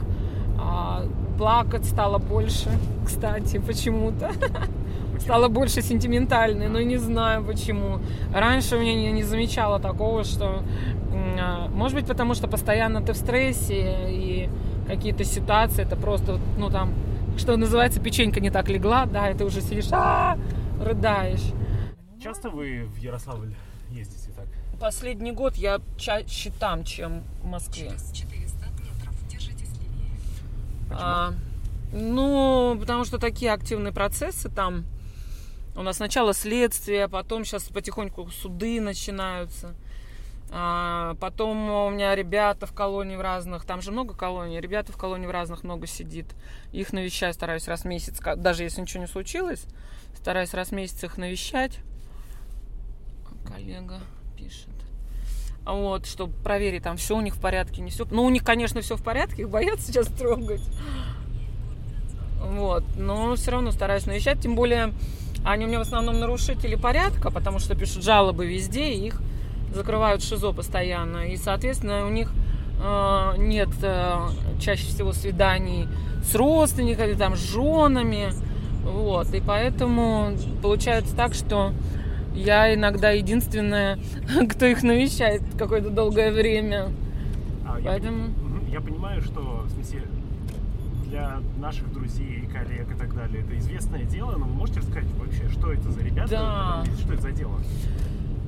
А, 0.60 1.04
плакать 1.38 1.84
стало 1.84 2.18
больше, 2.18 2.68
кстати, 3.06 3.58
почему-то. 3.64 4.32
Стало 5.22 5.46
больше 5.46 5.82
сентиментальной, 5.82 6.66
но 6.66 6.80
не 6.80 6.96
знаю 6.96 7.44
почему. 7.44 8.00
Раньше 8.34 8.76
у 8.76 8.80
меня 8.80 8.94
не, 8.94 9.12
не 9.12 9.22
замечала 9.22 9.78
такого, 9.78 10.24
что... 10.24 10.64
а, 11.40 11.68
Может 11.68 11.96
быть, 11.96 12.06
потому 12.08 12.34
что 12.34 12.48
постоянно 12.48 13.00
ты 13.00 13.12
в 13.12 13.16
стрессе, 13.16 14.10
и 14.10 14.50
какие-то 14.88 15.22
ситуации, 15.22 15.84
это 15.84 15.94
просто, 15.94 16.40
ну 16.58 16.70
там, 16.70 16.92
что 17.38 17.56
называется, 17.56 18.00
печенька 18.00 18.40
не 18.40 18.50
так 18.50 18.68
легла, 18.68 19.06
да, 19.06 19.30
и 19.30 19.34
ты 19.34 19.44
уже 19.44 19.60
сидишь, 19.60 19.86
«А, 19.92 20.36
рыдаешь. 20.80 21.52
Часто 22.20 22.50
вы 22.50 22.82
в 22.84 22.96
Ярославль 22.96 23.54
ездите 23.90 24.32
так? 24.32 24.46
Последний 24.80 25.30
год 25.30 25.54
я 25.54 25.80
чаще 25.96 26.50
там, 26.58 26.82
чем 26.82 27.22
в 27.42 27.46
Москве. 27.46 27.92
А, 30.90 31.32
ну, 31.92 32.76
потому 32.80 33.04
что 33.04 33.18
такие 33.18 33.52
активные 33.52 33.92
процессы 33.92 34.48
там. 34.48 34.84
У 35.74 35.82
нас 35.82 35.96
сначала 35.96 36.34
следствие, 36.34 37.08
потом 37.08 37.44
сейчас 37.44 37.64
потихоньку 37.64 38.28
суды 38.30 38.80
начинаются. 38.80 39.74
А, 40.54 41.14
потом 41.18 41.70
у 41.70 41.90
меня 41.90 42.14
ребята 42.14 42.66
в 42.66 42.74
колонии 42.74 43.16
в 43.16 43.22
разных, 43.22 43.64
там 43.64 43.80
же 43.80 43.90
много 43.90 44.14
колоний, 44.14 44.60
ребята 44.60 44.92
в 44.92 44.98
колонии 44.98 45.26
в 45.26 45.30
разных 45.30 45.64
много 45.64 45.86
сидит. 45.86 46.26
Их 46.72 46.92
навещаю, 46.92 47.32
стараюсь 47.32 47.66
раз 47.68 47.82
в 47.82 47.84
месяц, 47.86 48.20
даже 48.36 48.64
если 48.64 48.82
ничего 48.82 49.00
не 49.00 49.06
случилось, 49.06 49.64
стараюсь 50.14 50.52
раз 50.52 50.68
в 50.68 50.72
месяц 50.72 51.02
их 51.04 51.16
навещать. 51.16 51.78
Коллега 53.46 54.00
пишет. 54.36 54.68
Вот, 55.64 56.04
чтобы 56.06 56.34
проверить, 56.42 56.82
там 56.82 56.98
все 56.98 57.16
у 57.16 57.22
них 57.22 57.34
в 57.34 57.40
порядке, 57.40 57.80
не 57.80 57.90
все. 57.90 58.04
Ну, 58.10 58.24
у 58.24 58.28
них, 58.28 58.44
конечно, 58.44 58.82
все 58.82 58.96
в 58.96 59.02
порядке, 59.02 59.42
их 59.42 59.48
боятся 59.48 59.86
сейчас 59.86 60.08
трогать. 60.08 60.62
Вот, 62.42 62.84
но 62.96 63.36
все 63.36 63.52
равно 63.52 63.70
стараюсь 63.70 64.04
навещать, 64.04 64.40
тем 64.40 64.54
более 64.54 64.92
они 65.44 65.64
у 65.64 65.68
меня 65.68 65.78
в 65.78 65.82
основном 65.82 66.20
нарушители 66.20 66.76
порядка, 66.76 67.30
потому 67.30 67.58
что 67.58 67.74
пишут 67.74 68.04
жалобы 68.04 68.46
везде, 68.46 68.92
и 68.92 69.06
их 69.06 69.20
закрывают 69.74 70.22
ШИЗО 70.22 70.52
постоянно. 70.52 71.28
И, 71.28 71.36
соответственно, 71.36 72.06
у 72.06 72.10
них 72.10 72.32
э, 72.82 73.34
нет 73.38 73.70
э, 73.82 74.28
чаще 74.60 74.86
всего 74.86 75.12
свиданий 75.12 75.88
с 76.24 76.34
родственниками, 76.34 77.14
там, 77.14 77.36
с 77.36 77.40
женами. 77.40 78.32
Вот, 78.84 79.32
и 79.34 79.40
поэтому 79.40 80.32
получается 80.60 81.14
так, 81.16 81.34
что 81.34 81.72
я 82.34 82.74
иногда 82.74 83.10
единственная, 83.10 83.98
кто 84.50 84.66
их 84.66 84.82
навещает 84.82 85.42
какое-то 85.58 85.90
долгое 85.90 86.30
время. 86.30 86.88
А 87.66 87.78
я, 87.78 87.90
Поэтому... 87.90 88.28
Мгм. 88.28 88.66
я 88.70 88.80
понимаю, 88.80 89.22
что 89.22 89.40
в 89.40 89.70
смысле 89.70 90.02
для 91.12 91.40
наших 91.58 91.92
друзей, 91.92 92.48
коллег 92.50 92.90
и 92.90 92.98
так 92.98 93.14
далее 93.14 93.44
это 93.44 93.58
известное 93.58 94.04
дело, 94.04 94.32
но 94.32 94.46
вы 94.46 94.54
можете 94.54 94.80
рассказать 94.80 95.04
вообще, 95.18 95.46
что 95.52 95.70
это 95.70 95.90
за 95.90 96.00
ребята, 96.00 96.30
Да. 96.30 96.84
что 97.02 97.12
это 97.12 97.22
за 97.22 97.32
дело? 97.32 97.52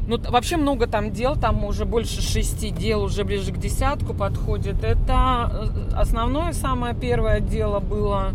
Ну, 0.07 0.18
вообще 0.31 0.57
много 0.57 0.87
там 0.87 1.12
дел, 1.12 1.37
там 1.37 1.62
уже 1.64 1.85
больше 1.85 2.22
шести 2.22 2.70
дел, 2.70 3.03
уже 3.03 3.24
ближе 3.24 3.53
к 3.53 3.59
десятку 3.59 4.14
подходит. 4.14 4.83
Это 4.83 5.70
э, 5.92 5.94
основное, 5.94 6.53
самое 6.53 6.94
первое 6.94 7.40
дело 7.40 7.81
было, 7.81 8.33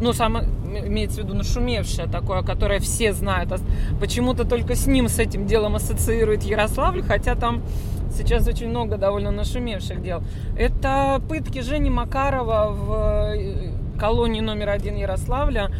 ну, 0.00 0.12
самое, 0.12 0.46
имеется 0.86 1.22
в 1.22 1.24
виду 1.24 1.34
нашумевшее 1.34 2.06
такое, 2.06 2.42
которое 2.42 2.80
все 2.80 3.14
знают. 3.14 3.50
Почему-то 3.98 4.44
только 4.44 4.74
с 4.74 4.86
ним, 4.86 5.08
с 5.08 5.18
этим 5.18 5.46
делом 5.46 5.74
ассоциирует 5.76 6.42
Ярославль, 6.42 7.02
хотя 7.02 7.34
там 7.34 7.62
сейчас 8.10 8.46
очень 8.46 8.68
много 8.68 8.96
довольно 8.96 9.30
нашумевших 9.30 10.02
дел. 10.02 10.22
Это 10.56 11.20
пытки 11.28 11.60
Жени 11.60 11.90
Макарова 11.90 12.70
в 12.70 12.92
э, 13.34 13.72
колонии 13.98 14.40
номер 14.40 14.70
один 14.70 14.96
Ярославля, 14.96 15.70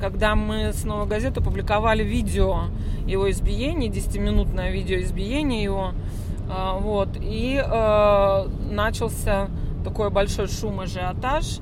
когда 0.00 0.34
мы 0.34 0.72
с 0.72 0.84
«Новой 0.84 1.06
газеты» 1.06 1.40
публиковали 1.40 2.04
видео 2.04 2.64
его 3.06 3.30
избиения, 3.30 3.90
10-минутное 3.90 4.70
видео 4.70 5.00
избиения 5.00 5.62
его. 5.62 5.92
А, 6.50 6.78
Вот. 6.78 7.10
И 7.20 7.60
э, 7.62 8.48
начался 8.70 9.48
такой 9.84 10.10
большой 10.10 10.48
шум, 10.48 10.80
ажиотаж. 10.80 11.60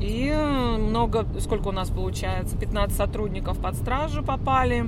И 0.00 0.32
много, 0.32 1.26
сколько 1.40 1.68
у 1.68 1.72
нас 1.72 1.88
получается, 1.88 2.56
15 2.56 2.96
сотрудников 2.96 3.58
под 3.58 3.74
стражу 3.74 4.22
попали. 4.22 4.86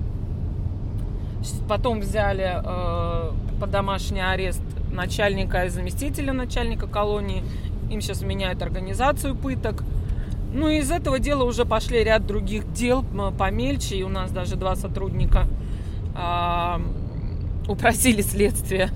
Потом 1.69 2.01
взяли 2.01 2.61
э, 2.63 3.31
под 3.61 3.71
домашний 3.71 4.21
арест 4.21 4.63
начальника 4.91 5.65
и 5.67 5.69
заместителя 5.69 6.33
начальника 6.33 6.87
колонии. 6.87 7.45
Им 7.91 8.01
сейчас 8.01 8.23
меняют 8.23 8.63
организацию 8.63 9.35
пыток. 9.37 9.85
Ну, 10.53 10.69
и 10.69 10.79
из 10.79 10.91
этого 10.91 11.19
дела 11.19 11.45
уже 11.45 11.65
пошли 11.65 12.03
ряд 12.03 12.27
других 12.27 12.73
дел 12.73 13.05
помельче. 13.39 13.97
И 13.97 14.03
у 14.03 14.09
нас 14.09 14.31
даже 14.33 14.57
два 14.57 14.75
сотрудника 14.75 15.47
а, 16.17 16.81
упросили 17.69 18.23
следствие, 18.23 18.91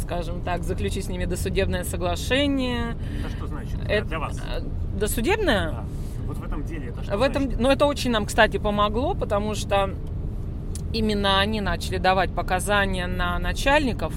скажем 0.00 0.42
так, 0.42 0.64
заключить 0.64 1.06
с 1.06 1.08
ними 1.08 1.24
досудебное 1.24 1.84
соглашение. 1.84 2.96
Это 3.24 3.36
что 3.36 3.46
значит 3.46 3.78
для- 3.80 3.94
Это- 3.94 4.06
для 4.08 4.18
вас? 4.18 4.38
э, 4.38 4.60
Досудебное? 4.98 5.70
Да. 5.70 5.84
Вот 6.26 6.36
в 6.38 6.42
этом 6.44 6.64
деле 6.64 6.88
это 6.88 7.04
что 7.04 7.16
В 7.16 7.22
этом, 7.22 7.42
значит? 7.44 7.60
ну, 7.60 7.70
это 7.70 7.86
очень 7.86 8.10
нам, 8.10 8.26
кстати, 8.26 8.58
помогло, 8.58 9.14
потому 9.14 9.54
что 9.54 9.94
именно 10.92 11.40
они 11.40 11.60
начали 11.60 11.98
давать 11.98 12.30
показания 12.30 13.06
на 13.06 13.38
начальников, 13.38 14.14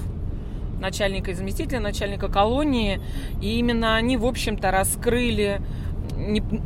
начальника 0.80 1.30
и 1.30 1.34
заместителя, 1.34 1.80
начальника 1.80 2.28
колонии, 2.28 3.00
и 3.40 3.58
именно 3.58 3.96
они, 3.96 4.16
в 4.16 4.26
общем-то, 4.26 4.70
раскрыли, 4.70 5.60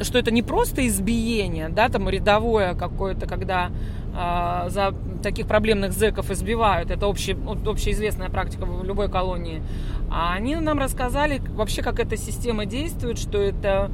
что 0.00 0.18
это 0.18 0.30
не 0.30 0.42
просто 0.42 0.86
избиение, 0.86 1.68
да, 1.68 1.88
там 1.88 2.08
рядовое 2.08 2.74
какое-то, 2.74 3.26
когда 3.26 3.70
а, 4.14 4.68
за 4.70 4.94
таких 5.22 5.46
проблемных 5.46 5.92
зэков 5.92 6.30
избивают, 6.30 6.90
это 6.90 7.06
общий, 7.06 7.34
вот 7.34 7.66
общеизвестная 7.66 8.30
практика 8.30 8.64
в 8.64 8.84
любой 8.84 9.10
колонии, 9.10 9.62
а 10.10 10.32
они 10.34 10.56
нам 10.56 10.78
рассказали 10.78 11.40
вообще, 11.50 11.82
как 11.82 12.00
эта 12.00 12.16
система 12.16 12.64
действует, 12.64 13.18
что 13.18 13.38
это 13.38 13.90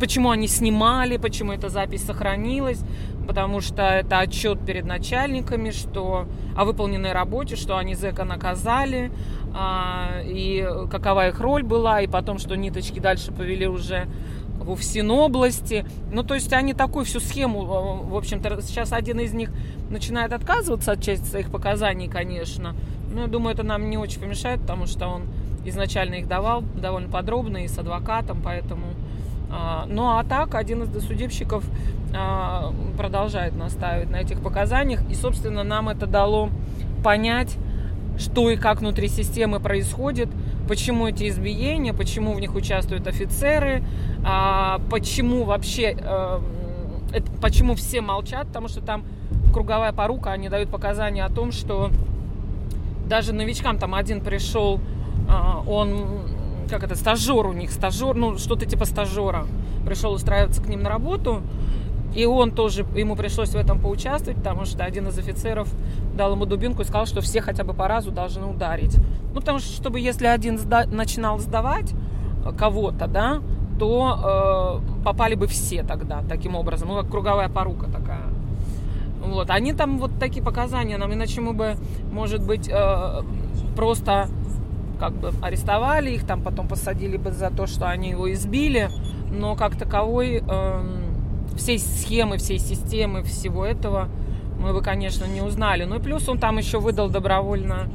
почему 0.00 0.30
они 0.30 0.48
снимали, 0.48 1.16
почему 1.16 1.52
эта 1.52 1.68
запись 1.68 2.04
сохранилась, 2.04 2.80
потому 3.26 3.60
что 3.60 3.82
это 3.82 4.20
отчет 4.20 4.64
перед 4.64 4.84
начальниками, 4.84 5.70
что 5.70 6.26
о 6.56 6.64
выполненной 6.64 7.12
работе, 7.12 7.56
что 7.56 7.76
они 7.76 7.94
зэка 7.94 8.24
наказали, 8.24 9.10
а, 9.54 10.20
и 10.24 10.66
какова 10.90 11.28
их 11.28 11.40
роль 11.40 11.62
была, 11.62 12.00
и 12.02 12.06
потом, 12.06 12.38
что 12.38 12.56
ниточки 12.56 13.00
дальше 13.00 13.32
повели 13.32 13.66
уже 13.66 14.06
во 14.58 14.74
Всенобласти. 14.76 15.86
Ну, 16.12 16.22
то 16.22 16.34
есть 16.34 16.52
они 16.52 16.74
такую 16.74 17.04
всю 17.04 17.20
схему, 17.20 17.62
э, 17.62 18.10
в 18.10 18.16
общем-то, 18.16 18.60
сейчас 18.62 18.92
один 18.92 19.20
из 19.20 19.32
них 19.32 19.50
начинает 19.90 20.32
отказываться 20.32 20.92
от 20.92 21.02
части 21.02 21.24
своих 21.24 21.50
показаний, 21.50 22.08
конечно. 22.08 22.74
Но 23.12 23.22
я 23.22 23.26
думаю, 23.28 23.54
это 23.54 23.62
нам 23.62 23.88
не 23.88 23.96
очень 23.96 24.20
помешает, 24.20 24.60
потому 24.60 24.86
что 24.86 25.06
он 25.06 25.22
изначально 25.64 26.16
их 26.16 26.28
давал 26.28 26.62
довольно 26.62 27.08
подробно 27.08 27.64
и 27.64 27.68
с 27.68 27.78
адвокатом, 27.78 28.40
поэтому... 28.42 28.86
а, 29.50 29.86
Ну, 29.88 30.18
а 30.18 30.24
так, 30.24 30.54
один 30.54 30.82
из 30.82 30.88
досудебщиков 30.88 31.64
а, 32.14 32.72
продолжает 32.96 33.56
настаивать 33.56 34.10
на 34.10 34.16
этих 34.16 34.40
показаниях. 34.40 35.00
И, 35.10 35.14
собственно, 35.14 35.62
нам 35.62 35.88
это 35.88 36.06
дало 36.06 36.50
понять, 37.04 37.56
что 38.18 38.50
и 38.50 38.56
как 38.56 38.80
внутри 38.80 39.08
системы 39.08 39.60
происходит, 39.60 40.28
почему 40.68 41.06
эти 41.06 41.28
избиения, 41.28 41.92
почему 41.92 42.32
в 42.32 42.40
них 42.40 42.54
участвуют 42.54 43.06
офицеры, 43.06 43.84
а, 44.24 44.80
почему 44.90 45.44
вообще, 45.44 45.96
э, 45.98 46.40
почему 47.40 47.74
все 47.74 48.00
молчат, 48.00 48.48
потому 48.48 48.68
что 48.68 48.80
там 48.80 49.04
круговая 49.52 49.92
порука, 49.92 50.32
они 50.32 50.48
дают 50.48 50.70
показания 50.70 51.24
о 51.24 51.30
том, 51.30 51.52
что 51.52 51.90
даже 53.06 53.32
новичкам 53.32 53.78
там 53.78 53.94
один 53.94 54.20
пришел, 54.20 54.80
он, 55.66 56.35
как 56.68 56.82
это, 56.82 56.94
стажер 56.94 57.46
у 57.46 57.52
них, 57.52 57.70
стажер, 57.70 58.14
ну, 58.14 58.38
что-то 58.38 58.66
типа 58.66 58.84
стажера, 58.84 59.46
пришел 59.84 60.12
устраиваться 60.12 60.62
к 60.62 60.68
ним 60.68 60.82
на 60.82 60.88
работу, 60.88 61.42
и 62.14 62.24
он 62.24 62.50
тоже, 62.50 62.86
ему 62.94 63.14
пришлось 63.14 63.50
в 63.50 63.56
этом 63.56 63.78
поучаствовать, 63.78 64.38
потому 64.38 64.64
что 64.64 64.84
один 64.84 65.08
из 65.08 65.18
офицеров 65.18 65.68
дал 66.14 66.32
ему 66.32 66.46
дубинку 66.46 66.82
и 66.82 66.84
сказал, 66.84 67.06
что 67.06 67.20
все 67.20 67.42
хотя 67.42 67.62
бы 67.62 67.74
по 67.74 67.88
разу 67.88 68.10
должны 68.10 68.46
ударить. 68.46 68.96
Ну, 69.34 69.40
потому 69.40 69.58
что, 69.58 69.70
чтобы 69.70 70.00
если 70.00 70.26
один 70.26 70.56
сда- 70.56 70.86
начинал 70.86 71.38
сдавать 71.38 71.92
э, 71.92 72.52
кого-то, 72.56 73.06
да, 73.06 73.42
то 73.78 74.80
э, 74.82 75.04
попали 75.04 75.34
бы 75.34 75.46
все 75.46 75.82
тогда 75.82 76.22
таким 76.26 76.54
образом. 76.54 76.88
Ну, 76.88 76.96
как 76.96 77.10
круговая 77.10 77.50
порука 77.50 77.86
такая. 77.86 78.24
Вот. 79.22 79.50
Они 79.50 79.74
там 79.74 79.98
вот 79.98 80.18
такие 80.18 80.42
показания 80.42 80.96
нам, 80.96 81.12
иначе 81.12 81.42
мы 81.42 81.52
бы, 81.52 81.76
может 82.10 82.42
быть, 82.42 82.68
э, 82.72 83.22
просто 83.76 84.28
как 84.98 85.12
бы 85.12 85.32
арестовали 85.42 86.10
их, 86.10 86.26
там 86.26 86.42
потом 86.42 86.68
посадили 86.68 87.16
бы 87.16 87.30
за 87.30 87.50
то, 87.50 87.66
что 87.66 87.88
они 87.88 88.10
его 88.10 88.32
избили, 88.32 88.90
но 89.30 89.56
как 89.56 89.76
таковой 89.76 90.38
эм, 90.38 91.56
всей 91.56 91.78
схемы, 91.78 92.38
всей 92.38 92.58
системы, 92.58 93.22
всего 93.22 93.64
этого 93.64 94.08
мы 94.58 94.72
бы, 94.72 94.82
конечно, 94.82 95.24
не 95.26 95.42
узнали. 95.42 95.84
Ну 95.84 95.96
и 95.96 96.02
плюс 96.02 96.28
он 96.28 96.38
там 96.38 96.58
еще 96.58 96.78
выдал 96.78 97.08
добровольно 97.08 97.88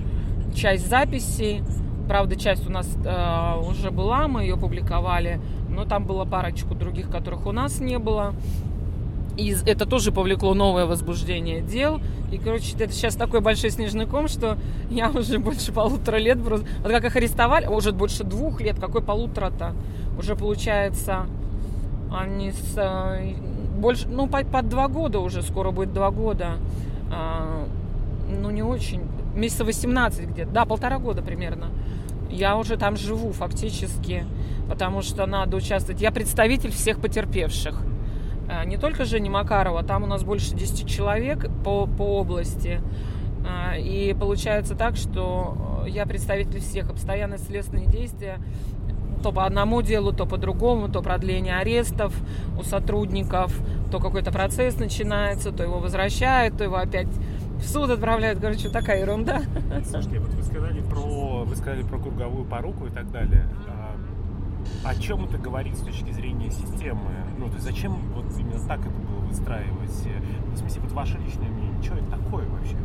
часть 0.53 0.87
записей. 0.87 1.63
Правда, 2.07 2.35
часть 2.35 2.67
у 2.67 2.71
нас 2.71 2.87
э, 3.05 3.59
уже 3.67 3.89
была, 3.89 4.27
мы 4.27 4.43
ее 4.43 4.57
публиковали, 4.57 5.39
но 5.69 5.85
там 5.85 6.05
было 6.05 6.25
парочку 6.25 6.75
других, 6.75 7.09
которых 7.09 7.45
у 7.45 7.51
нас 7.51 7.79
не 7.79 7.97
было. 7.97 8.33
И 9.37 9.55
это 9.65 9.85
тоже 9.85 10.11
повлекло 10.11 10.53
новое 10.53 10.85
возбуждение 10.85 11.61
дел. 11.61 12.01
И, 12.31 12.37
короче, 12.37 12.75
это 12.77 12.91
сейчас 12.93 13.15
такой 13.15 13.39
большой 13.41 13.69
снежный 13.71 14.05
ком, 14.05 14.27
что 14.27 14.57
я 14.89 15.09
уже 15.09 15.39
больше 15.39 15.71
полутора 15.71 16.17
лет 16.17 16.43
просто... 16.43 16.65
Вот 16.83 16.91
как 16.91 17.05
их 17.05 17.15
арестовали, 17.15 17.67
уже 17.67 17.91
больше 17.91 18.23
двух 18.23 18.61
лет, 18.61 18.79
какой 18.79 19.01
полутора-то? 19.01 19.73
Уже 20.19 20.35
получается, 20.35 21.25
они 22.13 22.51
с... 22.51 22.73
э, 22.77 23.33
Больше, 23.77 24.07
ну, 24.09 24.27
по- 24.27 24.43
под 24.43 24.67
два 24.69 24.87
года 24.89 25.19
уже, 25.19 25.41
скоро 25.41 25.71
будет 25.71 25.93
два 25.93 26.11
года. 26.11 26.57
А, 27.09 27.65
Ну, 28.29 28.49
не 28.51 28.63
очень. 28.63 29.01
Месяца 29.33 29.63
18 29.63 30.29
где-то. 30.29 30.51
Да, 30.51 30.65
полтора 30.65 30.99
года 30.99 31.21
примерно. 31.21 31.67
Я 32.29 32.57
уже 32.57 32.77
там 32.77 32.95
живу 32.97 33.31
фактически, 33.31 34.25
потому 34.69 35.01
что 35.01 35.25
надо 35.25 35.55
участвовать. 35.57 36.01
Я 36.01 36.11
представитель 36.11 36.71
всех 36.71 36.99
потерпевших. 36.99 37.81
А, 38.51 38.65
Не 38.65 38.77
только 38.77 39.05
Жени 39.05 39.29
Макарова, 39.29 39.83
там 39.83 40.03
у 40.03 40.07
нас 40.07 40.23
больше 40.23 40.53
10 40.53 40.87
человек 40.87 41.49
по, 41.63 41.87
по 41.87 42.19
области. 42.19 42.81
А, 43.47 43.77
И 43.77 44.13
получается 44.13 44.75
так, 44.75 44.95
что 44.97 45.83
э, 45.85 45.89
я 45.89 46.05
представитель 46.05 46.59
всех, 46.59 46.91
постоянно 46.91 47.37
следственные 47.37 47.87
действия 47.87 48.39
то 49.21 49.31
по 49.31 49.45
одному 49.45 49.83
делу, 49.83 50.13
то 50.13 50.25
по 50.25 50.37
другому, 50.37 50.89
то 50.89 51.03
продление 51.03 51.57
арестов 51.57 52.11
у 52.59 52.63
сотрудников, 52.63 53.53
то 53.91 53.99
какой-то 53.99 54.31
процесс 54.31 54.79
начинается, 54.79 55.51
то 55.51 55.61
его 55.61 55.77
возвращают, 55.77 56.57
то 56.57 56.63
его 56.63 56.77
опять 56.77 57.07
в 57.59 57.67
суд 57.67 57.91
отправляют. 57.91 58.39
Короче, 58.39 58.69
такая 58.69 59.01
ерунда. 59.01 59.41
Слушайте, 59.85 60.19
вот 60.19 60.33
вы 60.33 60.43
сказали 60.43 60.81
про, 60.81 61.43
вы 61.45 61.55
сказали 61.55 61.83
про 61.83 61.99
круговую 61.99 62.45
поруку 62.45 62.87
и 62.87 62.89
так 62.89 63.11
далее. 63.11 63.47
О 64.83 64.95
чем 64.95 65.25
это 65.25 65.37
говорит 65.37 65.75
с 65.77 65.81
точки 65.81 66.11
зрения 66.11 66.51
системы? 66.51 67.11
Ну, 67.37 67.47
то 67.47 67.53
есть 67.53 67.65
зачем 67.65 67.97
вот 68.15 68.25
именно 68.37 68.59
так 68.67 68.79
это 68.79 68.89
было 68.89 69.25
выстраивать? 69.27 70.05
Э, 70.05 70.53
В 70.53 70.57
смысле, 70.57 70.81
вот 70.83 70.91
ваше 70.91 71.17
личное 71.17 71.49
мнение, 71.49 71.81
что 71.81 71.95
это 71.95 72.11
такое 72.11 72.45
вообще? 72.47 72.75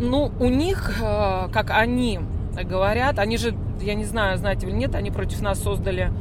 Ну, 0.00 0.32
у 0.40 0.46
них, 0.46 1.00
э, 1.02 1.48
как 1.52 1.70
они 1.70 2.20
говорят, 2.64 3.18
они 3.18 3.36
же, 3.36 3.54
я 3.80 3.94
не 3.94 4.04
знаю, 4.04 4.38
знаете 4.38 4.66
или 4.66 4.74
нет, 4.74 4.94
они 4.94 5.10
против 5.10 5.40
нас 5.42 5.60
создали 5.62 6.12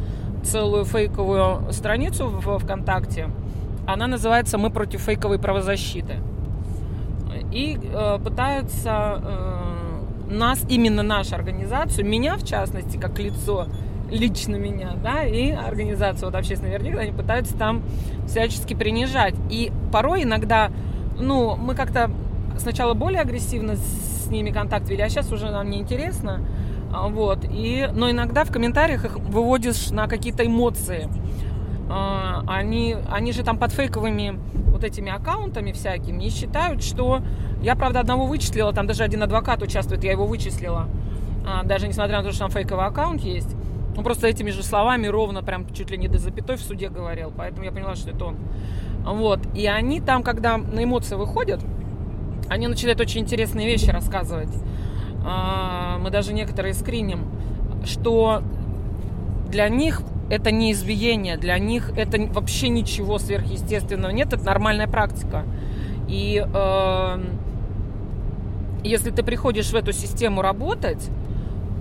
целую 0.43 0.85
фейковую 0.85 1.71
страницу 1.71 2.27
в 2.27 2.59
ВКонтакте. 2.59 3.29
Она 3.87 4.07
называется 4.07 4.57
«Мы 4.57 4.69
против 4.69 5.01
фейковой 5.01 5.39
правозащиты». 5.39 6.17
И 7.51 7.79
э, 7.81 8.19
пытаются 8.23 9.21
э, 9.23 9.58
нас, 10.29 10.63
именно 10.69 11.03
нашу 11.03 11.35
организацию, 11.35 12.05
меня 12.05 12.37
в 12.37 12.45
частности, 12.45 12.97
как 12.97 13.19
лицо, 13.19 13.67
лично 14.11 14.55
меня, 14.55 14.91
да, 15.03 15.23
и 15.23 15.51
организацию 15.51 16.25
вот 16.25 16.35
общественный 16.35 16.71
вердикт, 16.71 16.97
они 16.97 17.11
пытаются 17.11 17.55
там 17.57 17.83
всячески 18.27 18.73
принижать. 18.73 19.35
И 19.49 19.71
порой 19.91 20.23
иногда, 20.23 20.71
ну, 21.19 21.55
мы 21.55 21.75
как-то 21.75 22.09
сначала 22.57 22.93
более 22.93 23.21
агрессивно 23.21 23.75
с 23.75 24.27
ними 24.29 24.51
контакт 24.51 24.89
вели, 24.89 25.01
а 25.01 25.09
сейчас 25.09 25.31
уже 25.31 25.49
нам 25.49 25.69
не 25.69 25.79
интересно. 25.79 26.41
А, 26.91 27.07
вот. 27.07 27.45
И, 27.49 27.87
но 27.93 28.09
иногда 28.09 28.43
в 28.43 28.51
комментариях 28.51 29.05
их 29.05 29.17
выводишь 29.17 29.91
на 29.91 30.07
какие-то 30.07 30.45
эмоции. 30.45 31.07
А, 31.89 32.43
они, 32.47 32.95
они 33.09 33.31
же 33.31 33.43
там 33.43 33.57
под 33.57 33.71
фейковыми 33.71 34.39
вот 34.79 34.85
этими 34.85 35.11
аккаунтами 35.11 35.71
всякими 35.71 36.23
и 36.23 36.29
считают, 36.29 36.83
что... 36.83 37.21
Я, 37.61 37.75
правда, 37.75 37.99
одного 37.99 38.25
вычислила, 38.25 38.71
там 38.71 38.87
даже 38.87 39.03
один 39.03 39.21
адвокат 39.21 39.61
участвует, 39.61 40.01
я 40.05 40.11
его 40.13 40.25
вычислила. 40.25 40.87
А, 41.45 41.63
даже 41.63 41.89
несмотря 41.89 42.19
на 42.19 42.23
то, 42.23 42.31
что 42.31 42.39
там 42.39 42.51
фейковый 42.51 42.85
аккаунт 42.85 43.21
есть. 43.21 43.53
Он 43.97 44.03
просто 44.05 44.27
этими 44.27 44.49
же 44.49 44.63
словами 44.63 45.07
ровно, 45.07 45.43
прям 45.43 45.67
чуть 45.73 45.91
ли 45.91 45.97
не 45.97 46.07
до 46.07 46.19
запятой 46.19 46.55
в 46.55 46.61
суде 46.61 46.87
говорил. 46.87 47.33
Поэтому 47.35 47.65
я 47.65 47.71
поняла, 47.73 47.95
что 47.95 48.11
это 48.11 48.23
он. 48.23 48.37
Вот. 49.03 49.41
И 49.55 49.67
они 49.67 49.99
там, 49.99 50.23
когда 50.23 50.57
на 50.57 50.81
эмоции 50.81 51.15
выходят, 51.15 51.59
они 52.47 52.67
начинают 52.67 53.01
очень 53.01 53.21
интересные 53.21 53.67
вещи 53.67 53.89
рассказывать. 53.89 54.55
А, 55.25 55.97
мы 55.99 56.11
даже 56.11 56.33
некоторые 56.33 56.73
скриним, 56.73 57.25
что 57.83 58.41
для 59.49 59.67
них 59.67 60.01
это 60.29 60.51
не 60.51 60.71
избиение, 60.71 61.37
для 61.37 61.57
них 61.57 61.91
это 61.97 62.19
вообще 62.31 62.69
ничего 62.69 63.17
сверхъестественного 63.17 64.11
нет, 64.11 64.33
это 64.33 64.43
нормальная 64.45 64.87
практика. 64.87 65.43
И 66.07 66.43
э, 66.45 67.23
если 68.83 69.11
ты 69.11 69.23
приходишь 69.23 69.71
в 69.71 69.75
эту 69.75 69.91
систему 69.91 70.41
работать, 70.41 71.09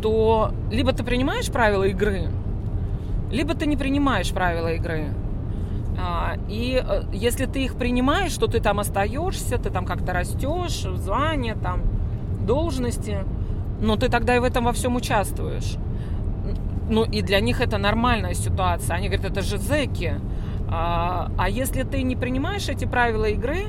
то 0.02 0.52
либо 0.70 0.92
ты 0.92 1.04
принимаешь 1.04 1.50
правила 1.50 1.84
игры, 1.84 2.28
либо 3.30 3.54
ты 3.54 3.66
не 3.66 3.76
принимаешь 3.76 4.30
правила 4.30 4.72
игры. 4.72 5.08
А, 6.00 6.36
и 6.48 6.82
э, 6.82 7.02
если 7.12 7.46
ты 7.46 7.64
их 7.64 7.74
принимаешь, 7.76 8.34
то 8.36 8.46
ты 8.46 8.60
там 8.60 8.78
остаешься, 8.78 9.58
ты 9.58 9.70
там 9.70 9.84
как-то 9.84 10.12
растешь, 10.12 10.84
в 10.84 10.96
звании, 10.96 11.54
там, 11.60 11.82
должности, 12.46 13.24
но 13.80 13.96
ты 13.96 14.08
тогда 14.08 14.36
и 14.36 14.38
в 14.38 14.44
этом 14.44 14.64
во 14.64 14.72
всем 14.72 14.96
участвуешь. 14.96 15.76
Ну, 16.88 17.04
и 17.04 17.22
для 17.22 17.40
них 17.40 17.60
это 17.60 17.78
нормальная 17.78 18.34
ситуация. 18.34 18.96
Они 18.96 19.08
говорят, 19.08 19.30
это 19.30 19.42
же 19.42 19.58
зэки. 19.58 20.20
А, 20.70 21.30
а 21.38 21.48
если 21.48 21.82
ты 21.82 22.02
не 22.02 22.16
принимаешь 22.16 22.68
эти 22.68 22.84
правила 22.84 23.26
игры, 23.26 23.66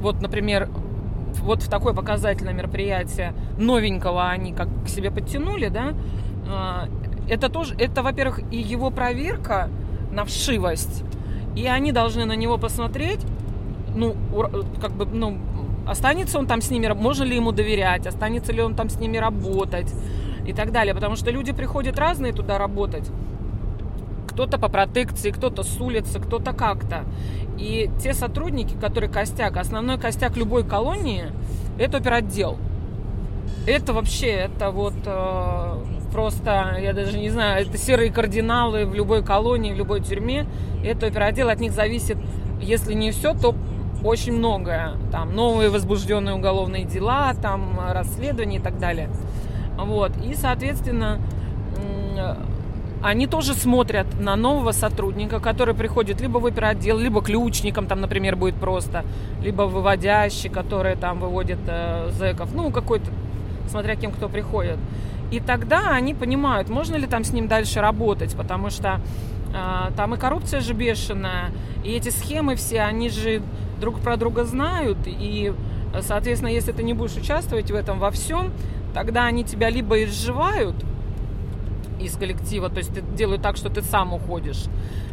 вот, 0.00 0.20
например, 0.20 0.68
вот 1.40 1.62
в 1.62 1.68
такое 1.68 1.94
показательное 1.94 2.52
мероприятие 2.52 3.34
новенького 3.58 4.28
они 4.28 4.52
как 4.52 4.68
к 4.84 4.88
себе 4.88 5.10
подтянули, 5.10 5.68
да, 5.68 5.94
а, 6.48 6.88
это 7.28 7.48
тоже, 7.48 7.74
это, 7.78 8.02
во-первых, 8.02 8.40
и 8.52 8.56
его 8.56 8.90
проверка 8.90 9.68
на 10.10 10.24
вшивость, 10.24 11.04
и 11.56 11.66
они 11.66 11.92
должны 11.92 12.24
на 12.24 12.34
него 12.34 12.58
посмотреть, 12.58 13.20
ну, 13.94 14.16
как 14.80 14.92
бы, 14.92 15.06
ну, 15.06 15.38
останется 15.86 16.38
он 16.38 16.46
там 16.46 16.60
с 16.60 16.70
ними, 16.70 16.88
можно 16.88 17.24
ли 17.24 17.36
ему 17.36 17.52
доверять, 17.52 18.06
останется 18.06 18.52
ли 18.52 18.62
он 18.62 18.74
там 18.74 18.88
с 18.88 18.96
ними 18.98 19.16
работать 19.16 19.92
и 20.46 20.52
так 20.52 20.72
далее. 20.72 20.94
Потому 20.94 21.16
что 21.16 21.30
люди 21.30 21.52
приходят 21.52 21.98
разные 21.98 22.32
туда 22.32 22.58
работать. 22.58 23.08
Кто-то 24.28 24.58
по 24.58 24.68
протекции, 24.68 25.30
кто-то 25.30 25.62
с 25.62 25.80
улицы, 25.80 26.18
кто-то 26.18 26.52
как-то. 26.52 27.04
И 27.58 27.90
те 28.02 28.14
сотрудники, 28.14 28.74
которые 28.74 29.10
костяк, 29.10 29.56
основной 29.56 29.98
костяк 29.98 30.36
любой 30.36 30.64
колонии, 30.64 31.26
это 31.78 31.98
оперотдел. 31.98 32.56
Это 33.66 33.92
вообще, 33.92 34.28
это 34.28 34.70
вот 34.70 34.94
э, 35.04 35.76
просто, 36.12 36.78
я 36.80 36.92
даже 36.92 37.18
не 37.18 37.30
знаю, 37.30 37.66
это 37.66 37.78
серые 37.78 38.10
кардиналы 38.10 38.86
в 38.86 38.94
любой 38.94 39.22
колонии, 39.22 39.72
в 39.72 39.76
любой 39.76 40.00
тюрьме. 40.00 40.46
Это 40.84 41.06
оперотдел, 41.06 41.48
от 41.48 41.60
них 41.60 41.72
зависит, 41.72 42.16
если 42.60 42.94
не 42.94 43.10
все, 43.10 43.34
то 43.34 43.54
очень 44.02 44.32
многое. 44.32 44.94
Там 45.10 45.34
новые 45.34 45.70
возбужденные 45.70 46.34
уголовные 46.34 46.84
дела, 46.84 47.34
там 47.40 47.78
расследования 47.92 48.56
и 48.56 48.60
так 48.60 48.78
далее. 48.78 49.10
Вот. 49.76 50.12
И, 50.24 50.34
соответственно, 50.34 51.18
они 53.02 53.26
тоже 53.26 53.54
смотрят 53.54 54.06
на 54.20 54.36
нового 54.36 54.70
сотрудника, 54.72 55.40
который 55.40 55.74
приходит 55.74 56.20
либо 56.20 56.38
в 56.38 56.46
оперотдел, 56.46 56.98
либо 56.98 57.20
ключником, 57.20 57.86
там, 57.86 58.00
например, 58.00 58.36
будет 58.36 58.54
просто, 58.54 59.04
либо 59.42 59.62
выводящий, 59.62 60.48
который 60.48 60.94
там 60.94 61.18
выводит 61.18 61.58
э, 61.66 62.10
зэков, 62.12 62.54
ну, 62.54 62.70
какой-то, 62.70 63.06
смотря 63.68 63.96
кем 63.96 64.12
кто 64.12 64.28
приходит. 64.28 64.78
И 65.32 65.40
тогда 65.40 65.90
они 65.90 66.14
понимают, 66.14 66.68
можно 66.68 66.94
ли 66.94 67.06
там 67.06 67.24
с 67.24 67.32
ним 67.32 67.48
дальше 67.48 67.80
работать, 67.80 68.36
потому 68.36 68.70
что 68.70 69.00
э, 69.52 69.92
там 69.96 70.14
и 70.14 70.16
коррупция 70.16 70.60
же 70.60 70.72
бешеная, 70.72 71.50
и 71.84 71.90
эти 71.90 72.10
схемы 72.10 72.54
все, 72.54 72.82
они 72.82 73.08
же 73.08 73.42
друг 73.80 73.98
про 73.98 74.16
друга 74.16 74.44
знают, 74.44 74.98
и, 75.06 75.52
соответственно, 76.02 76.50
если 76.50 76.70
ты 76.70 76.84
не 76.84 76.94
будешь 76.94 77.16
участвовать 77.16 77.68
в 77.72 77.74
этом 77.74 77.98
во 77.98 78.12
всем, 78.12 78.52
тогда 78.94 79.26
они 79.26 79.44
тебя 79.44 79.70
либо 79.70 80.02
изживают 80.04 80.76
из 82.00 82.16
коллектива, 82.16 82.68
то 82.68 82.78
есть 82.78 82.92
делают 83.14 83.42
так, 83.42 83.56
что 83.56 83.70
ты 83.70 83.82
сам 83.82 84.12
уходишь, 84.12 84.64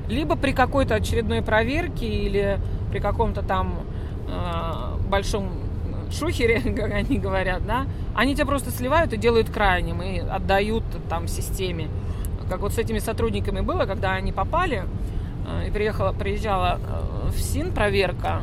либо 0.07 0.35
при 0.35 0.51
какой-то 0.51 0.95
очередной 0.95 1.41
проверке 1.41 2.07
или 2.07 2.59
при 2.91 2.99
каком-то 2.99 3.43
там 3.43 3.81
э, 4.27 4.97
большом 5.07 5.49
шухере, 6.11 6.59
как 6.75 6.91
они 6.91 7.17
говорят, 7.17 7.65
да, 7.65 7.85
они 8.15 8.35
тебя 8.35 8.45
просто 8.45 8.71
сливают 8.71 9.13
и 9.13 9.17
делают 9.17 9.49
крайним, 9.49 10.01
и 10.01 10.19
отдают 10.19 10.83
там 11.09 11.27
системе. 11.27 11.87
Как 12.49 12.61
вот 12.61 12.73
с 12.73 12.79
этими 12.79 12.97
сотрудниками 12.97 13.61
было, 13.61 13.85
когда 13.85 14.13
они 14.13 14.31
попали, 14.31 14.83
э, 15.47 15.67
и 15.67 15.71
приехала, 15.71 16.11
приезжала 16.13 16.79
э, 16.79 17.29
в 17.29 17.39
СИН 17.39 17.71
проверка, 17.71 18.41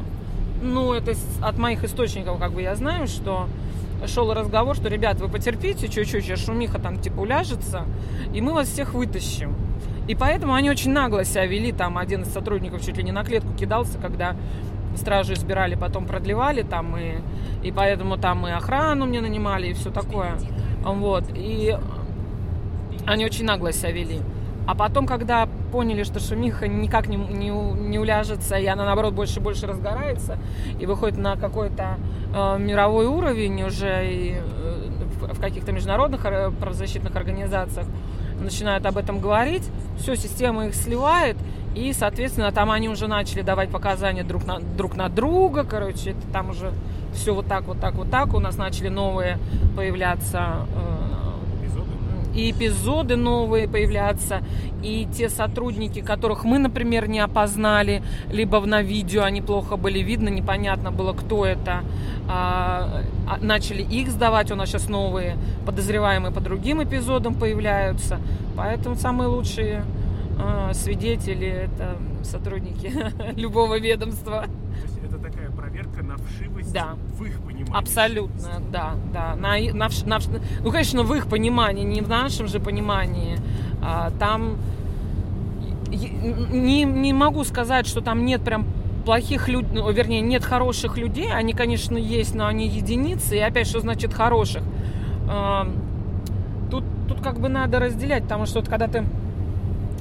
ну, 0.62 0.92
это 0.94 1.12
от 1.42 1.59
моих 1.59 1.85
источников, 1.85 2.38
как 2.38 2.53
бы 2.53 2.62
я 2.62 2.75
знаю, 2.77 3.09
что 3.09 3.49
шел 4.06 4.32
разговор, 4.32 4.76
что, 4.76 4.88
ребят, 4.88 5.20
вы 5.20 5.28
потерпите 5.28 5.88
чуть-чуть, 5.88 6.24
сейчас 6.24 6.44
шумиха 6.44 6.78
там 6.78 6.98
типа 7.00 7.20
уляжется, 7.20 7.85
и 8.35 8.40
мы 8.40 8.52
вас 8.52 8.68
всех 8.68 8.94
вытащим. 8.94 9.54
И 10.09 10.14
поэтому 10.14 10.54
они 10.54 10.70
очень 10.70 10.92
нагло 10.92 11.24
себя 11.24 11.46
вели, 11.46 11.72
там 11.72 11.98
один 11.98 12.22
из 12.22 12.32
сотрудников 12.32 12.85
чуть 12.85 12.96
ли 12.96 13.02
не 13.02 13.12
на 13.12 13.24
клетку 13.24 13.52
кидался, 13.54 13.98
когда 13.98 14.37
стражу 14.96 15.35
избирали, 15.35 15.74
потом 15.74 16.06
продлевали 16.06 16.62
там, 16.62 16.96
и, 16.96 17.16
и 17.62 17.72
поэтому 17.72 18.16
там 18.16 18.46
и 18.46 18.50
охрану 18.50 19.06
мне 19.06 19.20
нанимали, 19.20 19.68
и 19.68 19.72
все 19.72 19.90
такое. 19.90 20.38
Вот, 20.82 21.24
и 21.35 21.76
они 23.04 23.24
очень 23.24 23.44
нагло 23.44 23.72
себя 23.72 23.92
вели. 23.92 24.20
А 24.66 24.74
потом, 24.74 25.07
когда 25.07 25.48
поняли, 25.70 26.02
что 26.02 26.18
шумиха 26.18 26.66
никак 26.66 27.07
не, 27.07 27.16
не, 27.16 27.50
не 27.50 27.98
уляжется, 27.98 28.57
и 28.57 28.66
она, 28.66 28.85
наоборот, 28.85 29.14
больше 29.14 29.38
и 29.38 29.42
больше 29.42 29.66
разгорается, 29.66 30.38
и 30.81 30.87
выходит 30.87 31.18
на 31.18 31.37
какой-то 31.37 31.98
э, 32.35 32.59
мировой 32.59 33.07
уровень 33.07 33.62
уже 33.62 34.12
и, 34.12 34.35
э, 34.35 35.33
в 35.33 35.40
каких-то 35.40 35.70
международных 35.70 36.24
э, 36.24 36.50
правозащитных 36.50 37.14
организациях, 37.14 37.87
начинают 38.40 38.85
об 38.87 38.98
этом 38.98 39.20
говорить, 39.20 39.62
все, 39.98 40.16
система 40.16 40.66
их 40.66 40.74
сливает, 40.74 41.37
и, 41.76 41.92
соответственно, 41.92 42.50
там 42.52 42.70
они 42.70 42.88
уже 42.88 43.07
начали 43.07 43.42
давать 43.42 43.70
показания 43.70 44.24
друг 44.24 44.46
на, 44.46 44.59
друг 44.61 44.96
на 44.96 45.09
друга, 45.09 45.62
короче, 45.62 46.11
это 46.11 46.26
там 46.33 46.50
уже 46.50 46.72
все 47.14 47.35
вот 47.35 47.46
так, 47.46 47.64
вот 47.64 47.81
так, 47.81 47.94
вот 47.94 48.11
так, 48.11 48.35
у 48.35 48.40
нас 48.40 48.57
начали 48.57 48.88
новые 48.88 49.38
появляться 49.76 50.66
э, 50.74 51.25
и 52.37 52.51
эпизоды 52.51 53.16
новые 53.16 53.66
появляться, 53.66 54.42
и 54.83 55.09
те 55.16 55.29
сотрудники, 55.29 56.01
которых 56.01 56.44
мы, 56.44 56.59
например, 56.59 57.09
не 57.09 57.18
опознали, 57.18 58.03
либо 58.31 58.61
на 58.61 58.83
видео 58.83 59.22
они 59.22 59.40
плохо 59.40 59.77
были 59.77 60.01
видно, 60.01 60.29
непонятно 60.29 60.92
было, 60.92 61.14
кто 61.14 61.46
это, 61.46 61.83
а, 62.29 63.03
а, 63.27 63.38
начали 63.40 63.83
их 63.83 64.11
сдавать, 64.11 64.53
у 64.53 64.55
нас 64.55 64.68
сейчас 64.68 64.88
новые 64.88 65.37
подозреваемые 65.64 66.33
по 66.33 66.40
другим 66.40 66.83
эпизодам 66.83 67.35
появляются, 67.35 68.20
поэтому 68.55 68.96
самые 68.96 69.29
лучшие 69.29 69.85
а, 70.38 70.75
свидетели 70.75 71.49
это 71.49 71.96
сотрудники 72.22 72.92
любого 73.37 73.79
ведомства. 73.79 74.44
То 75.96 76.02
есть 76.02 76.02
это 76.02 76.02
такая 76.02 76.02
проверка 76.02 76.02
на 76.02 76.16
вшивость 76.16 76.72
да. 76.72 76.94
в 77.18 77.24
их 77.24 77.40
понимании. 77.40 77.76
Абсолютно, 77.76 78.48
да, 78.70 78.94
да. 79.12 79.37
На, 79.37 79.59
на, 79.72 79.88
на, 80.04 80.18
ну, 80.62 80.70
конечно, 80.70 81.02
в 81.02 81.14
их 81.14 81.26
понимании, 81.26 81.85
не 81.85 82.00
в 82.00 82.09
нашем 82.09 82.48
же 82.48 82.61
понимании. 82.61 83.38
А, 83.82 84.11
там 84.18 84.56
не, 85.88 86.85
не 86.85 87.12
могу 87.12 87.44
сказать, 87.44 87.87
что 87.87 88.00
там 88.00 88.24
нет 88.24 88.42
прям 88.42 88.66
плохих 89.04 89.48
людей, 89.48 89.68
ну, 89.72 89.90
вернее, 89.92 90.21
нет 90.21 90.44
хороших 90.44 90.98
людей. 90.98 91.33
Они, 91.33 91.52
конечно, 91.52 91.96
есть, 91.96 92.35
но 92.35 92.46
они 92.46 92.68
единицы. 92.68 93.37
И 93.37 93.40
опять, 93.40 93.68
что 93.68 93.81
значит 93.81 94.12
хороших? 94.12 94.62
А, 95.29 95.68
тут, 96.71 96.85
тут 97.08 97.21
как 97.21 97.40
бы 97.40 97.48
надо 97.48 97.79
разделять, 97.79 98.25
потому 98.25 98.46
что 98.46 98.60
вот 98.60 98.68
когда 98.68 98.88
ты 98.88 99.04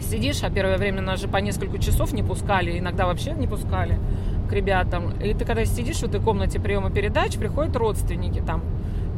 сидишь, 0.01 0.43
а 0.43 0.49
первое 0.49 0.77
время 0.77 1.01
нас 1.01 1.21
же 1.21 1.27
по 1.27 1.37
несколько 1.37 1.79
часов 1.79 2.13
не 2.13 2.23
пускали, 2.23 2.77
иногда 2.77 3.05
вообще 3.05 3.31
не 3.31 3.47
пускали 3.47 3.97
к 4.45 4.53
ребятам. 4.53 5.13
И 5.21 5.33
ты 5.33 5.45
когда 5.45 5.65
сидишь 5.65 5.97
в 5.97 6.03
этой 6.03 6.19
комнате 6.21 6.59
приема 6.59 6.89
передач, 6.89 7.35
приходят 7.37 7.75
родственники, 7.75 8.41
там, 8.45 8.63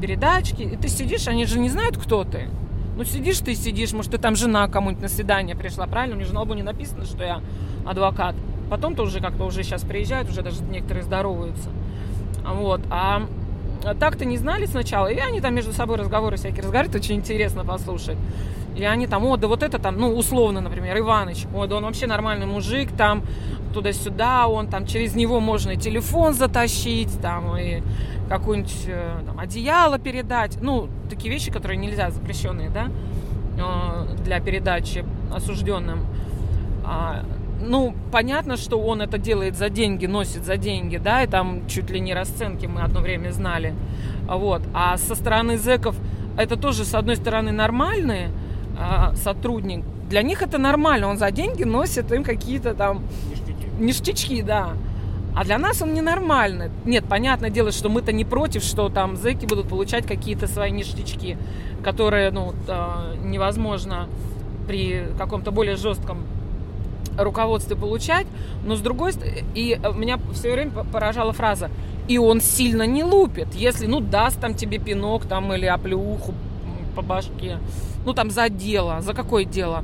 передачки, 0.01 0.61
и 0.61 0.75
ты 0.75 0.87
сидишь, 0.87 1.27
они 1.27 1.45
же 1.45 1.59
не 1.59 1.69
знают, 1.69 1.97
кто 1.97 2.23
ты. 2.23 2.49
Ну, 2.95 3.03
сидишь 3.03 3.39
ты 3.39 3.53
сидишь, 3.53 3.93
может, 3.93 4.11
ты 4.11 4.17
там 4.17 4.35
жена 4.35 4.67
кому-нибудь 4.67 5.03
на 5.03 5.09
свидание 5.09 5.55
пришла, 5.55 5.85
правильно? 5.85 6.15
У 6.15 6.17
меня 6.17 6.27
же 6.27 6.33
на 6.33 6.41
лбу 6.41 6.53
не 6.55 6.63
написано, 6.63 7.05
что 7.05 7.23
я 7.23 7.41
адвокат. 7.85 8.35
Потом-то 8.69 9.03
уже 9.03 9.21
как-то 9.21 9.45
уже 9.45 9.63
сейчас 9.63 9.83
приезжают, 9.83 10.29
уже 10.29 10.41
даже 10.41 10.63
некоторые 10.63 11.03
здороваются. 11.03 11.69
Вот. 12.43 12.81
А 12.89 13.27
так-то 13.99 14.25
не 14.25 14.37
знали 14.37 14.65
сначала, 14.65 15.07
и 15.07 15.19
они 15.19 15.41
там 15.41 15.53
между 15.53 15.73
собой 15.73 15.97
разговоры 15.97 16.37
всякие 16.37 16.63
разговаривают, 16.63 16.95
очень 16.95 17.15
интересно 17.15 17.63
послушать. 17.63 18.17
И 18.75 18.83
они 18.83 19.07
там, 19.07 19.25
о, 19.25 19.37
да 19.37 19.47
вот 19.47 19.63
это 19.63 19.79
там, 19.79 19.97
ну, 19.97 20.15
условно, 20.15 20.61
например, 20.61 20.97
Иваныч, 20.99 21.45
ой, 21.53 21.67
да 21.67 21.77
он 21.77 21.83
вообще 21.83 22.07
нормальный 22.07 22.45
мужик, 22.45 22.89
там, 22.97 23.23
туда-сюда, 23.77 24.47
он 24.47 24.67
там, 24.67 24.87
через 24.87 25.15
него 25.15 25.39
можно 25.39 25.71
и 25.71 25.77
телефон 25.77 26.33
затащить, 26.33 27.21
там, 27.21 27.55
и 27.57 27.81
какое-нибудь 28.27 28.85
э, 28.87 29.19
одеяло 29.37 29.99
передать. 29.99 30.57
Ну, 30.61 30.89
такие 31.09 31.31
вещи, 31.31 31.51
которые 31.51 31.77
нельзя, 31.77 32.09
запрещенные, 32.09 32.69
да, 32.69 32.87
э, 33.57 34.15
для 34.23 34.39
передачи 34.39 35.05
осужденным. 35.31 36.07
А, 36.83 37.23
ну, 37.61 37.93
понятно, 38.11 38.57
что 38.57 38.79
он 38.79 39.01
это 39.01 39.19
делает 39.19 39.55
за 39.55 39.69
деньги, 39.69 40.07
носит 40.07 40.43
за 40.43 40.57
деньги, 40.57 40.97
да, 40.97 41.23
и 41.23 41.27
там 41.27 41.67
чуть 41.67 41.91
ли 41.91 41.99
не 41.99 42.15
расценки 42.15 42.65
мы 42.65 42.81
одно 42.81 43.01
время 43.01 43.29
знали. 43.31 43.75
Вот. 44.27 44.63
А 44.73 44.97
со 44.97 45.13
стороны 45.13 45.57
зэков 45.57 45.95
это 46.35 46.55
тоже, 46.55 46.83
с 46.83 46.95
одной 46.95 47.15
стороны, 47.15 47.51
нормальный 47.51 48.29
а, 48.79 49.13
сотрудник. 49.15 49.83
Для 50.09 50.23
них 50.23 50.41
это 50.41 50.57
нормально, 50.57 51.07
он 51.07 51.17
за 51.17 51.29
деньги 51.31 51.63
носит 51.63 52.11
им 52.11 52.23
какие-то 52.23 52.73
там 52.73 53.03
ништячки, 53.79 54.41
да. 54.41 54.73
А 55.35 55.43
для 55.43 55.57
нас 55.59 55.81
он 55.81 55.93
ненормальный. 55.93 56.71
Нет, 56.85 57.05
понятное 57.07 57.51
дело, 57.51 57.71
что 57.71 57.89
мы-то 57.89 58.11
не 58.11 58.25
против, 58.25 58.63
что 58.63 58.89
там 58.89 59.15
зэки 59.15 59.45
будут 59.45 59.67
получать 59.67 60.07
какие-то 60.07 60.47
свои 60.47 60.71
ништячки, 60.71 61.37
которые, 61.83 62.31
ну, 62.31 62.53
а, 62.67 63.13
невозможно 63.23 64.07
при 64.67 65.05
каком-то 65.17 65.51
более 65.51 65.75
жестком 65.75 66.23
руководстве 67.17 67.75
получать, 67.75 68.27
но 68.65 68.75
с 68.75 68.81
другой 68.81 69.13
стороны, 69.13 69.43
и 69.55 69.79
меня 69.95 70.19
все 70.33 70.53
время 70.53 70.71
поражала 70.71 71.33
фраза, 71.33 71.69
и 72.07 72.17
он 72.17 72.41
сильно 72.41 72.83
не 72.83 73.03
лупит, 73.03 73.53
если, 73.55 73.87
ну, 73.87 73.99
даст 73.99 74.39
там 74.39 74.53
тебе 74.53 74.77
пинок 74.77 75.25
там 75.25 75.53
или 75.53 75.65
оплеуху 75.65 76.33
по 76.95 77.01
башке, 77.01 77.57
ну, 78.05 78.13
там 78.13 78.31
за 78.31 78.49
дело, 78.49 79.01
за 79.01 79.13
какое 79.13 79.45
дело? 79.45 79.83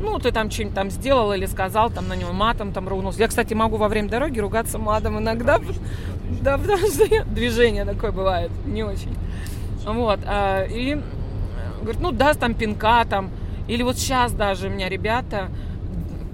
Ну, 0.00 0.18
ты 0.18 0.32
там 0.32 0.50
что-нибудь 0.50 0.74
там 0.74 0.90
сделал 0.90 1.32
или 1.32 1.46
сказал, 1.46 1.90
там 1.90 2.08
на 2.08 2.14
него 2.14 2.32
матом 2.32 2.72
там 2.72 2.88
ругнулся. 2.88 3.20
Я, 3.20 3.28
кстати, 3.28 3.54
могу 3.54 3.76
во 3.76 3.88
время 3.88 4.08
дороги 4.08 4.40
ругаться 4.40 4.78
матом 4.78 5.18
иногда, 5.18 5.60
да, 6.42 6.58
потому 6.58 6.86
что 6.86 7.24
движение 7.24 7.84
такое 7.84 8.12
бывает, 8.12 8.50
не 8.66 8.82
очень. 8.82 9.16
Вот, 9.86 10.20
а, 10.26 10.64
и 10.64 11.00
говорит, 11.80 12.00
ну, 12.00 12.10
даст 12.12 12.40
там 12.40 12.54
пинка 12.54 13.04
там, 13.08 13.30
или 13.68 13.82
вот 13.82 13.96
сейчас 13.96 14.32
даже 14.32 14.68
у 14.68 14.70
меня 14.70 14.88
ребята, 14.88 15.48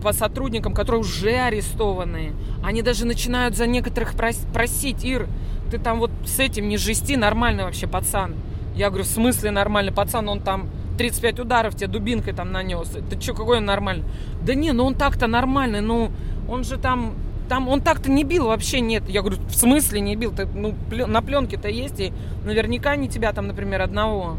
по 0.03 0.13
сотрудникам, 0.13 0.73
которые 0.73 1.01
уже 1.01 1.33
арестованы. 1.33 2.33
Они 2.63 2.83
даже 2.83 3.05
начинают 3.05 3.57
за 3.57 3.67
некоторых 3.67 4.15
просить, 4.15 5.05
Ир, 5.05 5.29
ты 5.71 5.79
там 5.79 5.99
вот 5.99 6.11
с 6.25 6.39
этим 6.39 6.69
не 6.69 6.77
жести, 6.77 7.17
нормальный 7.17 7.65
вообще 7.65 7.87
пацан. 7.87 8.35
Я 8.75 8.89
говорю, 8.89 9.05
в 9.05 9.09
смысле 9.09 9.51
нормальный 9.51 9.93
пацан, 9.93 10.29
он 10.29 10.41
там 10.41 10.69
35 11.01 11.40
ударов 11.40 11.74
тебе 11.74 11.86
дубинкой 11.86 12.34
там 12.34 12.53
нанес. 12.53 12.86
Ты 13.09 13.18
что, 13.18 13.32
какой 13.32 13.57
он 13.57 13.64
нормальный? 13.64 14.05
Да 14.42 14.55
не, 14.55 14.72
ну 14.72 14.84
он 14.84 14.94
так-то 14.94 15.28
нормальный, 15.28 15.80
ну 15.80 16.11
он 16.46 16.62
же 16.62 16.76
там 16.76 17.14
там 17.48 17.70
он 17.70 17.80
так-то 17.80 18.11
не 18.11 18.22
бил, 18.22 18.48
вообще 18.48 18.80
нет. 18.80 19.09
Я 19.09 19.22
говорю, 19.22 19.38
в 19.48 19.55
смысле 19.55 20.01
не 20.01 20.14
бил? 20.14 20.30
Ты, 20.30 20.44
ну, 20.44 20.74
на 21.07 21.22
пленке-то 21.22 21.68
есть, 21.68 21.98
и 22.01 22.12
наверняка 22.44 22.96
не 22.96 23.09
тебя 23.09 23.32
там, 23.32 23.46
например, 23.46 23.80
одного. 23.80 24.36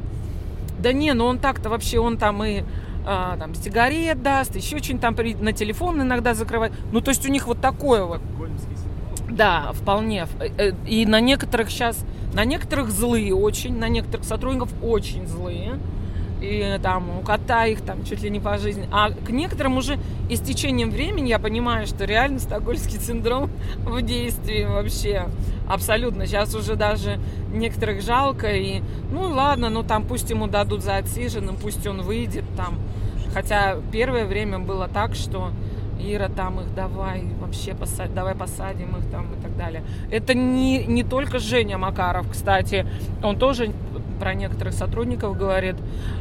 Да 0.77 0.93
не, 0.93 1.13
ну 1.13 1.25
он 1.25 1.39
так-то 1.39 1.69
вообще, 1.69 1.97
он 1.97 2.17
там 2.17 2.43
и 2.43 2.61
а, 3.07 3.37
там, 3.37 3.55
сигарет 3.55 4.21
даст, 4.21 4.55
еще 4.55 4.77
что-нибудь 4.77 5.01
там 5.01 5.15
на 5.43 5.53
телефон 5.53 5.99
иногда 5.99 6.35
закрывать. 6.35 6.73
Ну, 6.91 7.01
то 7.01 7.09
есть 7.09 7.25
у 7.25 7.31
них 7.31 7.47
вот 7.47 7.59
такое 7.59 8.03
вот. 8.03 8.21
Да, 9.31 9.71
вполне. 9.73 10.27
Э, 10.39 10.49
э, 10.59 10.71
и 10.85 11.07
на 11.07 11.21
некоторых 11.21 11.71
сейчас, 11.71 12.05
на 12.35 12.45
некоторых 12.45 12.91
злые 12.91 13.33
очень, 13.33 13.79
на 13.79 13.89
некоторых 13.89 14.27
сотрудников 14.27 14.69
очень 14.83 15.25
злые. 15.25 15.79
И 16.41 16.79
там 16.81 17.19
у 17.19 17.21
кота 17.21 17.67
их 17.67 17.81
там 17.81 18.03
чуть 18.03 18.23
ли 18.23 18.29
не 18.29 18.39
по 18.39 18.57
жизни. 18.57 18.87
А 18.91 19.11
к 19.11 19.29
некоторым 19.29 19.77
уже 19.77 19.99
и 20.29 20.35
с 20.35 20.39
течением 20.41 20.89
времени 20.89 21.29
я 21.29 21.37
понимаю, 21.37 21.85
что 21.85 22.05
реально 22.05 22.39
стокгольский 22.39 22.99
синдром 22.99 23.49
в 23.77 24.01
действии 24.01 24.65
вообще. 24.65 25.27
Абсолютно. 25.69 26.25
Сейчас 26.25 26.55
уже 26.55 26.75
даже 26.75 27.19
некоторых 27.53 28.01
жалко. 28.01 28.47
И 28.47 28.81
ну 29.11 29.21
ладно, 29.21 29.69
ну 29.69 29.83
там 29.83 30.03
пусть 30.03 30.29
ему 30.31 30.47
дадут 30.47 30.83
за 30.83 30.97
отсиженным, 30.97 31.57
пусть 31.57 31.85
он 31.85 32.01
выйдет 32.01 32.45
там. 32.57 32.79
Хотя 33.33 33.77
первое 33.91 34.25
время 34.25 34.59
было 34.59 34.87
так, 34.87 35.15
что 35.15 35.51
Ира, 36.03 36.29
там 36.29 36.59
их 36.59 36.73
давай 36.73 37.23
вообще 37.39 37.73
посадим, 37.75 38.15
давай 38.15 38.35
посадим 38.35 38.95
их 38.97 39.09
там 39.11 39.27
и 39.37 39.41
так 39.41 39.55
далее. 39.55 39.83
Это 40.09 40.33
не, 40.33 40.85
не 40.85 41.03
только 41.03 41.39
Женя 41.39 41.77
Макаров, 41.77 42.29
кстати, 42.29 42.87
он 43.23 43.37
тоже 43.37 43.71
про 44.21 44.35
некоторых 44.35 44.75
сотрудников 44.75 45.35
говорит, 45.35 45.77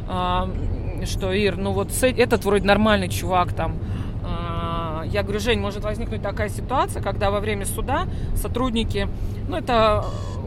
э, 0.09 1.05
что 1.05 1.31
Ир, 1.31 1.57
ну 1.57 1.71
вот 1.71 1.91
этот 2.01 2.43
вроде 2.43 2.65
нормальный 2.65 3.09
чувак 3.09 3.53
там. 3.53 3.75
Э, 4.23 5.03
я 5.05 5.21
говорю, 5.21 5.39
Жень, 5.39 5.59
может 5.59 5.83
возникнуть 5.83 6.23
такая 6.23 6.49
ситуация, 6.49 7.03
когда 7.03 7.29
во 7.29 7.39
время 7.39 7.67
суда 7.67 8.07
сотрудники, 8.35 9.07
ну 9.47 9.55
это 9.55 10.03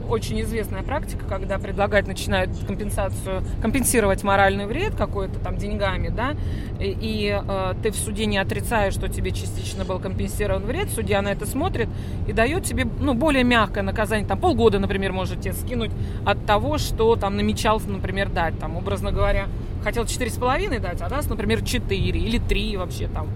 очень 0.09 0.41
известная 0.43 0.83
практика, 0.83 1.25
когда 1.27 1.59
предлагать 1.59 2.07
начинают 2.07 2.51
компенсацию, 2.67 3.43
компенсировать 3.63 4.23
моральный 4.23 4.67
вред 4.67 4.95
какой-то 4.95 5.39
там 5.39 5.57
деньгами, 5.57 6.09
да, 6.09 6.35
и, 6.81 6.97
и 7.01 7.41
э, 7.47 7.75
ты 7.83 7.91
в 7.91 7.97
суде 7.97 8.27
не 8.27 8.39
отрицаешь, 8.39 8.95
что 8.95 9.09
тебе 9.09 9.31
частично 9.31 9.85
был 9.85 9.99
компенсирован 9.99 10.65
вред, 10.65 10.91
судья 10.91 11.23
на 11.23 11.29
это 11.29 11.47
смотрит 11.47 11.89
и 12.27 12.33
дает 12.33 12.65
тебе, 12.65 12.87
ну, 13.01 13.15
более 13.15 13.45
мягкое 13.45 13.83
наказание, 13.83 14.27
там 14.27 14.39
полгода, 14.39 14.79
например, 14.79 15.13
можете 15.13 15.53
скинуть 15.53 15.91
от 16.25 16.45
того, 16.47 16.79
что 16.79 17.17
там 17.17 17.37
намечался, 17.37 17.89
например, 17.89 18.29
дать, 18.29 18.59
там, 18.59 18.77
образно 18.77 19.13
говоря, 19.13 19.47
хотел 19.83 20.07
четыре 20.07 20.31
с 20.31 20.37
половиной 20.37 20.79
дать, 20.79 21.01
а 21.01 21.09
даст, 21.09 21.29
например, 21.29 21.63
четыре 21.63 22.21
или 22.21 22.39
три 22.39 22.77
вообще 22.77 23.09
там, 23.09 23.29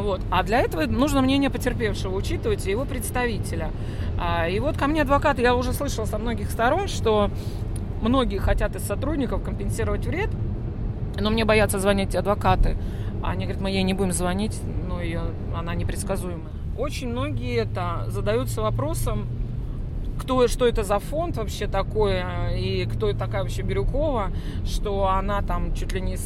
вот. 0.00 0.20
А 0.30 0.42
для 0.42 0.60
этого 0.60 0.86
нужно 0.86 1.22
мнение 1.22 1.50
потерпевшего 1.50 2.14
учитывать 2.14 2.66
и 2.66 2.70
его 2.70 2.84
представителя. 2.84 3.70
А, 4.18 4.48
и 4.48 4.58
вот 4.60 4.76
ко 4.76 4.86
мне 4.86 5.02
адвокат, 5.02 5.38
я 5.38 5.54
уже 5.54 5.72
слышала 5.72 6.06
со 6.06 6.18
многих 6.18 6.50
сторон, 6.50 6.88
что 6.88 7.30
многие 8.02 8.38
хотят 8.38 8.74
из 8.76 8.82
сотрудников 8.82 9.42
компенсировать 9.42 10.06
вред, 10.06 10.30
но 11.20 11.30
мне 11.30 11.44
боятся 11.44 11.78
звонить 11.78 12.14
адвокаты. 12.14 12.76
Они 13.22 13.44
говорят, 13.44 13.62
мы 13.62 13.70
ей 13.70 13.82
не 13.82 13.94
будем 13.94 14.12
звонить, 14.12 14.60
но 14.88 15.00
ее, 15.00 15.22
она 15.56 15.74
непредсказуема. 15.74 16.50
Очень 16.78 17.08
многие 17.08 17.56
это 17.56 18.04
задаются 18.08 18.60
вопросом, 18.60 19.26
кто, 20.18 20.48
что 20.48 20.66
это 20.66 20.82
за 20.82 20.98
фонд 20.98 21.36
вообще 21.36 21.66
такое, 21.66 22.50
и 22.56 22.86
кто 22.86 23.12
такая 23.12 23.42
вообще 23.42 23.62
Бирюкова, 23.62 24.30
что 24.64 25.08
она 25.08 25.42
там 25.42 25.74
чуть 25.74 25.92
ли 25.92 26.00
не 26.00 26.16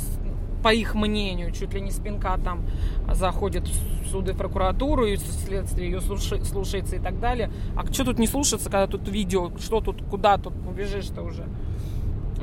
по 0.63 0.73
их 0.73 0.95
мнению, 0.95 1.51
чуть 1.53 1.75
ли 1.75 1.81
не 1.81 1.91
спинка 1.91 2.39
там 2.43 2.65
заходит 3.13 3.67
в 3.67 4.09
суды, 4.11 4.33
в 4.33 4.37
прокуратуру, 4.37 5.07
и 5.07 5.17
следствие 5.17 5.91
ее 5.91 6.01
слушается 6.01 6.97
и 6.97 6.99
так 6.99 7.21
далее. 7.21 7.51
А 7.77 7.87
что 7.93 8.05
тут 8.05 8.19
не 8.19 8.27
слушаться, 8.27 8.71
когда 8.71 8.87
тут 8.87 9.09
видео, 9.09 9.51
что 9.59 9.81
тут, 9.81 10.03
куда 10.11 10.39
тут 10.39 10.55
убежишь-то 10.69 11.23
уже? 11.23 11.45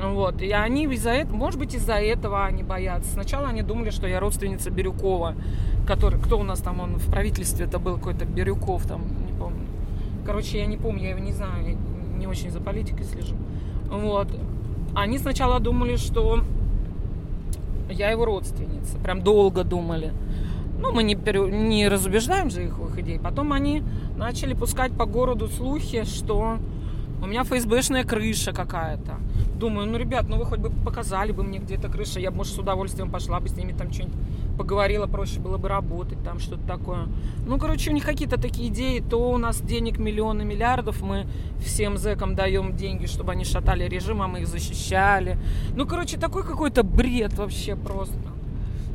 Вот, 0.00 0.42
и 0.42 0.52
они 0.52 0.84
из-за 0.84 1.10
этого, 1.10 1.36
может 1.36 1.58
быть, 1.58 1.74
из-за 1.74 1.94
этого 1.94 2.44
они 2.44 2.62
боятся. 2.62 3.10
Сначала 3.10 3.48
они 3.48 3.62
думали, 3.62 3.90
что 3.90 4.06
я 4.06 4.20
родственница 4.20 4.70
Бирюкова, 4.70 5.34
который, 5.88 6.20
кто 6.20 6.38
у 6.38 6.44
нас 6.44 6.60
там, 6.60 6.78
он 6.78 6.98
в 6.98 7.10
правительстве, 7.10 7.66
это 7.66 7.80
был 7.80 7.96
какой-то 7.96 8.24
Бирюков, 8.24 8.86
там, 8.86 9.02
не 9.26 9.32
помню. 9.32 9.66
Короче, 10.24 10.58
я 10.58 10.66
не 10.66 10.76
помню, 10.76 11.02
я 11.02 11.10
его 11.10 11.18
не 11.18 11.32
знаю, 11.32 11.66
я 11.66 11.76
не 12.16 12.26
очень 12.28 12.50
за 12.50 12.60
политикой 12.60 13.04
слежу. 13.04 13.34
Вот. 13.90 14.28
Они 14.94 15.18
сначала 15.18 15.58
думали, 15.58 15.96
что 15.96 16.44
я 17.88 18.10
его 18.10 18.24
родственница. 18.24 18.98
Прям 18.98 19.22
долго 19.22 19.64
думали. 19.64 20.12
Ну, 20.78 20.92
мы 20.92 21.02
не, 21.02 21.16
пере... 21.16 21.50
не 21.50 21.88
разубеждаем 21.88 22.50
же 22.50 22.64
их 22.64 22.78
в 22.78 22.88
их 22.88 22.98
идей. 22.98 23.18
Потом 23.18 23.52
они 23.52 23.82
начали 24.16 24.54
пускать 24.54 24.92
по 24.92 25.06
городу 25.06 25.48
слухи, 25.48 26.04
что 26.04 26.58
у 27.20 27.26
меня 27.26 27.42
ФСБшная 27.42 28.04
крыша 28.04 28.52
какая-то. 28.52 29.16
Думаю, 29.58 29.88
ну, 29.88 29.98
ребят, 29.98 30.28
ну 30.28 30.36
вы 30.36 30.44
хоть 30.44 30.60
бы 30.60 30.70
показали 30.70 31.32
бы 31.32 31.42
мне, 31.42 31.58
где 31.58 31.74
эта 31.74 31.88
крыша. 31.88 32.20
Я 32.20 32.30
бы, 32.30 32.38
может, 32.38 32.54
с 32.54 32.58
удовольствием 32.58 33.10
пошла 33.10 33.40
бы 33.40 33.48
с 33.48 33.56
ними 33.56 33.72
там 33.72 33.92
что-нибудь 33.92 34.14
поговорила, 34.58 35.06
проще 35.06 35.40
было 35.40 35.56
бы 35.56 35.68
работать, 35.68 36.22
там 36.24 36.38
что-то 36.40 36.66
такое. 36.66 37.06
Ну, 37.46 37.58
короче, 37.58 37.90
у 37.90 37.94
них 37.94 38.04
какие-то 38.04 38.38
такие 38.38 38.68
идеи. 38.68 39.00
То 39.00 39.30
у 39.30 39.38
нас 39.38 39.60
денег 39.60 39.98
миллионы, 39.98 40.44
миллиардов, 40.44 41.00
мы 41.00 41.26
всем 41.64 41.96
зэкам 41.96 42.34
даем 42.34 42.76
деньги, 42.76 43.06
чтобы 43.06 43.32
они 43.32 43.44
шатали 43.44 43.84
режим, 43.84 44.20
а 44.20 44.26
мы 44.26 44.40
их 44.40 44.48
защищали. 44.48 45.38
Ну, 45.76 45.86
короче, 45.86 46.18
такой 46.18 46.42
какой-то 46.42 46.82
бред 46.82 47.34
вообще 47.34 47.76
просто. 47.76 48.18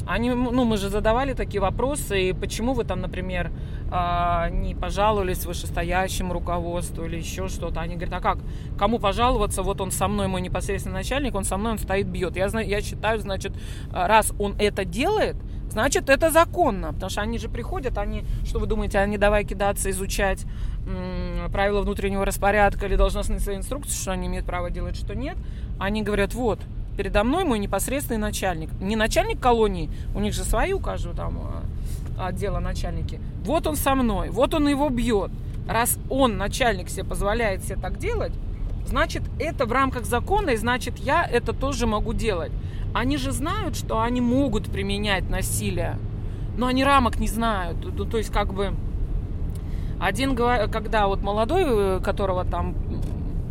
Они, 0.05 0.30
ну, 0.32 0.66
мы 0.66 0.78
же 0.78 0.89
задавали 0.89 1.34
такие 1.34 1.61
вопросы, 1.61 2.30
и 2.30 2.34
почему 2.34 2.74
вы 2.74 2.84
там, 2.84 2.99
например, 2.99 3.51
а, 3.89 4.49
не 4.49 4.76
пожаловались 4.76 5.45
вышестоящему 5.45 6.34
руководству 6.34 7.05
или 7.05 7.18
еще 7.18 7.47
что-то. 7.47 7.80
Они 7.80 7.95
говорят, 7.95 8.16
а 8.16 8.20
как? 8.20 8.39
Кому 8.78 8.99
пожаловаться? 8.99 9.64
Вот 9.64 9.80
он 9.80 9.91
со 9.91 10.07
мной, 10.07 10.28
мой 10.28 10.41
непосредственный 10.41 10.95
начальник, 10.95 11.36
он 11.36 11.45
со 11.45 11.57
мной, 11.57 11.74
он 11.74 11.78
стоит, 11.78 12.07
бьет. 12.07 12.36
Я, 12.36 12.47
я 12.47 12.82
считаю, 12.82 13.20
значит, 13.20 13.53
раз 13.91 14.34
он 14.39 14.55
это 14.59 14.84
делает, 14.84 15.38
значит, 15.74 16.10
это 16.10 16.32
законно. 16.32 16.94
Потому 16.94 17.10
что 17.10 17.22
они 17.22 17.38
же 17.38 17.50
приходят, 17.50 17.98
они, 17.98 18.24
что 18.46 18.60
вы 18.60 18.68
думаете, 18.68 19.00
они 19.00 19.18
давай 19.18 19.44
кидаться, 19.44 19.90
изучать 19.90 20.46
правила 21.52 21.82
внутреннего 21.82 22.26
распорядка 22.26 22.86
или 22.86 22.96
должностные 22.96 23.40
свои 23.40 23.58
инструкции, 23.58 23.94
что 23.94 24.12
они 24.12 24.28
имеют 24.28 24.46
право 24.46 24.70
делать, 24.70 24.96
что 24.96 25.16
нет, 25.16 25.38
они 25.80 26.04
говорят, 26.04 26.34
вот, 26.34 26.60
передо 26.98 27.24
мной 27.24 27.44
мой 27.44 27.60
непосредственный 27.60 28.20
начальник. 28.20 28.70
Не 28.82 28.96
начальник 28.96 29.40
колонии, 29.40 29.90
у 30.16 30.20
них 30.20 30.34
же 30.34 30.44
свои 30.44 30.74
у 30.74 30.80
каждого 30.80 31.16
там 31.16 31.40
а, 32.18 32.28
отдела 32.28 32.60
начальники. 32.60 33.20
Вот 33.44 33.68
он 33.68 33.76
со 33.76 33.96
мной, 33.96 34.30
вот 34.30 34.54
он 34.54 34.68
его 34.68 34.90
бьет. 34.90 35.32
Раз 35.68 35.98
он, 36.10 36.38
начальник, 36.38 36.90
себе 36.90 37.06
позволяет 37.06 37.64
себе 37.64 37.78
так 37.78 37.98
делать, 37.98 38.34
значит, 38.86 39.24
это 39.40 39.66
в 39.66 39.72
рамках 39.72 40.06
закона, 40.06 40.52
и 40.52 40.58
значит, 40.58 41.00
я 41.00 41.26
это 41.26 41.54
тоже 41.54 41.88
могу 41.88 42.14
делать. 42.14 42.52
Они 42.94 43.18
же 43.18 43.32
знают, 43.32 43.76
что 43.76 44.02
они 44.02 44.22
могут 44.22 44.72
применять 44.72 45.30
насилие, 45.30 45.98
но 46.58 46.68
они 46.68 46.84
рамок 46.84 47.20
не 47.20 47.28
знают. 47.28 47.78
То 48.10 48.18
есть, 48.18 48.32
как 48.32 48.54
бы, 48.54 48.74
один, 50.00 50.36
когда 50.36 51.08
вот 51.08 51.22
молодой, 51.22 52.02
которого 52.02 52.46
там 52.46 52.76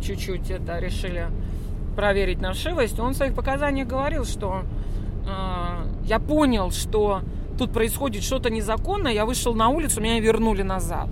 чуть-чуть 0.01 0.49
это 0.49 0.79
решили 0.79 1.27
проверить 1.95 2.41
на 2.41 2.53
вшивость, 2.53 2.99
он 2.99 3.13
в 3.13 3.17
своих 3.17 3.33
показаниях 3.33 3.87
говорил, 3.87 4.25
что 4.25 4.63
э, 5.27 5.87
я 6.05 6.19
понял, 6.19 6.71
что 6.71 7.21
тут 7.57 7.71
происходит 7.71 8.23
что-то 8.23 8.49
незаконное, 8.49 9.11
я 9.11 9.25
вышел 9.25 9.53
на 9.53 9.69
улицу, 9.69 10.01
меня 10.01 10.19
вернули 10.19 10.63
назад. 10.63 11.09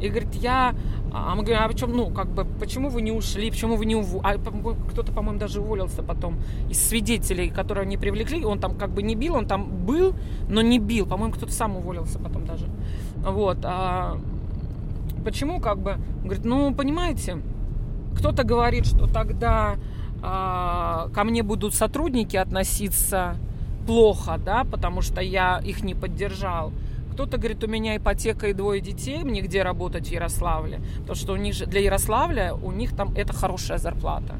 И 0.00 0.08
говорит, 0.08 0.34
я... 0.34 0.74
А 1.12 1.34
мы 1.34 1.42
говорим, 1.42 1.64
а 1.64 1.68
почему, 1.68 1.94
ну, 1.94 2.10
как 2.10 2.28
бы, 2.28 2.44
почему 2.44 2.88
вы 2.88 3.02
не 3.02 3.10
ушли, 3.10 3.50
почему 3.50 3.76
вы 3.76 3.84
не 3.84 3.96
уволились? 3.96 4.40
А, 4.46 4.90
кто-то, 4.90 5.12
по-моему, 5.12 5.38
даже 5.38 5.60
уволился 5.60 6.02
потом 6.02 6.38
из 6.68 6.80
свидетелей, 6.80 7.50
которые 7.50 7.82
они 7.82 7.96
привлекли. 7.96 8.44
Он 8.44 8.60
там 8.60 8.76
как 8.76 8.90
бы 8.90 9.02
не 9.02 9.16
бил, 9.16 9.34
он 9.34 9.46
там 9.46 9.84
был, 9.86 10.14
но 10.48 10.62
не 10.62 10.78
бил. 10.78 11.06
По-моему, 11.06 11.34
кто-то 11.34 11.52
сам 11.52 11.76
уволился 11.76 12.18
потом 12.18 12.46
даже. 12.46 12.66
Вот. 13.16 13.58
А 13.64 14.18
почему, 15.24 15.60
как 15.60 15.78
бы, 15.78 15.96
говорит, 16.22 16.44
ну, 16.44 16.74
понимаете, 16.74 17.38
кто-то 18.16 18.44
говорит, 18.44 18.86
что 18.86 19.06
тогда 19.06 19.76
э, 20.22 21.08
ко 21.12 21.24
мне 21.24 21.42
будут 21.42 21.74
сотрудники 21.74 22.36
относиться 22.36 23.36
плохо, 23.86 24.38
да, 24.38 24.64
потому 24.64 25.00
что 25.02 25.20
я 25.20 25.60
их 25.64 25.82
не 25.82 25.94
поддержал. 25.94 26.72
Кто-то 27.12 27.38
говорит, 27.38 27.62
у 27.64 27.66
меня 27.66 27.96
ипотека 27.96 28.48
и 28.48 28.52
двое 28.52 28.80
детей, 28.80 29.22
мне 29.24 29.40
где 29.40 29.62
работать 29.62 30.08
в 30.08 30.12
Ярославле? 30.12 30.80
Потому 31.00 31.16
что 31.16 31.32
у 31.32 31.36
них 31.36 31.54
же, 31.54 31.66
для 31.66 31.80
Ярославля 31.80 32.54
у 32.54 32.72
них 32.72 32.96
там 32.96 33.12
это 33.16 33.32
хорошая 33.32 33.78
зарплата. 33.78 34.36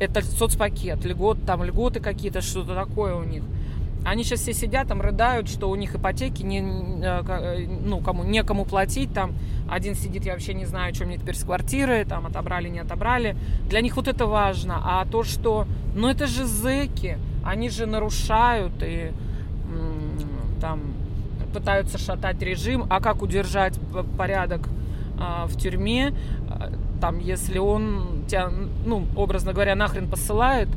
Это 0.00 0.22
соцпакет, 0.22 1.04
льгот, 1.04 1.44
там 1.44 1.62
льготы 1.62 2.00
какие-то, 2.00 2.40
что-то 2.40 2.74
такое 2.74 3.14
у 3.14 3.22
них. 3.22 3.42
Они 4.02 4.24
сейчас 4.24 4.40
все 4.40 4.54
сидят 4.54 4.88
там, 4.88 5.02
рыдают, 5.02 5.48
что 5.48 5.68
у 5.68 5.74
них 5.74 5.94
ипотеки, 5.94 6.42
не, 6.42 6.60
э, 6.60 7.22
э, 7.28 7.66
ну, 7.84 8.00
кому, 8.00 8.24
некому 8.24 8.64
платить. 8.64 9.12
Там 9.12 9.34
один 9.68 9.94
сидит, 9.94 10.24
я 10.24 10.32
вообще 10.32 10.54
не 10.54 10.64
знаю, 10.64 10.94
что 10.94 11.04
мне 11.04 11.18
теперь 11.18 11.36
с 11.36 11.44
квартиры, 11.44 12.06
там 12.06 12.26
отобрали, 12.26 12.68
не 12.68 12.78
отобрали. 12.78 13.36
Для 13.68 13.82
них 13.82 13.96
вот 13.96 14.08
это 14.08 14.24
важно. 14.24 14.80
А 14.82 15.04
то, 15.04 15.22
что, 15.22 15.66
ну 15.94 16.08
это 16.08 16.26
же 16.26 16.46
зэки, 16.46 17.18
они 17.44 17.68
же 17.68 17.84
нарушают 17.84 18.72
и 18.82 19.12
там 20.60 20.80
пытаются 21.52 21.98
шатать 21.98 22.40
режим. 22.42 22.86
А 22.88 23.00
как 23.00 23.22
удержать 23.22 23.78
порядок 24.16 24.68
а, 25.18 25.46
в 25.46 25.56
тюрьме, 25.56 26.14
а, 26.48 26.72
там, 27.00 27.18
если 27.18 27.58
он 27.58 28.24
тебя, 28.26 28.50
ну, 28.84 29.06
образно 29.16 29.52
говоря, 29.52 29.74
нахрен 29.74 30.08
посылает, 30.08 30.68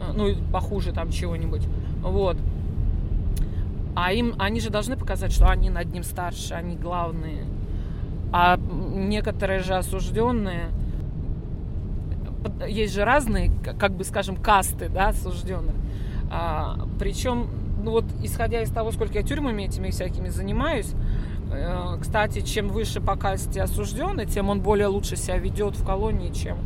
а, 0.00 0.12
ну, 0.12 0.34
похуже 0.52 0.92
там 0.92 1.10
чего-нибудь, 1.10 1.66
вот, 2.02 2.36
а 3.96 4.12
им, 4.12 4.34
они 4.38 4.60
же 4.60 4.68
должны 4.68 4.96
показать, 4.96 5.32
что 5.32 5.48
они 5.48 5.70
над 5.70 5.90
ним 5.90 6.02
старше, 6.02 6.52
они 6.52 6.76
главные. 6.76 7.44
А 8.30 8.58
некоторые 8.58 9.60
же 9.60 9.74
осужденные, 9.74 10.68
есть 12.68 12.92
же 12.92 13.04
разные, 13.04 13.50
как 13.78 13.92
бы 13.92 14.04
скажем, 14.04 14.36
касты, 14.36 14.90
да, 14.90 15.08
осужденных. 15.08 15.74
А, 16.30 16.76
причем, 16.98 17.48
ну 17.86 17.92
вот, 17.92 18.04
исходя 18.20 18.62
из 18.62 18.70
того, 18.70 18.90
сколько 18.90 19.14
я 19.14 19.22
тюрьмами 19.22 19.62
этими 19.62 19.90
всякими 19.90 20.28
занимаюсь, 20.28 20.92
э, 21.52 21.96
кстати, 22.00 22.40
чем 22.40 22.66
выше 22.68 23.00
по 23.00 23.14
касте 23.14 23.62
осужденный, 23.62 24.26
тем 24.26 24.50
он 24.50 24.60
более 24.60 24.88
лучше 24.88 25.14
себя 25.14 25.38
ведет 25.38 25.76
в 25.76 25.86
колонии, 25.86 26.32
чем, 26.32 26.58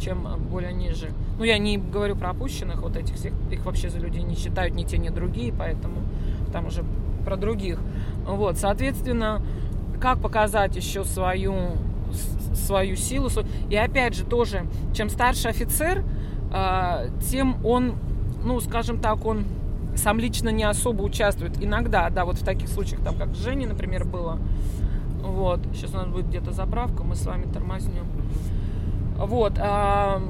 чем 0.00 0.28
более 0.48 0.72
ниже. 0.72 1.10
Ну, 1.38 1.42
я 1.44 1.58
не 1.58 1.76
говорю 1.76 2.14
про 2.14 2.30
опущенных, 2.30 2.82
вот 2.82 2.96
этих 2.96 3.16
всех, 3.16 3.32
их 3.50 3.66
вообще 3.66 3.90
за 3.90 3.98
людей 3.98 4.22
не 4.22 4.36
считают 4.36 4.72
ни 4.76 4.84
те, 4.84 4.96
ни 4.96 5.08
другие, 5.08 5.52
поэтому 5.52 6.02
там 6.52 6.66
уже 6.66 6.84
про 7.24 7.36
других. 7.36 7.80
Вот, 8.24 8.56
соответственно, 8.56 9.42
как 10.00 10.20
показать 10.20 10.76
еще 10.76 11.02
свою, 11.02 11.72
свою 12.54 12.94
силу. 12.94 13.28
И 13.68 13.74
опять 13.74 14.14
же, 14.14 14.24
тоже, 14.24 14.66
чем 14.94 15.10
старше 15.10 15.48
офицер, 15.48 16.04
а, 16.52 17.06
тем 17.28 17.56
он, 17.66 17.96
ну, 18.44 18.60
скажем 18.60 19.00
так, 19.00 19.26
он 19.26 19.46
сам 20.00 20.18
лично 20.18 20.48
не 20.48 20.64
особо 20.64 21.02
участвует. 21.02 21.62
Иногда, 21.62 22.10
да, 22.10 22.24
вот 22.24 22.36
в 22.36 22.44
таких 22.44 22.68
случаях, 22.68 23.02
там, 23.02 23.16
как 23.16 23.34
с 23.34 23.38
Женей, 23.38 23.66
например, 23.66 24.04
было. 24.04 24.38
Вот, 25.22 25.60
сейчас 25.74 25.94
у 25.94 25.98
нас 25.98 26.08
будет 26.08 26.28
где-то 26.28 26.52
заправка, 26.52 27.04
мы 27.04 27.14
с 27.14 27.24
вами 27.24 27.44
тормознем. 27.44 28.06
Вот. 29.16 29.54
А, 29.58 30.20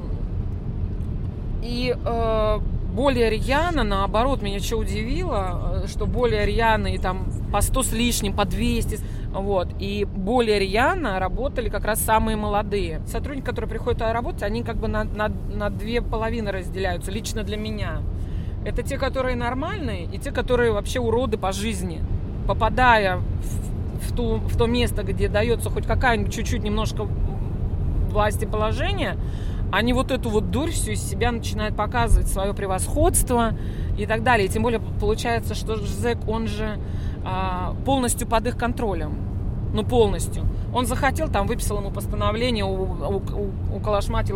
и 1.63 1.95
а, 2.05 2.61
более 2.93 3.29
рьяно, 3.29 3.83
наоборот, 3.83 4.41
меня 4.41 4.59
что 4.59 4.77
удивило, 4.77 5.83
что 5.87 6.05
более 6.05 6.45
рьяно 6.45 6.87
и 6.87 6.97
там 6.97 7.31
по 7.51 7.61
100 7.61 7.83
с 7.83 7.93
лишним, 7.93 8.35
по 8.35 8.45
200, 8.45 8.99
вот, 9.33 9.69
и 9.79 10.05
более 10.05 10.59
рьяно 10.59 11.19
работали 11.19 11.69
как 11.69 11.85
раз 11.85 12.01
самые 12.01 12.35
молодые. 12.35 13.01
Сотрудники, 13.07 13.45
которые 13.45 13.69
приходят 13.69 14.01
работать, 14.01 14.43
они 14.43 14.63
как 14.63 14.75
бы 14.77 14.89
на, 14.89 15.05
на, 15.05 15.29
на 15.29 15.69
две 15.69 16.01
половины 16.01 16.51
разделяются, 16.51 17.11
лично 17.11 17.43
для 17.43 17.57
меня. 17.57 18.01
Это 18.63 18.83
те, 18.83 18.97
которые 18.97 19.35
нормальные, 19.35 20.05
и 20.05 20.17
те, 20.19 20.31
которые 20.31 20.71
вообще 20.71 20.99
уроды 20.99 21.37
по 21.37 21.51
жизни. 21.51 22.03
Попадая 22.47 23.17
в, 23.17 24.11
в, 24.11 24.15
ту, 24.15 24.35
в 24.35 24.57
то 24.57 24.67
место, 24.67 25.03
где 25.03 25.27
дается 25.27 25.69
хоть 25.69 25.87
какая-нибудь 25.87 26.33
чуть-чуть 26.33 26.63
немножко 26.63 27.07
власти 28.11 28.45
положения, 28.45 29.17
они 29.71 29.93
вот 29.93 30.11
эту 30.11 30.29
вот 30.29 30.51
дурь 30.51 30.71
всю 30.71 30.91
из 30.91 31.01
себя 31.01 31.31
начинают 31.31 31.75
показывать, 31.75 32.27
свое 32.27 32.53
превосходство 32.53 33.53
и 33.97 34.05
так 34.05 34.21
далее. 34.21 34.47
И 34.47 34.49
тем 34.49 34.63
более 34.63 34.81
получается, 34.99 35.55
что 35.55 35.77
ЖЗЭК, 35.77 36.27
он 36.27 36.47
же 36.47 36.77
а, 37.23 37.73
полностью 37.85 38.27
под 38.27 38.47
их 38.47 38.57
контролем. 38.57 39.30
Ну, 39.73 39.83
полностью. 39.83 40.43
Он 40.73 40.85
захотел, 40.85 41.29
там 41.29 41.47
выписал 41.47 41.77
ему 41.77 41.91
постановление, 41.91 42.65
у, 42.65 42.71
у, 42.73 43.79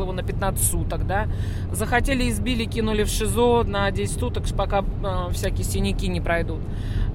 его 0.03 0.11
на 0.13 0.23
15 0.23 0.63
суток, 0.63 1.07
да. 1.07 1.27
Захотели, 1.71 2.29
избили, 2.29 2.65
кинули 2.65 3.03
в 3.03 3.09
ШИЗО 3.09 3.63
на 3.63 3.91
10 3.91 4.19
суток, 4.19 4.43
пока 4.57 4.81
э, 4.81 5.31
всякие 5.33 5.63
синяки 5.63 6.07
не 6.07 6.21
пройдут. 6.21 6.59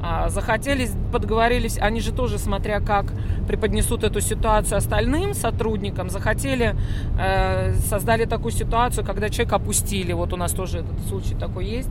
А, 0.03 0.31
захотели, 0.31 0.89
подговорились, 1.13 1.79
они 1.79 2.01
же 2.01 2.13
тоже, 2.13 2.39
смотря 2.39 2.81
как 2.81 3.13
преподнесут 3.47 4.05
эту 4.05 4.21
ситуацию 4.21 4.79
остальным 4.79 5.35
сотрудникам, 5.35 6.09
захотели, 6.09 6.75
э, 7.19 7.75
создали 7.75 8.25
такую 8.25 8.53
ситуацию, 8.53 9.05
когда 9.05 9.29
человека 9.29 9.57
опустили. 9.57 10.13
Вот 10.13 10.33
у 10.33 10.37
нас 10.37 10.53
тоже 10.53 10.79
этот 10.79 10.99
случай 11.09 11.35
такой 11.35 11.67
есть. 11.67 11.91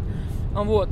Вот. 0.54 0.90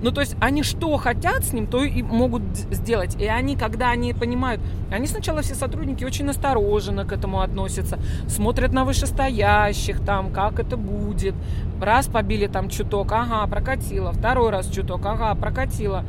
Ну, 0.00 0.12
то 0.12 0.20
есть 0.20 0.36
они 0.40 0.62
что 0.62 0.96
хотят 0.96 1.44
с 1.44 1.52
ним, 1.52 1.66
то 1.66 1.82
и 1.82 2.02
могут 2.02 2.42
сделать. 2.70 3.20
И 3.20 3.26
они, 3.26 3.56
когда 3.56 3.90
они 3.90 4.12
понимают, 4.12 4.60
они 4.90 5.06
сначала 5.06 5.42
все 5.42 5.54
сотрудники 5.54 6.04
очень 6.04 6.24
настороженно 6.24 7.04
к 7.04 7.12
этому 7.12 7.40
относятся, 7.40 7.98
смотрят 8.28 8.72
на 8.72 8.84
вышестоящих, 8.84 10.00
там, 10.04 10.32
как 10.32 10.60
это 10.60 10.76
будет. 10.76 11.34
Раз 11.80 12.06
побили 12.06 12.46
там 12.46 12.68
чуток, 12.68 13.12
ага, 13.12 13.46
прокатило. 13.46 14.12
Второй 14.12 14.50
раз 14.50 14.68
чуток, 14.68 15.04
ага, 15.04 15.34
прокатило. 15.34 16.04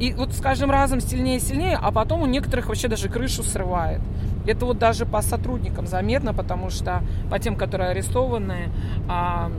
И 0.00 0.12
вот, 0.12 0.32
скажем, 0.32 0.70
разом 0.70 1.00
сильнее 1.00 1.38
и 1.38 1.40
сильнее, 1.40 1.78
а 1.80 1.90
потом 1.90 2.22
у 2.22 2.26
некоторых 2.26 2.68
вообще 2.68 2.88
даже 2.88 3.08
крышу 3.08 3.42
срывает. 3.42 4.00
Это 4.46 4.66
вот 4.66 4.78
даже 4.78 5.06
по 5.06 5.22
сотрудникам 5.22 5.86
заметно, 5.86 6.34
потому 6.34 6.70
что 6.70 7.02
по 7.30 7.38
тем, 7.38 7.56
которые 7.56 7.90
арестованы, 7.90 8.68
а, 9.08 9.50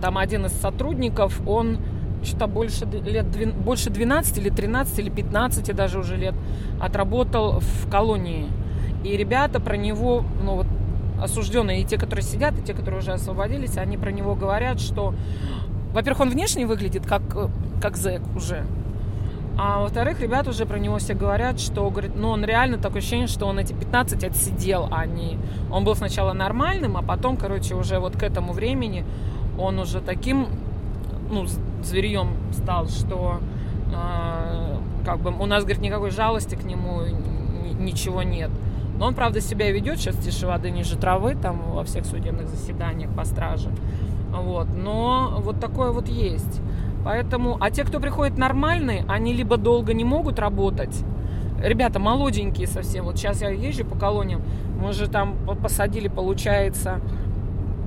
там 0.00 0.16
один 0.16 0.46
из 0.46 0.52
сотрудников, 0.52 1.40
он 1.46 1.78
что-то 2.22 2.46
больше 2.46 2.84
лет, 2.84 3.26
больше 3.56 3.90
12 3.90 4.38
или 4.38 4.50
13 4.50 4.98
или 4.98 5.10
15 5.10 5.74
даже 5.74 5.98
уже 5.98 6.16
лет 6.16 6.34
отработал 6.80 7.60
в 7.60 7.90
колонии. 7.90 8.46
И 9.04 9.16
ребята 9.16 9.60
про 9.60 9.76
него, 9.76 10.24
ну 10.42 10.56
вот 10.56 10.66
осужденные, 11.20 11.82
и 11.82 11.84
те, 11.84 11.98
которые 11.98 12.24
сидят, 12.24 12.58
и 12.58 12.62
те, 12.62 12.74
которые 12.74 13.00
уже 13.00 13.12
освободились, 13.12 13.76
они 13.76 13.96
про 13.96 14.10
него 14.10 14.34
говорят, 14.34 14.80
что, 14.80 15.14
во-первых, 15.92 16.20
он 16.20 16.30
внешне 16.30 16.66
выглядит 16.66 17.06
как, 17.06 17.22
как 17.80 17.96
зэк 17.96 18.22
уже, 18.36 18.64
а 19.62 19.80
во-вторых, 19.80 20.20
ребята 20.20 20.50
уже 20.50 20.64
про 20.64 20.78
него 20.78 20.96
все 20.96 21.12
говорят, 21.12 21.60
что, 21.60 21.90
говорит, 21.90 22.12
ну, 22.16 22.30
он 22.30 22.44
реально 22.44 22.78
такое 22.78 22.98
ощущение, 22.98 23.26
что 23.26 23.44
он 23.44 23.58
эти 23.58 23.74
15 23.74 24.24
отсидел, 24.24 24.88
а 24.90 25.04
не... 25.04 25.38
Он 25.70 25.84
был 25.84 25.94
сначала 25.94 26.32
нормальным, 26.32 26.96
а 26.96 27.02
потом, 27.02 27.36
короче, 27.36 27.74
уже 27.74 27.98
вот 27.98 28.16
к 28.16 28.22
этому 28.22 28.54
времени 28.54 29.04
он 29.58 29.78
уже 29.78 30.00
таким, 30.00 30.46
ну, 31.30 31.46
зверьем 31.84 32.36
стал, 32.52 32.88
что 32.88 33.40
э, 33.92 34.76
как 35.04 35.20
бы 35.20 35.30
у 35.30 35.46
нас, 35.46 35.64
говорит, 35.64 35.82
никакой 35.82 36.10
жалости 36.10 36.54
к 36.54 36.64
нему 36.64 37.02
ничего 37.78 38.22
нет. 38.22 38.50
Но 38.98 39.06
он, 39.06 39.14
правда, 39.14 39.40
себя 39.40 39.70
ведет 39.70 39.98
сейчас 39.98 40.16
тише 40.16 40.46
воды 40.46 40.70
ниже 40.70 40.96
травы, 40.96 41.34
там 41.34 41.72
во 41.72 41.84
всех 41.84 42.04
судебных 42.04 42.48
заседаниях 42.48 43.10
по 43.14 43.24
страже. 43.24 43.70
Вот. 44.30 44.68
Но 44.74 45.38
вот 45.38 45.58
такое 45.58 45.90
вот 45.90 46.08
есть. 46.08 46.60
Поэтому, 47.04 47.56
а 47.60 47.70
те, 47.70 47.84
кто 47.84 47.98
приходит 47.98 48.36
нормальные, 48.36 49.04
они 49.08 49.32
либо 49.32 49.56
долго 49.56 49.94
не 49.94 50.04
могут 50.04 50.38
работать, 50.38 51.02
ребята 51.62 51.98
молоденькие 51.98 52.66
совсем. 52.66 53.06
Вот 53.06 53.16
сейчас 53.16 53.40
я 53.40 53.48
езжу 53.48 53.84
по 53.84 53.98
колониям, 53.98 54.42
мы 54.78 54.92
же 54.92 55.08
там 55.08 55.36
посадили, 55.62 56.08
получается, 56.08 57.00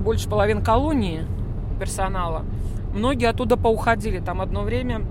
больше 0.00 0.28
половины 0.28 0.62
колонии 0.62 1.24
персонала. 1.78 2.44
Многие 2.94 3.26
оттуда 3.26 3.56
поуходили. 3.56 4.20
Там 4.20 4.40
одно 4.40 4.62
время 4.62 5.02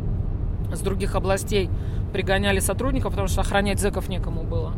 с 0.73 0.79
других 0.79 1.15
областей 1.15 1.69
пригоняли 2.13 2.59
сотрудников, 2.59 3.11
потому 3.11 3.27
что 3.27 3.41
охранять 3.41 3.79
зэков 3.79 4.07
некому 4.07 4.43
было. 4.43 4.73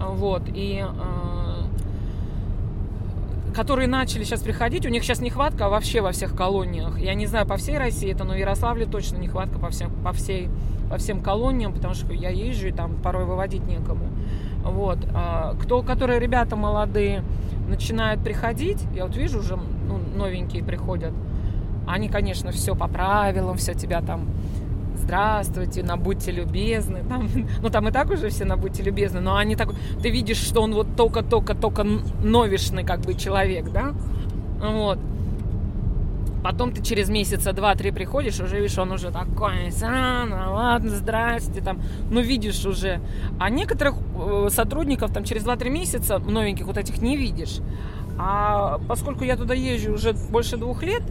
Вот. 0.00 0.42
И 0.48 0.82
э, 0.82 1.50
которые 3.54 3.88
начали 3.88 4.24
сейчас 4.24 4.40
приходить, 4.40 4.86
у 4.86 4.88
них 4.88 5.04
сейчас 5.04 5.20
нехватка 5.20 5.68
вообще 5.68 6.00
во 6.00 6.12
всех 6.12 6.34
колониях. 6.34 6.98
Я 6.98 7.14
не 7.14 7.26
знаю, 7.26 7.46
по 7.46 7.56
всей 7.56 7.76
России 7.76 8.10
это, 8.10 8.24
но 8.24 8.32
в 8.32 8.36
Ярославле 8.36 8.86
точно 8.86 9.18
нехватка 9.18 9.58
по, 9.58 9.68
всем, 9.68 9.90
по, 10.02 10.12
всей, 10.12 10.48
по 10.88 10.96
всем 10.96 11.22
колониям, 11.22 11.74
потому 11.74 11.94
что 11.94 12.12
я 12.12 12.30
езжу, 12.30 12.68
и 12.68 12.72
там 12.72 12.96
порой 12.96 13.26
выводить 13.26 13.66
некому. 13.66 14.06
Вот. 14.64 14.98
А 15.14 15.54
кто, 15.60 15.82
которые 15.82 16.20
ребята 16.20 16.56
молодые 16.56 17.22
начинают 17.68 18.22
приходить, 18.22 18.78
я 18.94 19.04
вот 19.04 19.16
вижу 19.16 19.40
уже 19.40 19.56
ну, 19.56 19.98
новенькие 20.16 20.64
приходят, 20.64 21.12
они, 21.86 22.08
конечно, 22.08 22.50
все 22.52 22.74
по 22.74 22.88
правилам, 22.88 23.56
все 23.56 23.74
тебя 23.74 24.00
там 24.00 24.28
здравствуйте, 25.10 25.82
на 25.82 25.96
будьте 25.96 26.30
любезны. 26.30 27.02
Там, 27.08 27.28
ну, 27.62 27.68
там 27.68 27.88
и 27.88 27.90
так 27.90 28.10
уже 28.10 28.28
все 28.28 28.44
на 28.44 28.56
будьте 28.56 28.82
любезны, 28.82 29.20
но 29.20 29.36
они 29.36 29.56
так... 29.56 29.70
Ты 30.00 30.10
видишь, 30.10 30.36
что 30.36 30.62
он 30.62 30.72
вот 30.72 30.94
только-только-только 30.96 31.84
новишный 32.22 32.84
как 32.84 33.00
бы 33.00 33.14
человек, 33.14 33.70
да? 33.70 33.92
Вот. 34.60 34.98
Потом 36.42 36.72
ты 36.72 36.82
через 36.82 37.08
месяца 37.08 37.52
два-три 37.52 37.90
приходишь, 37.90 38.40
уже 38.40 38.56
видишь, 38.56 38.78
он 38.78 38.92
уже 38.92 39.10
такой, 39.10 39.70
а, 39.82 40.24
ну 40.24 40.54
ладно, 40.54 40.90
здрасте, 40.90 41.60
там, 41.60 41.82
ну 42.10 42.20
видишь 42.20 42.64
уже. 42.64 43.00
А 43.38 43.50
некоторых 43.50 43.96
э, 44.14 44.48
сотрудников 44.50 45.12
там 45.12 45.24
через 45.24 45.42
два-три 45.42 45.70
месяца, 45.70 46.18
новеньких 46.18 46.66
вот 46.66 46.78
этих, 46.78 47.02
не 47.02 47.16
видишь. 47.16 47.58
А 48.18 48.78
поскольку 48.88 49.24
я 49.24 49.36
туда 49.36 49.54
езжу 49.54 49.92
уже 49.92 50.12
больше 50.12 50.56
двух 50.56 50.82
лет, 50.82 51.02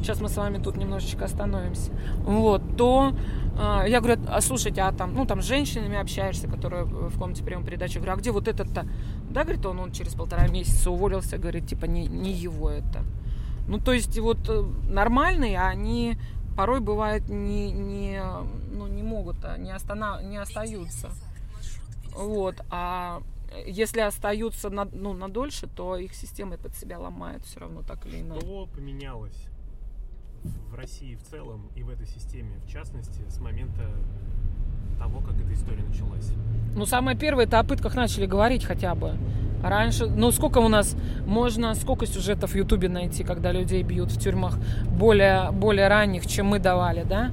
сейчас 0.00 0.20
мы 0.20 0.28
с 0.28 0.36
вами 0.36 0.58
тут 0.58 0.76
немножечко 0.76 1.24
остановимся, 1.24 1.90
вот, 2.18 2.62
то 2.76 3.12
э, 3.58 3.84
я 3.88 4.00
говорю, 4.00 4.20
а 4.28 4.40
слушайте, 4.40 4.82
а 4.82 4.92
там, 4.92 5.14
ну 5.14 5.26
там 5.26 5.42
с 5.42 5.46
женщинами 5.46 5.98
общаешься, 5.98 6.48
которые 6.48 6.84
в 6.84 7.18
комнате 7.18 7.44
приема 7.44 7.64
передачи, 7.64 7.98
говорю, 7.98 8.12
а 8.12 8.16
где 8.16 8.30
вот 8.30 8.48
этот-то? 8.48 8.86
Да, 9.30 9.42
говорит, 9.42 9.64
он, 9.66 9.80
он 9.80 9.92
через 9.92 10.14
полтора 10.14 10.48
месяца 10.48 10.90
уволился, 10.90 11.38
говорит, 11.38 11.66
типа, 11.66 11.86
не, 11.86 12.06
не 12.06 12.32
его 12.32 12.70
это. 12.70 13.04
Ну, 13.68 13.78
то 13.78 13.92
есть 13.92 14.18
вот 14.18 14.48
э, 14.48 14.62
нормальные, 14.88 15.60
они 15.60 16.16
порой 16.56 16.80
бывают 16.80 17.28
не, 17.28 17.70
не, 17.72 18.22
ну, 18.72 18.86
не 18.86 19.02
могут, 19.02 19.44
а 19.44 19.58
не, 19.58 19.70
останов, 19.70 20.22
не 20.22 20.36
остаются. 20.36 21.10
Вот, 22.14 22.56
а 22.70 23.20
если 23.66 24.00
остаются 24.00 24.70
на, 24.70 24.86
ну, 24.86 25.12
на 25.12 25.28
дольше, 25.28 25.66
то 25.66 25.96
их 25.96 26.14
системы 26.14 26.56
под 26.56 26.74
себя 26.74 26.98
ломают 26.98 27.44
все 27.44 27.60
равно 27.60 27.82
так 27.82 28.06
или 28.06 28.20
иначе. 28.20 28.40
Что 28.40 28.66
поменялось 28.66 29.46
в 30.70 30.74
России 30.74 31.14
в 31.16 31.22
целом 31.22 31.68
и 31.74 31.82
в 31.82 31.90
этой 31.90 32.06
системе, 32.06 32.58
в 32.66 32.70
частности, 32.70 33.22
с 33.28 33.38
момента 33.38 33.82
того, 34.98 35.20
как 35.20 35.34
эта 35.40 35.52
история 35.52 35.82
началась? 35.82 36.32
Ну, 36.74 36.86
самое 36.86 37.16
первое, 37.16 37.44
это 37.44 37.58
о 37.58 37.64
пытках 37.64 37.94
начали 37.94 38.26
говорить 38.26 38.64
хотя 38.64 38.94
бы. 38.94 39.16
Раньше, 39.62 40.06
ну 40.06 40.30
сколько 40.30 40.58
у 40.58 40.68
нас 40.68 40.96
можно, 41.26 41.74
сколько 41.74 42.06
сюжетов 42.06 42.52
в 42.52 42.54
Ютубе 42.54 42.88
найти, 42.88 43.24
когда 43.24 43.52
людей 43.52 43.82
бьют 43.82 44.12
в 44.12 44.20
тюрьмах 44.20 44.58
более, 44.86 45.50
более 45.50 45.88
ранних, 45.88 46.26
чем 46.26 46.46
мы 46.46 46.58
давали, 46.58 47.02
да? 47.02 47.32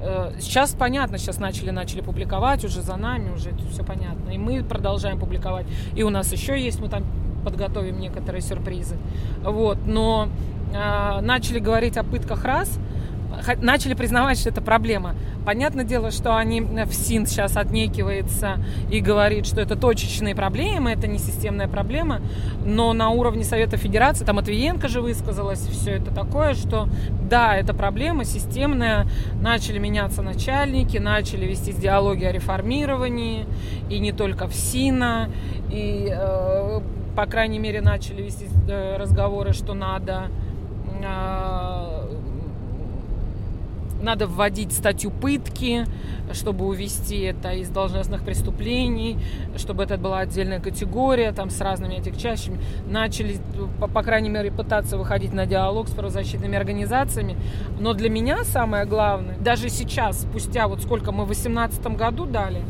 Э, 0.00 0.32
сейчас 0.38 0.74
понятно, 0.78 1.18
сейчас 1.18 1.38
начали, 1.38 1.70
начали 1.70 2.00
публиковать 2.00 2.64
уже 2.64 2.82
за 2.82 2.96
нами, 2.96 3.30
уже 3.30 3.50
все 3.70 3.82
понятно. 3.82 4.30
И 4.30 4.38
мы 4.38 4.62
продолжаем 4.62 5.18
публиковать. 5.18 5.66
И 5.96 6.02
у 6.02 6.10
нас 6.10 6.30
еще 6.32 6.62
есть, 6.62 6.80
мы 6.80 6.88
там 6.88 7.04
подготовим 7.44 7.98
некоторые 7.98 8.42
сюрпризы. 8.42 8.96
Вот, 9.42 9.78
но 9.86 10.28
начали 10.74 11.60
говорить 11.60 11.96
о 11.96 12.02
пытках 12.02 12.44
раз, 12.44 12.78
начали 13.60 13.94
признавать, 13.94 14.38
что 14.38 14.48
это 14.48 14.60
проблема. 14.60 15.14
Понятное 15.44 15.84
дело, 15.84 16.10
что 16.10 16.36
они 16.36 16.60
в 16.60 16.92
СИН 16.92 17.26
сейчас 17.26 17.56
отнекивается 17.56 18.58
и 18.90 19.00
говорит, 19.00 19.46
что 19.46 19.60
это 19.60 19.76
точечные 19.76 20.34
проблемы, 20.34 20.92
это 20.92 21.06
не 21.06 21.18
системная 21.18 21.68
проблема, 21.68 22.20
но 22.64 22.92
на 22.92 23.10
уровне 23.10 23.44
Совета 23.44 23.76
Федерации, 23.76 24.24
там 24.24 24.36
Матвиенко 24.36 24.88
же 24.88 25.00
высказалась, 25.00 25.60
все 25.60 25.92
это 25.92 26.14
такое, 26.14 26.54
что 26.54 26.88
да, 27.28 27.56
это 27.56 27.74
проблема 27.74 28.24
системная, 28.24 29.06
начали 29.40 29.78
меняться 29.78 30.22
начальники, 30.22 30.96
начали 30.98 31.46
вести 31.46 31.72
диалоги 31.72 32.24
о 32.24 32.32
реформировании, 32.32 33.46
и 33.90 33.98
не 33.98 34.12
только 34.12 34.46
в 34.46 34.54
СИНа, 34.54 35.30
и, 35.70 36.08
э, 36.10 36.80
по 37.14 37.26
крайней 37.26 37.58
мере, 37.58 37.80
начали 37.80 38.22
вести 38.22 38.48
э, 38.68 38.96
разговоры, 38.96 39.52
что 39.52 39.74
надо 39.74 40.28
э, 40.28 40.43
надо 44.04 44.26
вводить 44.26 44.72
статью 44.72 45.10
пытки, 45.10 45.86
чтобы 46.32 46.66
увести 46.66 47.20
это 47.20 47.52
из 47.52 47.68
должностных 47.68 48.22
преступлений, 48.22 49.18
чтобы 49.56 49.82
это 49.82 49.96
была 49.96 50.20
отдельная 50.20 50.60
категория, 50.60 51.32
там 51.32 51.50
с 51.50 51.60
разными 51.60 51.98
отягчающими. 51.98 52.60
Начали, 52.86 53.38
по, 53.80 53.88
по 53.88 54.02
крайней 54.02 54.28
мере, 54.28 54.52
пытаться 54.52 54.96
выходить 54.96 55.32
на 55.32 55.46
диалог 55.46 55.88
с 55.88 55.92
правозащитными 55.92 56.56
организациями. 56.56 57.36
Но 57.80 57.94
для 57.94 58.10
меня 58.10 58.44
самое 58.44 58.84
главное, 58.84 59.36
даже 59.38 59.68
сейчас, 59.68 60.22
спустя 60.22 60.68
вот 60.68 60.82
сколько 60.82 61.10
мы 61.10 61.24
в 61.24 61.28
2018 61.28 61.86
году 61.96 62.26
дали, 62.26 62.62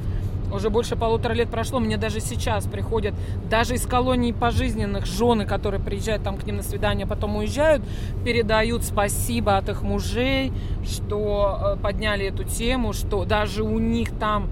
уже 0.55 0.71
больше 0.71 0.97
полутора 0.97 1.33
лет 1.33 1.49
прошло, 1.51 1.81
мне 1.81 1.97
даже 1.97 2.21
сейчас 2.21 2.67
приходят, 2.67 3.15
даже 3.51 3.75
из 3.75 3.87
колоний 3.87 4.33
пожизненных 4.33 5.07
жены, 5.07 5.47
которые 5.47 5.81
приезжают 5.81 6.23
там 6.23 6.37
к 6.37 6.45
ним 6.45 6.57
на 6.57 6.63
свидание, 6.63 7.07
потом 7.07 7.37
уезжают, 7.37 7.83
передают 8.25 8.85
спасибо 8.85 9.57
от 9.57 9.69
их 9.69 9.83
мужей, 9.83 10.53
что 10.85 11.75
э, 11.77 11.83
подняли 11.83 12.27
эту 12.27 12.45
тему, 12.45 12.93
что 12.93 13.25
даже 13.25 13.63
у 13.63 13.79
них 13.79 14.11
там 14.19 14.49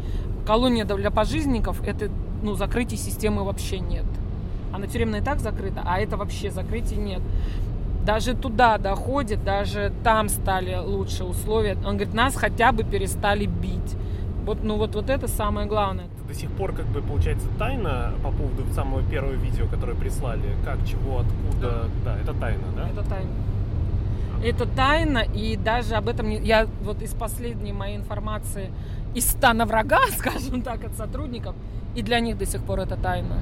колония 0.46 0.84
для 0.84 1.11
пожизненников, 1.11 1.82
это, 1.86 2.11
ну, 2.42 2.55
закрытия 2.55 2.98
системы 2.98 3.44
вообще 3.44 3.78
нет. 3.78 4.05
Она 4.72 4.86
тюремная 4.86 5.20
и 5.20 5.24
так 5.24 5.38
закрыта, 5.38 5.82
а 5.84 6.00
это 6.00 6.16
вообще 6.16 6.50
закрытия 6.50 6.98
нет 6.98 7.22
даже 8.05 8.34
туда 8.34 8.78
доходит, 8.78 9.44
даже 9.44 9.92
там 10.03 10.28
стали 10.28 10.76
лучше 10.76 11.24
условия. 11.24 11.76
Он 11.86 11.96
говорит, 11.96 12.14
нас 12.14 12.34
хотя 12.34 12.72
бы 12.72 12.82
перестали 12.84 13.46
бить. 13.46 13.96
Вот, 14.45 14.64
ну 14.64 14.76
вот, 14.76 14.95
вот 14.95 15.09
это 15.09 15.28
самое 15.28 15.68
главное. 15.68 16.07
До 16.26 16.34
сих 16.34 16.51
пор, 16.51 16.72
как 16.72 16.86
бы, 16.86 17.01
получается, 17.01 17.47
тайна 17.59 18.12
по 18.22 18.30
поводу 18.30 18.64
самого 18.72 19.03
первого 19.03 19.32
видео, 19.32 19.66
которое 19.68 19.95
прислали. 19.95 20.43
Как, 20.64 20.84
чего, 20.84 21.20
откуда. 21.20 21.88
Да, 22.05 22.14
да 22.14 22.18
это 22.20 22.34
тайна, 22.34 22.64
да? 22.76 22.88
Это 22.88 23.09
тайна. 23.09 23.30
Это 24.45 24.66
тайна, 24.66 25.18
и 25.18 25.57
даже 25.57 25.95
об 25.95 26.09
этом 26.09 26.28
не... 26.28 26.38
я 26.38 26.66
вот 26.82 27.01
из 27.01 27.14
последней 27.14 27.72
моей 27.72 27.97
информации 27.97 28.72
из 29.14 29.30
стана 29.30 29.66
врага, 29.66 30.01
скажем 30.18 30.62
так, 30.62 30.82
от 30.84 30.97
сотрудников, 30.97 31.55
и 31.95 32.03
для 32.03 32.18
них 32.18 32.38
до 32.38 32.47
сих 32.47 32.62
пор 32.64 32.80
это 32.80 32.97
тайна. 32.97 33.38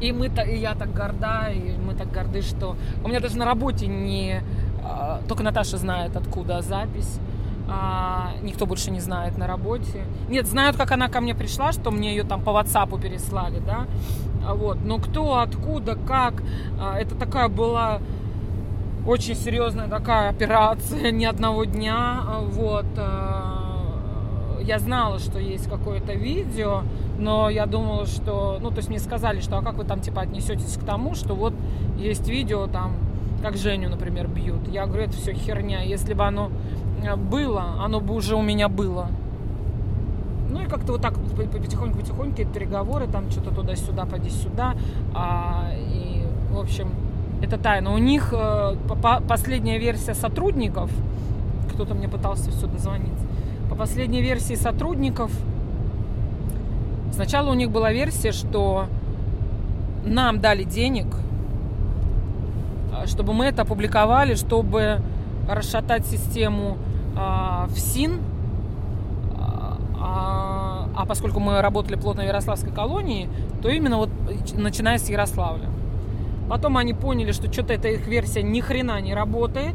И 0.00 0.12
мы 0.12 0.28
и 0.28 0.56
я 0.56 0.76
так 0.76 0.94
горда, 0.94 1.50
и 1.50 1.76
мы 1.76 1.94
так 1.94 2.12
горды, 2.12 2.42
что 2.42 2.76
у 3.04 3.08
меня 3.08 3.18
даже 3.18 3.36
на 3.36 3.44
работе 3.44 3.88
не 3.88 4.42
а, 4.84 5.20
только 5.26 5.42
Наташа 5.42 5.76
знает, 5.76 6.16
откуда 6.16 6.62
запись 6.62 7.18
а, 7.68 8.32
никто 8.42 8.66
больше 8.66 8.90
не 8.90 9.00
знает 9.00 9.36
на 9.36 9.46
работе. 9.46 10.04
Нет, 10.28 10.46
знают, 10.46 10.76
как 10.76 10.90
она 10.92 11.08
ко 11.08 11.20
мне 11.20 11.34
пришла, 11.34 11.72
что 11.72 11.90
мне 11.90 12.10
ее 12.10 12.24
там 12.24 12.42
по 12.42 12.50
WhatsApp 12.50 13.00
переслали, 13.00 13.60
да. 13.60 13.86
А 14.46 14.54
вот. 14.54 14.78
Но 14.84 14.98
кто, 14.98 15.38
откуда, 15.38 15.96
как, 15.96 16.42
а, 16.80 16.98
это 16.98 17.14
такая 17.14 17.48
была 17.48 18.00
очень 19.06 19.34
серьезная 19.34 19.88
такая 19.88 20.30
операция, 20.30 21.10
ни 21.12 21.24
одного 21.24 21.64
дня, 21.64 22.22
а, 22.26 22.40
вот. 22.40 22.86
А, 22.96 24.58
я 24.60 24.78
знала, 24.78 25.18
что 25.18 25.38
есть 25.38 25.68
какое-то 25.68 26.12
видео, 26.12 26.82
но 27.18 27.48
я 27.48 27.64
думала, 27.66 28.06
что, 28.06 28.58
ну, 28.60 28.70
то 28.70 28.78
есть 28.78 28.88
мне 28.88 28.98
сказали, 28.98 29.40
что, 29.40 29.58
а 29.58 29.62
как 29.62 29.74
вы 29.74 29.84
там, 29.84 30.00
типа, 30.00 30.22
отнесетесь 30.22 30.76
к 30.76 30.84
тому, 30.84 31.14
что 31.14 31.34
вот 31.34 31.54
есть 31.96 32.28
видео 32.28 32.66
там, 32.66 32.92
как 33.42 33.56
Женю, 33.56 33.88
например, 33.88 34.26
бьют. 34.26 34.68
Я 34.68 34.86
говорю, 34.86 35.04
это 35.04 35.12
все 35.12 35.32
херня. 35.32 35.82
Если 35.82 36.12
бы 36.12 36.24
оно 36.24 36.50
было, 37.16 37.74
оно 37.80 38.00
бы 38.00 38.14
уже 38.14 38.36
у 38.36 38.42
меня 38.42 38.68
было. 38.68 39.08
Ну 40.50 40.62
и 40.62 40.66
как-то 40.66 40.92
вот 40.92 41.02
так 41.02 41.14
потихоньку-потихоньку 41.14 42.40
эти 42.40 42.48
переговоры, 42.48 43.06
там 43.06 43.30
что-то 43.30 43.50
туда-сюда, 43.50 44.06
поди 44.06 44.30
сюда. 44.30 44.74
А, 45.14 45.70
и, 45.76 46.24
в 46.50 46.58
общем, 46.58 46.90
это 47.42 47.58
тайна. 47.58 47.92
У 47.92 47.98
них 47.98 48.32
э, 48.32 48.76
по, 48.88 49.20
последняя 49.20 49.78
версия 49.78 50.14
сотрудников, 50.14 50.90
кто-то 51.72 51.94
мне 51.94 52.08
пытался 52.08 52.50
все 52.50 52.66
дозвониться, 52.66 53.24
по 53.68 53.76
последней 53.76 54.22
версии 54.22 54.54
сотрудников, 54.54 55.30
сначала 57.12 57.50
у 57.50 57.54
них 57.54 57.70
была 57.70 57.92
версия, 57.92 58.32
что 58.32 58.86
нам 60.04 60.40
дали 60.40 60.64
денег, 60.64 61.06
чтобы 63.06 63.34
мы 63.34 63.46
это 63.46 63.62
опубликовали, 63.62 64.34
чтобы 64.34 65.00
расшатать 65.48 66.06
систему 66.06 66.78
э, 67.18 67.66
ФСИН, 67.74 68.20
а, 70.00 70.88
а 70.94 71.06
поскольку 71.06 71.40
мы 71.40 71.60
работали 71.60 71.96
плотно 71.96 72.22
в 72.22 72.26
Ярославской 72.26 72.72
колонии, 72.72 73.28
то 73.62 73.68
именно 73.68 73.98
вот 73.98 74.10
начиная 74.54 74.98
с 74.98 75.08
Ярославля. 75.08 75.68
Потом 76.48 76.76
они 76.76 76.94
поняли, 76.94 77.32
что 77.32 77.52
что-то 77.52 77.74
эта 77.74 77.88
их 77.88 78.06
версия 78.06 78.42
ни 78.42 78.60
хрена 78.60 79.00
не 79.00 79.14
работает. 79.14 79.74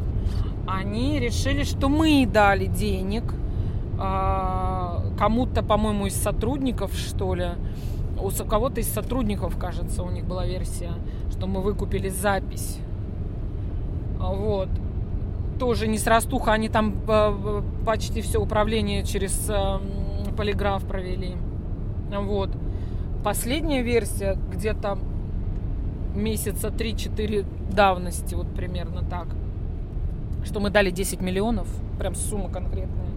Они 0.66 1.20
решили, 1.20 1.64
что 1.64 1.90
мы 1.90 2.26
дали 2.26 2.66
денег 2.66 3.24
а, 4.00 5.04
кому-то, 5.20 5.62
по-моему, 5.62 6.08
из 6.08 6.16
сотрудников, 6.16 6.94
что 6.94 7.36
ли. 7.36 7.50
У 8.20 8.30
кого-то 8.46 8.80
из 8.80 8.88
сотрудников, 8.88 9.58
кажется, 9.58 10.04
у 10.04 10.10
них 10.10 10.26
была 10.26 10.46
версия, 10.46 10.94
что 11.32 11.46
мы 11.46 11.62
выкупили 11.62 12.10
запись. 12.10 12.80
Вот. 14.18 14.70
Тоже 15.60 15.88
не 15.88 15.98
с 15.98 16.08
растуха, 16.08 16.54
они 16.54 16.70
там 16.70 16.96
а, 17.08 17.64
почти 17.86 18.22
все 18.22 18.40
управление 18.40 19.04
через 19.04 19.50
а, 19.50 19.82
полиграф 20.36 20.86
провели. 20.86 21.36
Вот. 22.10 22.52
Последняя 23.24 23.82
версия 23.82 24.38
где-то 24.52 24.98
месяца 26.16 26.68
3-4 26.68 27.46
давности, 27.72 28.36
вот 28.36 28.54
примерно 28.54 29.04
так. 29.04 29.28
Что 30.44 30.60
мы 30.60 30.70
дали 30.70 30.92
10 30.92 31.22
миллионов, 31.22 31.68
прям 31.98 32.16
сумма 32.16 32.50
конкретная, 32.50 33.08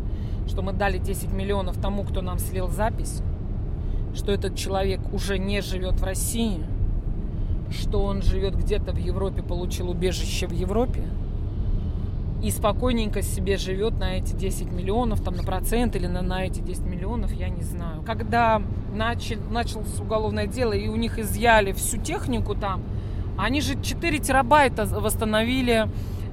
что 0.46 0.62
мы 0.62 0.72
дали 0.72 0.98
10 0.98 1.32
миллионов 1.32 1.80
тому, 1.80 2.04
кто 2.04 2.22
нам 2.22 2.38
слил 2.38 2.68
запись, 2.68 3.22
что 4.14 4.32
этот 4.32 4.56
человек 4.56 5.00
уже 5.12 5.38
не 5.38 5.60
живет 5.60 6.00
в 6.00 6.04
России, 6.04 6.64
что 7.70 8.02
он 8.04 8.22
живет 8.22 8.56
где-то 8.56 8.92
в 8.92 8.98
Европе, 8.98 9.42
получил 9.42 9.90
убежище 9.90 10.46
в 10.46 10.52
Европе, 10.52 11.02
и 12.42 12.50
спокойненько 12.50 13.22
себе 13.22 13.56
живет 13.56 13.98
на 13.98 14.18
эти 14.18 14.32
10 14.34 14.70
миллионов, 14.70 15.22
там 15.22 15.36
на 15.36 15.42
процент 15.42 15.96
или 15.96 16.06
на, 16.06 16.22
на 16.22 16.44
эти 16.44 16.60
10 16.60 16.82
миллионов, 16.82 17.32
я 17.32 17.48
не 17.48 17.62
знаю. 17.62 18.02
Когда 18.02 18.62
начал, 18.94 19.36
началось 19.50 19.98
уголовное 19.98 20.46
дело 20.46 20.72
и 20.72 20.88
у 20.88 20.96
них 20.96 21.18
изъяли 21.18 21.72
всю 21.72 21.98
технику 21.98 22.54
там, 22.54 22.82
они 23.38 23.60
же 23.60 23.80
4 23.80 24.18
терабайта 24.18 24.86
восстановили 24.86 25.88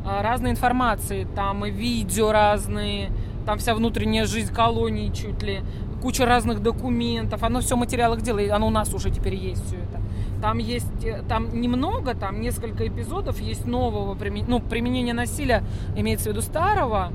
а, 0.05 0.21
разной 0.21 0.51
информации, 0.51 1.27
там 1.35 1.65
и 1.65 1.71
видео 1.71 2.31
разные, 2.31 3.09
там 3.45 3.57
вся 3.57 3.75
внутренняя 3.75 4.25
жизнь 4.25 4.53
колонии 4.53 5.09
чуть 5.09 5.41
ли, 5.41 5.61
куча 6.01 6.25
разных 6.25 6.61
документов, 6.61 7.43
оно 7.43 7.61
все 7.61 7.75
в 7.75 7.79
материалах 7.79 8.21
дела, 8.21 8.39
и 8.39 8.49
оно 8.49 8.67
у 8.67 8.71
нас 8.71 8.93
уже 8.93 9.09
теперь 9.09 9.35
есть 9.35 9.65
все 9.65 9.77
это. 9.77 10.01
Там 10.43 10.57
есть, 10.57 11.05
э, 11.05 11.23
там 11.29 11.61
немного, 11.61 12.15
там 12.15 12.41
несколько 12.41 12.85
эпизодов 12.85 13.39
есть 13.39 13.65
нового 13.65 14.13
применения, 14.13 14.49
ну, 14.49 14.59
применения 14.59 15.13
насилия, 15.13 15.63
имеется 15.95 16.25
в 16.25 16.33
виду 16.33 16.41
старого, 16.41 17.13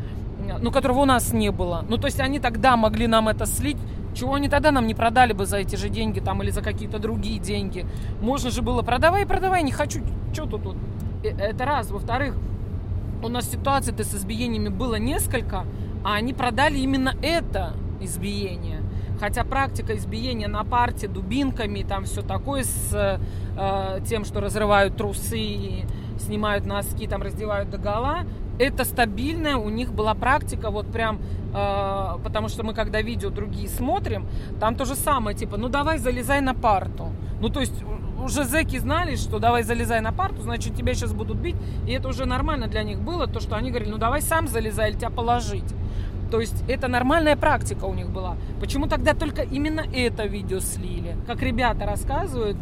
ну, 0.62 0.70
которого 0.70 1.01
у 1.01 1.05
нас 1.05 1.35
не 1.35 1.51
было. 1.51 1.85
Ну, 1.91 1.99
то 1.99 2.07
есть 2.07 2.20
они 2.20 2.41
тогда 2.41 2.79
могли 2.79 3.07
нам 3.07 3.29
это 3.29 3.45
слить, 3.45 3.76
чего 4.14 4.33
они 4.33 4.49
тогда 4.49 4.70
нам 4.70 4.87
не 4.87 4.95
продали 4.95 5.35
бы 5.35 5.45
за 5.45 5.59
эти 5.59 5.76
же 5.76 5.91
деньги 5.91 6.20
там 6.20 6.43
или 6.43 6.49
за 6.49 6.62
какие-то 6.62 6.99
другие 6.99 7.39
деньги. 7.39 7.85
Можно 8.22 8.51
же 8.51 8.62
было 8.62 8.81
продавай, 8.81 9.26
продавай, 9.26 9.62
не 9.62 9.72
хочу, 9.72 10.01
что 10.33 10.47
тут 10.47 10.64
вот. 10.64 10.76
Э, 11.22 11.29
это 11.29 11.66
раз. 11.66 11.91
Во-вторых, 11.91 12.35
у 13.22 13.29
нас 13.29 13.51
ситуаций-то 13.51 14.05
с 14.05 14.14
избиениями 14.14 14.70
было 14.70 14.95
несколько, 14.95 15.66
а 16.03 16.14
они 16.14 16.33
продали 16.33 16.79
именно 16.79 17.14
это 17.20 17.74
избиение. 18.01 18.81
Хотя 19.21 19.45
практика 19.45 19.97
избиения 19.97 20.49
на 20.49 20.64
парте 20.64 21.09
дубинками, 21.09 21.83
там 21.83 22.05
все 22.05 22.23
такое 22.23 22.64
с 22.64 23.21
э, 23.57 24.01
тем, 24.07 24.25
что 24.25 24.41
разрывают 24.41 24.97
трусы 24.97 25.39
и 25.39 25.85
снимают 26.19 26.66
носки, 26.66 27.07
там 27.07 27.23
раздевают 27.23 27.71
до 27.71 27.79
гола, 27.79 28.21
это 28.59 28.85
стабильная 28.85 29.57
у 29.57 29.69
них 29.69 29.93
была 29.93 30.14
практика, 30.14 30.71
вот 30.71 30.91
прям, 30.91 31.21
э, 31.55 32.19
потому 32.23 32.49
что 32.49 32.64
мы 32.64 32.75
когда 32.75 33.01
видео 33.03 33.31
другие 33.31 33.69
смотрим, 33.69 34.27
там 34.61 34.75
то 34.75 34.85
же 34.85 34.95
самое, 34.95 35.37
типа, 35.37 35.57
ну 35.57 35.69
давай 35.69 35.99
залезай 35.99 36.41
на 36.41 36.55
парту. 36.55 37.12
Ну 37.41 37.49
то 37.49 37.61
есть 37.61 37.85
уже 38.23 38.45
зэки 38.45 38.79
знали, 38.79 39.14
что 39.16 39.39
давай 39.39 39.62
залезай 39.62 40.01
на 40.01 40.12
парту, 40.12 40.43
значит 40.43 40.75
тебя 40.75 40.95
сейчас 40.95 41.12
будут 41.12 41.39
бить, 41.39 41.57
и 41.87 41.93
это 41.93 42.09
уже 42.09 42.27
нормально 42.27 42.66
для 42.66 42.83
них 42.83 43.01
было, 43.01 43.27
то, 43.27 43.41
что 43.41 43.57
они 43.57 43.71
говорили, 43.71 43.91
ну 43.91 43.99
давай 43.99 44.23
сам 44.23 44.49
залезай 44.49 44.91
или 44.91 44.99
тебя 44.99 45.11
положить. 45.11 45.75
То 46.31 46.41
есть 46.41 46.64
это 46.68 46.89
нормальная 46.89 47.37
практика 47.37 47.85
у 47.85 47.95
них 47.95 48.11
была. 48.11 48.37
Почему 48.61 48.87
тогда 48.87 49.14
только 49.14 49.43
именно 49.43 49.81
это 49.81 50.26
видео 50.26 50.61
слили? 50.61 51.16
Как 51.26 51.43
ребята 51.43 51.87
рассказывают, 51.87 52.57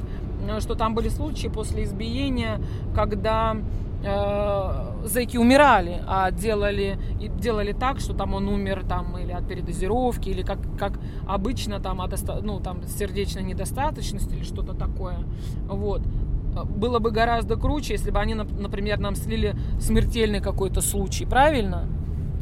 э, 0.49 0.61
что 0.61 0.75
там 0.75 0.95
были 0.95 1.09
случаи 1.09 1.49
после 1.49 1.85
избиения, 1.85 2.61
когда 2.95 3.57
э, 4.05 5.07
зэки 5.07 5.37
умирали, 5.37 6.03
а 6.07 6.31
делали, 6.31 6.99
делали 7.41 7.73
так, 7.73 7.99
что 8.01 8.15
там 8.15 8.35
он 8.35 8.49
умер 8.49 8.85
там 8.89 9.19
или 9.19 9.33
от 9.33 9.49
передозировки, 9.49 10.29
или 10.29 10.43
как, 10.43 10.59
как 10.79 10.93
обычно 11.27 11.81
там 11.81 12.01
от 12.01 12.15
ну, 12.43 12.61
там, 12.61 12.85
сердечной 12.87 13.43
недостаточности 13.43 14.35
или 14.35 14.45
что-то 14.45 14.75
такое. 14.75 15.19
Вот 15.69 16.03
было 16.65 16.99
бы 16.99 17.11
гораздо 17.11 17.57
круче, 17.57 17.95
если 17.95 18.11
бы 18.11 18.19
они, 18.19 18.35
например, 18.35 18.99
нам 18.99 19.15
слили 19.15 19.55
смертельный 19.79 20.41
какой-то 20.41 20.81
случай, 20.81 21.27
правильно? 21.27 21.87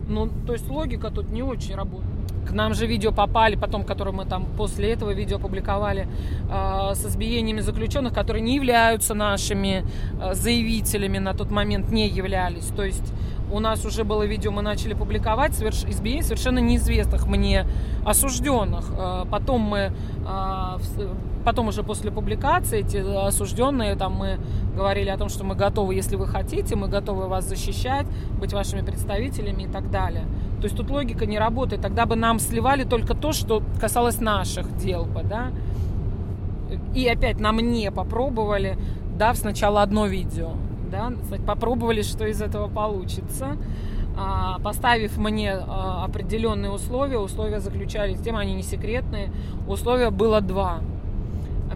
Ну, 0.09 0.29
то 0.47 0.53
есть 0.53 0.69
логика 0.71 1.11
тут 1.11 1.31
не 1.31 1.43
очень 1.43 1.75
работает. 1.75 2.11
К 2.47 2.53
нам 2.53 2.75
же 2.75 2.87
видео 2.87 3.13
попали, 3.13 3.57
потом, 3.57 3.85
которые 3.85 4.15
мы 4.15 4.27
там 4.27 4.47
после 4.57 4.93
этого 4.93 5.15
видео 5.15 5.39
публиковали, 5.39 6.07
э, 6.51 6.95
с 6.95 7.07
избиениями 7.07 7.61
заключенных, 7.61 8.13
которые 8.13 8.43
не 8.43 8.55
являются 8.55 9.15
нашими 9.15 9.85
э, 10.21 10.35
заявителями 10.35 11.19
на 11.19 11.33
тот 11.33 11.51
момент, 11.51 11.91
не 11.91 12.07
являлись. 12.07 12.67
То 12.77 12.85
есть 12.85 13.13
у 13.53 13.61
нас 13.61 13.85
уже 13.85 14.05
было 14.05 14.25
видео, 14.25 14.51
мы 14.51 14.63
начали 14.63 14.95
публиковать 14.95 15.55
соверш... 15.55 15.85
избиений 15.85 16.23
совершенно 16.23 16.59
неизвестных 16.59 17.27
мне 17.27 17.67
осужденных. 18.05 18.91
Э, 18.91 19.25
потом 19.31 19.61
мы 19.61 19.93
э, 20.27 20.79
потом 21.45 21.69
уже 21.69 21.83
после 21.83 22.11
публикации 22.11 22.81
эти 22.81 22.97
осужденные, 22.97 23.97
там 23.97 24.15
мы 24.15 24.39
говорили 24.75 25.11
о 25.11 25.19
том, 25.19 25.29
что 25.29 25.45
мы 25.45 25.55
готовы, 25.55 25.95
если 25.95 26.17
вы 26.17 26.27
хотите, 26.27 26.75
мы 26.75 26.89
готовы 26.89 27.29
вас 27.29 27.45
защищать, 27.45 28.07
быть 28.41 28.53
вашими 28.53 28.81
представителями 28.81 29.65
и 29.65 29.69
так 29.69 29.91
далее. 29.91 30.25
То 30.59 30.65
есть 30.65 30.77
тут 30.77 30.91
логика 30.91 31.27
не 31.27 31.39
работает. 31.39 31.83
Тогда 31.83 32.07
бы 32.07 32.17
нам 32.17 32.39
сливали 32.39 32.85
только 32.85 33.15
то, 33.15 33.33
что 33.33 33.63
касалось 33.81 34.21
наших 34.21 34.77
дел 34.79 35.05
бы, 35.05 35.23
да. 35.23 35.51
И 36.95 37.07
опять 37.07 37.39
нам 37.39 37.59
не 37.59 37.91
попробовали, 37.91 38.79
дав 39.17 39.37
сначала 39.37 39.83
одно 39.83 40.07
видео, 40.07 40.53
да, 40.95 41.13
попробовали, 41.47 42.03
что 42.03 42.27
из 42.27 42.41
этого 42.41 42.69
получится 42.69 43.57
а, 44.17 44.59
поставив 44.61 45.17
мне 45.19 45.53
а, 45.53 46.05
определенные 46.05 46.71
условия, 46.71 47.19
условия 47.19 47.61
заключались 47.61 48.21
тем, 48.21 48.37
они 48.37 48.55
не 48.55 48.63
секретные, 48.63 49.33
условия 49.67 50.11
было 50.11 50.41
два 50.41 50.81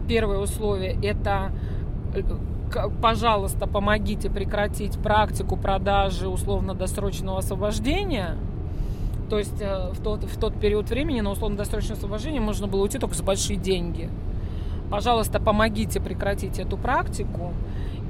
первое 0.09 0.39
условие– 0.39 0.97
это 1.03 1.51
э, 2.13 2.21
пожалуйста, 3.01 3.67
помогите 3.67 4.29
прекратить 4.29 4.97
практику 4.97 5.55
продажи 5.55 6.27
условно-досрочного 6.27 7.37
освобождения. 7.37 8.35
То 9.29 9.37
есть 9.37 9.61
э, 9.61 9.91
в 9.93 10.01
тот, 10.01 10.23
в 10.23 10.39
тот 10.39 10.59
период 10.59 10.89
времени 10.89 11.21
на 11.21 11.29
условно-досрочное 11.29 11.95
освобождение 11.95 12.41
можно 12.41 12.67
было 12.67 12.81
уйти 12.81 12.97
только 12.97 13.15
за 13.15 13.23
большие 13.23 13.57
деньги. 13.57 14.09
Пожалуйста, 14.89 15.39
помогите 15.39 16.01
прекратить 16.01 16.57
эту 16.57 16.75
практику. 16.75 17.53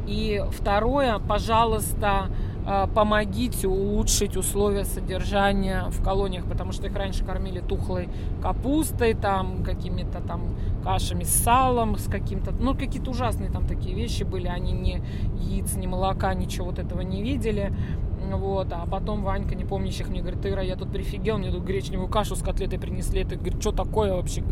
И 0.09 0.43
второе, 0.51 1.19
пожалуйста, 1.19 2.29
а, 2.65 2.87
помогите 2.87 3.67
улучшить 3.67 4.35
условия 4.35 4.83
содержания 4.83 5.85
в 5.89 6.03
колониях, 6.03 6.45
потому 6.45 6.71
что 6.71 6.87
их 6.87 6.95
раньше 6.95 7.23
кормили 7.23 7.59
тухлой 7.59 8.09
капустой, 8.41 9.13
там 9.13 9.63
какими-то 9.63 10.19
там 10.21 10.55
кашами 10.83 11.23
с 11.23 11.29
салом, 11.29 11.95
с 11.99 12.09
каким-то, 12.09 12.51
ну 12.51 12.73
какие-то 12.73 13.11
ужасные 13.11 13.51
там 13.51 13.67
такие 13.67 13.95
вещи 13.95 14.23
были, 14.23 14.47
они 14.47 14.71
ни 14.71 15.03
яиц, 15.35 15.75
ни 15.75 15.85
молока, 15.85 16.33
ничего 16.33 16.65
вот 16.65 16.79
этого 16.79 17.01
не 17.01 17.21
видели. 17.21 17.71
Вот, 18.31 18.67
а 18.71 18.85
потом 18.85 19.23
Ванька, 19.23 19.55
не 19.55 19.63
помнящих, 19.63 20.09
мне 20.09 20.21
говорит, 20.21 20.45
Ира, 20.45 20.61
я 20.61 20.75
тут 20.75 20.91
прифигел, 20.91 21.37
мне 21.37 21.51
тут 21.51 21.63
гречневую 21.63 22.09
кашу 22.09 22.35
с 22.35 22.41
котлетой 22.43 22.77
принесли. 22.77 23.21
Это, 23.21 23.35
говорит, 23.35 23.61
что 23.61 23.71
такое 23.71 24.13
вообще? 24.13 24.43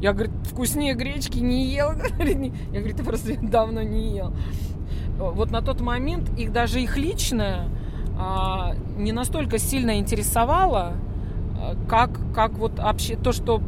Я, 0.00 0.12
говорит, 0.12 0.32
вкуснее 0.44 0.94
гречки 0.94 1.38
не 1.38 1.66
ел. 1.66 1.90
Я, 2.18 2.80
говорю, 2.80 2.96
ты 2.96 3.04
просто 3.04 3.36
давно 3.42 3.82
не 3.82 4.16
ел 4.16 4.32
вот 5.20 5.50
на 5.50 5.60
тот 5.60 5.80
момент 5.80 6.30
их 6.38 6.52
даже 6.52 6.80
их 6.80 6.96
личное 6.96 7.68
а, 8.18 8.74
не 8.96 9.12
настолько 9.12 9.58
сильно 9.58 9.98
интересовало, 9.98 10.94
а, 11.58 11.76
как, 11.88 12.10
как 12.34 12.52
вот 12.52 12.78
вообще 12.78 13.16
то, 13.16 13.32
что 13.32 13.60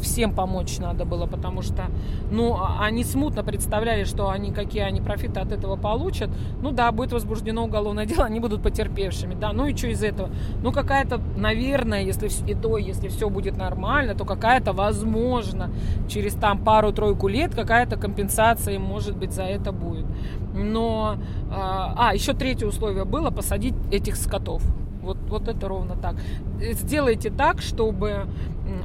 всем 0.00 0.32
помочь 0.32 0.78
надо 0.78 1.04
было, 1.04 1.26
потому 1.26 1.62
что, 1.62 1.86
ну, 2.30 2.54
а, 2.54 2.78
они 2.80 3.04
смутно 3.04 3.42
представляли, 3.42 4.04
что 4.04 4.30
они, 4.30 4.52
какие 4.52 4.82
они 4.82 5.00
профиты 5.00 5.40
от 5.40 5.52
этого 5.52 5.76
получат. 5.76 6.30
Ну 6.62 6.72
да, 6.72 6.90
будет 6.92 7.12
возбуждено 7.12 7.64
уголовное 7.64 8.06
дело, 8.06 8.24
они 8.24 8.40
будут 8.40 8.62
потерпевшими, 8.62 9.34
да, 9.34 9.52
ну 9.52 9.66
и 9.66 9.76
что 9.76 9.88
из 9.88 10.02
этого? 10.02 10.30
Ну, 10.62 10.72
какая-то, 10.72 11.20
наверное, 11.36 12.02
если 12.02 12.28
и 12.50 12.54
то, 12.54 12.78
если 12.78 13.08
все 13.08 13.28
будет 13.28 13.56
нормально, 13.56 14.14
то 14.14 14.24
какая-то, 14.24 14.72
возможно, 14.72 15.70
через 16.08 16.34
там 16.34 16.58
пару-тройку 16.58 17.28
лет 17.28 17.54
какая-то 17.54 17.96
компенсация 17.96 18.78
может 18.78 19.16
быть, 19.16 19.32
за 19.32 19.42
это 19.42 19.72
будет. 19.72 20.06
Но, 20.54 21.16
а, 21.50 21.94
а 21.96 22.14
еще 22.14 22.32
третье 22.32 22.66
условие 22.66 23.04
было 23.04 23.30
посадить 23.30 23.74
этих 23.90 24.16
скотов. 24.16 24.62
Вот, 25.06 25.18
вот 25.28 25.48
это 25.48 25.68
ровно 25.68 25.94
так. 25.94 26.16
Сделайте 26.60 27.30
так, 27.30 27.62
чтобы 27.62 28.26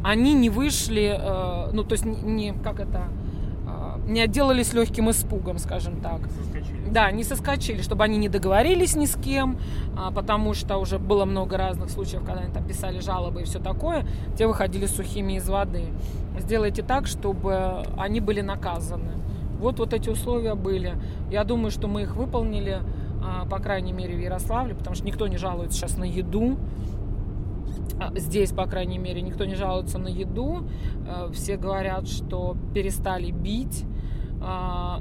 они 0.03 0.34
не 0.34 0.49
вышли, 0.49 1.17
э, 1.19 1.72
ну, 1.74 1.84
то 1.84 1.93
есть 1.93 2.05
не, 2.05 2.53
как 2.53 2.80
это, 2.80 3.07
э, 3.65 3.99
не 4.07 4.22
отделались 4.22 4.74
легким 4.74 5.09
испугом, 5.09 5.57
скажем 5.57 5.99
так. 5.99 6.19
Соскочили. 6.30 6.89
Да, 6.91 7.11
не 7.11 7.24
соскочили, 7.24 7.82
чтобы 7.82 8.03
они 8.03 8.17
не 8.17 8.30
договорились 8.30 8.95
ни 8.95 9.05
с 9.05 9.15
кем, 9.15 9.57
а, 9.97 10.11
потому 10.11 10.53
что 10.53 10.78
уже 10.78 10.99
было 10.99 11.26
много 11.26 11.57
разных 11.57 11.89
случаев, 11.89 12.24
когда 12.24 12.41
они 12.41 12.53
там 12.53 12.67
писали 12.67 12.99
жалобы 12.99 13.41
и 13.41 13.45
все 13.45 13.59
такое, 13.59 14.05
те 14.38 14.45
выходили 14.45 14.86
сухими 14.86 15.38
из 15.38 15.49
воды. 15.49 15.86
Сделайте 16.39 16.84
так, 16.84 17.07
чтобы 17.07 17.84
они 17.97 18.19
были 18.19 18.41
наказаны. 18.41 19.11
Вот, 19.59 19.80
вот 19.80 19.93
эти 19.93 20.09
условия 20.09 20.55
были. 20.55 20.93
Я 21.32 21.43
думаю, 21.43 21.72
что 21.72 21.88
мы 21.88 22.03
их 22.03 22.15
выполнили. 22.15 22.80
А, 23.24 23.45
по 23.45 23.59
крайней 23.59 23.93
мере, 23.93 24.15
в 24.15 24.19
Ярославле, 24.19 24.76
потому 24.76 24.95
что 24.95 25.05
никто 25.05 25.28
не 25.28 25.38
жалуется 25.38 25.78
сейчас 25.78 25.97
на 25.97 26.03
еду. 26.03 26.57
А, 27.99 28.11
здесь, 28.17 28.51
по 28.51 28.65
крайней 28.65 28.97
мере, 28.97 29.22
никто 29.22 29.45
не 29.45 29.55
жалуется 29.55 29.97
на 29.97 30.07
еду. 30.07 30.67
А, 31.07 31.32
все 31.32 31.57
говорят, 31.57 32.07
что 32.07 32.55
перестали 32.74 33.32
бить. 33.32 33.86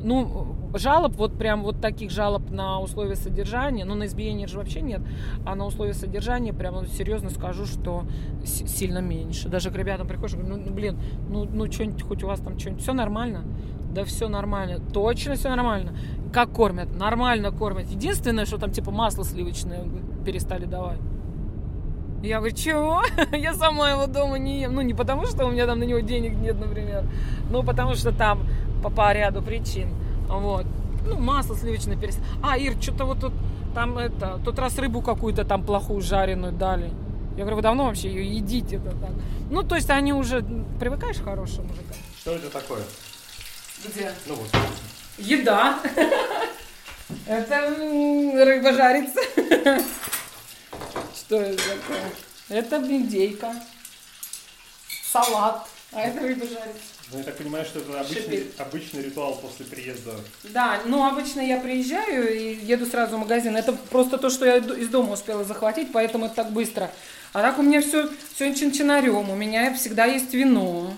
Ну, 0.02 0.54
жалоб, 0.74 1.14
вот 1.16 1.38
прям 1.38 1.62
вот 1.62 1.80
таких 1.80 2.10
жалоб 2.10 2.50
на 2.50 2.78
условия 2.78 3.16
содержания, 3.16 3.86
ну, 3.86 3.94
на 3.94 4.04
избиение 4.04 4.46
же 4.46 4.58
вообще 4.58 4.82
нет, 4.82 5.00
а 5.46 5.54
на 5.54 5.64
условия 5.64 5.94
содержания, 5.94 6.52
прям 6.52 6.74
ну, 6.74 6.84
серьезно 6.84 7.30
скажу, 7.30 7.64
что 7.64 8.02
сильно 8.44 8.98
меньше. 8.98 9.48
Даже 9.48 9.70
к 9.70 9.76
ребятам 9.76 10.06
приходишь, 10.06 10.36
говорю, 10.36 10.58
ну, 10.58 10.70
блин, 10.70 10.98
ну, 11.30 11.48
ну 11.50 11.72
что-нибудь, 11.72 12.02
хоть 12.02 12.22
у 12.22 12.26
вас 12.26 12.40
там 12.40 12.58
что-нибудь, 12.58 12.82
все 12.82 12.92
нормально? 12.92 13.44
Да 13.90 14.04
все 14.04 14.28
нормально, 14.28 14.78
точно 14.92 15.34
все 15.34 15.48
нормально. 15.48 15.96
Как 16.32 16.52
кормят? 16.52 16.94
Нормально 16.96 17.50
кормят. 17.50 17.88
Единственное, 17.88 18.46
что 18.46 18.58
там 18.58 18.70
типа 18.70 18.90
масло 18.90 19.24
сливочное 19.24 19.84
перестали 20.24 20.64
давать. 20.64 21.00
Я 22.22 22.38
говорю, 22.38 22.54
чего? 22.54 23.02
Я 23.32 23.54
сама 23.54 23.90
его 23.90 24.06
дома 24.06 24.38
не 24.38 24.60
ем. 24.60 24.74
Ну, 24.74 24.82
не 24.82 24.94
потому, 24.94 25.26
что 25.26 25.46
у 25.46 25.50
меня 25.50 25.66
там 25.66 25.78
на 25.78 25.84
него 25.84 26.00
денег 26.00 26.34
нет, 26.34 26.58
например, 26.60 27.04
но 27.50 27.62
потому 27.62 27.94
что 27.94 28.12
там 28.12 28.46
по, 28.82 28.90
по 28.90 29.12
ряду 29.12 29.42
причин. 29.42 29.88
Вот. 30.28 30.66
Ну, 31.06 31.18
масло 31.18 31.56
сливочное 31.56 31.96
перестали. 31.96 32.26
А, 32.42 32.58
Ир, 32.58 32.74
что-то 32.80 33.06
вот 33.06 33.20
тут 33.20 33.32
там 33.74 33.98
это, 33.98 34.38
тот 34.44 34.58
раз 34.58 34.78
рыбу 34.78 35.00
какую-то 35.00 35.44
там 35.44 35.64
плохую 35.64 36.02
жареную 36.02 36.52
дали. 36.52 36.90
Я 37.36 37.44
говорю, 37.44 37.56
вы 37.56 37.62
давно 37.62 37.86
вообще 37.86 38.08
ее 38.08 38.36
едите 38.36 38.78
так? 38.78 38.94
Ну, 39.50 39.62
то 39.62 39.76
есть 39.76 39.88
они 39.88 40.12
уже 40.12 40.44
привыкаешь 40.78 41.16
к 41.16 41.24
хорошим 41.24 41.66
мужикам. 41.66 41.96
Что 42.18 42.32
это 42.32 42.50
такое? 42.50 42.82
Где? 43.84 44.12
Ну 44.26 44.34
вот. 44.34 44.48
Еда. 45.18 45.80
Это 47.26 47.74
рыба 48.44 48.72
жарится. 48.72 49.20
Что 51.14 51.40
это 51.40 51.56
такое? 51.56 52.12
Это 52.48 52.76
индейка. 52.76 53.54
Салат. 55.12 55.66
А 55.92 56.02
это 56.02 56.20
рыба 56.20 56.46
жарится. 56.46 57.00
Ну, 57.12 57.18
я 57.18 57.24
так 57.24 57.36
понимаю, 57.36 57.64
что 57.64 57.80
это 57.80 58.00
обычный, 58.00 58.22
Шипит. 58.22 58.60
обычный 58.60 59.02
ритуал 59.02 59.34
после 59.34 59.66
приезда. 59.66 60.12
Да, 60.44 60.80
ну 60.84 61.04
обычно 61.04 61.40
я 61.40 61.58
приезжаю 61.58 62.32
и 62.32 62.54
еду 62.64 62.86
сразу 62.86 63.16
в 63.16 63.18
магазин. 63.18 63.56
Это 63.56 63.72
просто 63.72 64.16
то, 64.16 64.30
что 64.30 64.44
я 64.44 64.58
из 64.58 64.88
дома 64.88 65.14
успела 65.14 65.42
захватить, 65.44 65.90
поэтому 65.92 66.26
это 66.26 66.36
так 66.36 66.52
быстро. 66.52 66.88
А 67.32 67.42
так 67.42 67.58
у 67.58 67.62
меня 67.62 67.80
все, 67.80 68.08
все 68.34 68.54
чин-чинарем. 68.54 69.28
У 69.28 69.34
меня 69.34 69.74
всегда 69.74 70.04
есть 70.04 70.32
вино. 70.32 70.94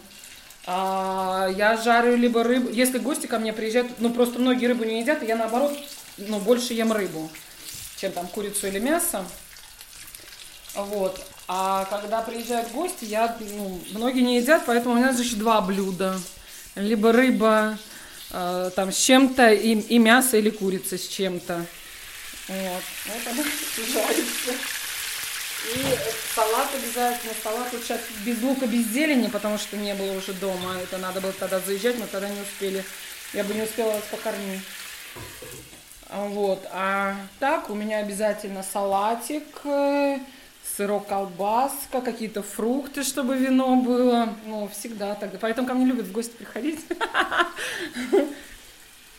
А, 0.66 1.48
я 1.56 1.76
жарю 1.76 2.16
либо 2.16 2.42
рыбу. 2.44 2.70
Если 2.70 2.98
гости 2.98 3.26
ко 3.26 3.38
мне 3.38 3.52
приезжают, 3.52 3.98
ну 3.98 4.10
просто 4.10 4.38
многие 4.38 4.66
рыбу 4.66 4.84
не 4.84 5.00
едят, 5.00 5.22
и 5.22 5.26
я 5.26 5.36
наоборот, 5.36 5.76
ну 6.18 6.38
больше 6.38 6.74
ем 6.74 6.92
рыбу, 6.92 7.30
чем 7.96 8.12
там 8.12 8.26
курицу 8.28 8.68
или 8.68 8.78
мясо. 8.78 9.24
Вот. 10.74 11.20
А 11.48 11.84
когда 11.86 12.22
приезжают 12.22 12.70
гости, 12.70 13.04
я, 13.04 13.36
ну, 13.40 13.80
многие 13.92 14.22
не 14.22 14.38
едят, 14.38 14.62
поэтому 14.66 14.94
у 14.94 14.98
меня, 14.98 15.12
значит, 15.12 15.38
два 15.38 15.60
блюда. 15.60 16.18
Либо 16.76 17.12
рыба 17.12 17.76
э, 18.30 18.70
там 18.74 18.90
с 18.90 18.96
чем-то, 18.96 19.50
и, 19.50 19.74
и 19.74 19.98
мясо, 19.98 20.38
или 20.38 20.48
курица 20.48 20.96
с 20.96 21.06
чем-то. 21.06 21.66
Вот. 22.48 22.82
Вот 23.06 23.32
она 23.32 23.42
жарится. 23.76 24.52
И 25.64 25.84
салат 26.34 26.68
обязательно. 26.74 27.32
Салат 27.42 27.72
вот 27.72 27.82
сейчас 27.82 28.00
без 28.24 28.40
лука, 28.42 28.66
без 28.66 28.86
зелени, 28.88 29.28
потому 29.28 29.58
что 29.58 29.76
не 29.76 29.94
было 29.94 30.12
уже 30.12 30.32
дома. 30.32 30.76
Это 30.82 30.98
надо 30.98 31.20
было 31.20 31.32
тогда 31.32 31.60
заезжать, 31.60 31.98
но 31.98 32.06
тогда 32.06 32.28
не 32.28 32.40
успели. 32.40 32.84
Я 33.32 33.44
бы 33.44 33.54
не 33.54 33.62
успела 33.62 33.92
вас 33.92 34.02
покормить. 34.10 34.60
А 36.08 36.26
Вот. 36.26 36.66
А 36.72 37.16
так 37.38 37.70
у 37.70 37.74
меня 37.74 37.98
обязательно 37.98 38.62
салатик, 38.62 39.44
э, 39.64 40.18
сырок, 40.76 41.06
колбаска, 41.06 42.00
какие-то 42.00 42.42
фрукты, 42.42 43.04
чтобы 43.04 43.36
вино 43.36 43.76
было. 43.76 44.34
Ну, 44.44 44.68
всегда 44.68 45.14
так. 45.14 45.38
Поэтому 45.40 45.68
ко 45.68 45.74
мне 45.74 45.86
любят 45.86 46.06
в 46.06 46.12
гости 46.12 46.32
приходить. 46.32 46.80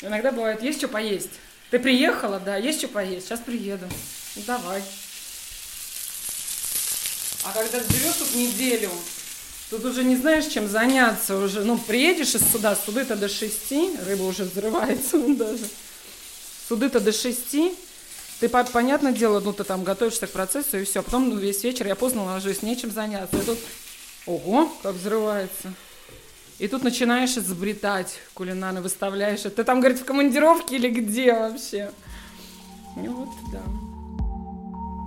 Иногда 0.02 0.32
бывает, 0.32 0.62
есть 0.62 0.80
что 0.80 0.90
поесть. 0.90 1.32
Ты 1.72 1.80
приехала, 1.80 2.40
да, 2.40 2.58
есть 2.58 2.80
что 2.80 2.90
поесть, 2.90 3.28
сейчас 3.28 3.40
приеду. 3.40 3.88
Ну, 4.36 4.42
давай. 4.46 4.84
А 7.44 7.52
когда 7.52 7.80
живешь 7.80 8.16
тут 8.16 8.36
неделю, 8.36 8.90
тут 9.70 9.84
уже 9.86 10.04
не 10.04 10.16
знаешь, 10.16 10.46
чем 10.46 10.70
заняться. 10.70 11.38
Уже, 11.38 11.64
ну, 11.64 11.78
приедешь 11.78 12.36
из 12.36 12.50
суда, 12.52 12.76
суды-то 12.76 13.16
до 13.16 13.28
шести, 13.28 13.92
рыба 14.06 14.24
уже 14.24 14.44
взрывается 14.44 15.18
даже. 15.36 15.66
Суды-то 16.68 17.00
до 17.00 17.12
шести, 17.12 17.74
ты, 18.40 18.50
по- 18.50 18.64
понятное 18.64 19.12
дело, 19.12 19.40
ну, 19.40 19.54
ты 19.54 19.64
там 19.64 19.84
готовишься 19.84 20.28
к 20.28 20.32
процессу 20.32 20.78
и 20.78 20.84
все. 20.86 21.02
Потом 21.04 21.30
ну, 21.30 21.38
весь 21.38 21.64
вечер 21.64 21.88
я 21.88 21.96
поздно 21.96 22.24
ложусь, 22.26 22.62
нечем 22.62 22.92
заняться. 22.92 23.38
И 23.38 23.42
тут, 23.42 23.60
ого, 24.26 24.72
как 24.82 24.96
взрывается. 24.96 25.74
И 26.60 26.68
тут 26.68 26.84
начинаешь 26.84 27.38
изобретать 27.38 28.20
кулинарно, 28.34 28.82
выставляешь. 28.82 29.42
Ты 29.42 29.64
там, 29.64 29.80
говорит, 29.80 30.00
в 30.00 30.06
командировке 30.06 30.76
или 30.76 30.90
где 30.90 31.34
вообще? 31.34 31.92
Ну 32.96 33.14
вот, 33.14 33.30
да. 33.52 33.62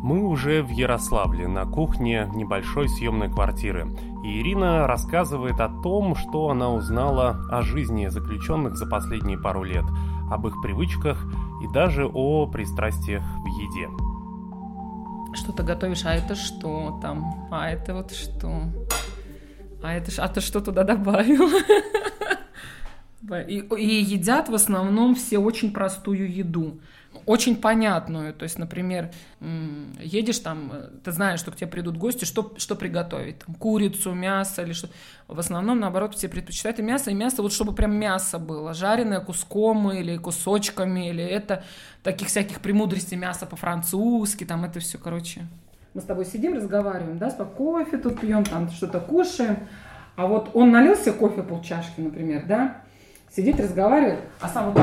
Мы 0.06 0.22
уже 0.22 0.62
в 0.62 0.70
Ярославле, 0.70 1.48
на 1.48 1.66
кухне 1.66 2.30
небольшой 2.32 2.88
съемной 2.88 3.28
квартиры. 3.28 3.88
И 4.22 4.40
Ирина 4.40 4.86
рассказывает 4.86 5.58
о 5.58 5.68
том, 5.82 6.14
что 6.14 6.48
она 6.48 6.72
узнала 6.72 7.44
о 7.50 7.62
жизни 7.62 8.06
заключенных 8.06 8.76
за 8.76 8.86
последние 8.86 9.36
пару 9.36 9.64
лет, 9.64 9.84
об 10.30 10.46
их 10.46 10.62
привычках 10.62 11.26
и 11.60 11.66
даже 11.74 12.06
о 12.06 12.46
пристрастиях 12.46 13.24
в 13.24 13.46
еде. 13.46 13.88
Что 15.34 15.50
ты 15.50 15.64
готовишь? 15.64 16.04
А 16.04 16.14
это 16.14 16.36
что 16.36 17.00
там? 17.02 17.48
А 17.50 17.68
это 17.68 17.92
вот 17.92 18.12
что? 18.12 18.62
А 19.82 19.92
это 19.92 20.22
а 20.22 20.28
ты 20.28 20.40
что 20.40 20.60
туда 20.60 20.84
добавил? 20.84 21.50
И, 23.48 23.58
и 23.58 24.04
едят 24.04 24.48
в 24.48 24.54
основном 24.54 25.16
все 25.16 25.38
очень 25.38 25.72
простую 25.72 26.32
еду. 26.32 26.78
Очень 27.26 27.56
понятную. 27.56 28.32
То 28.32 28.44
есть, 28.44 28.56
например, 28.56 29.10
едешь 29.98 30.38
там, 30.38 30.70
э, 30.72 30.88
ты 31.02 31.10
знаешь, 31.10 31.40
что 31.40 31.50
к 31.50 31.56
тебе 31.56 31.66
придут 31.66 31.96
гости, 31.96 32.24
что, 32.24 32.54
что 32.56 32.76
приготовить? 32.76 33.40
Там, 33.40 33.56
курицу, 33.56 34.14
мясо 34.14 34.62
или 34.62 34.72
что. 34.72 34.88
В 35.26 35.40
основном, 35.40 35.80
наоборот, 35.80 36.14
все 36.14 36.28
предпочитают 36.28 36.78
и 36.78 36.82
мясо, 36.82 37.10
и 37.10 37.14
мясо, 37.14 37.42
вот 37.42 37.52
чтобы 37.52 37.74
прям 37.74 37.96
мясо 37.96 38.38
было, 38.38 38.74
жареное 38.74 39.18
куском 39.18 39.90
или 39.90 40.16
кусочками, 40.16 41.10
или 41.10 41.24
это 41.24 41.64
таких 42.04 42.28
всяких 42.28 42.60
премудростей 42.60 43.16
мяса 43.16 43.44
по-французски, 43.44 44.44
там 44.44 44.64
это 44.64 44.78
все, 44.78 44.96
короче. 44.96 45.46
Мы 45.94 46.02
с 46.02 46.04
тобой 46.04 46.26
сидим, 46.26 46.54
разговариваем, 46.54 47.18
да, 47.18 47.30
кофе 47.30 47.98
тут 47.98 48.20
пьем, 48.20 48.44
там 48.44 48.70
что-то 48.70 49.00
кушаем. 49.00 49.66
А 50.14 50.26
вот 50.26 50.50
он 50.54 50.70
налил 50.70 50.94
себе 50.94 51.12
кофе 51.12 51.42
полчашки, 51.42 52.00
например, 52.00 52.44
да, 52.46 52.82
сидит, 53.34 53.58
разговаривает, 53.58 54.20
а 54.40 54.48
сам 54.48 54.72
вот 54.72 54.82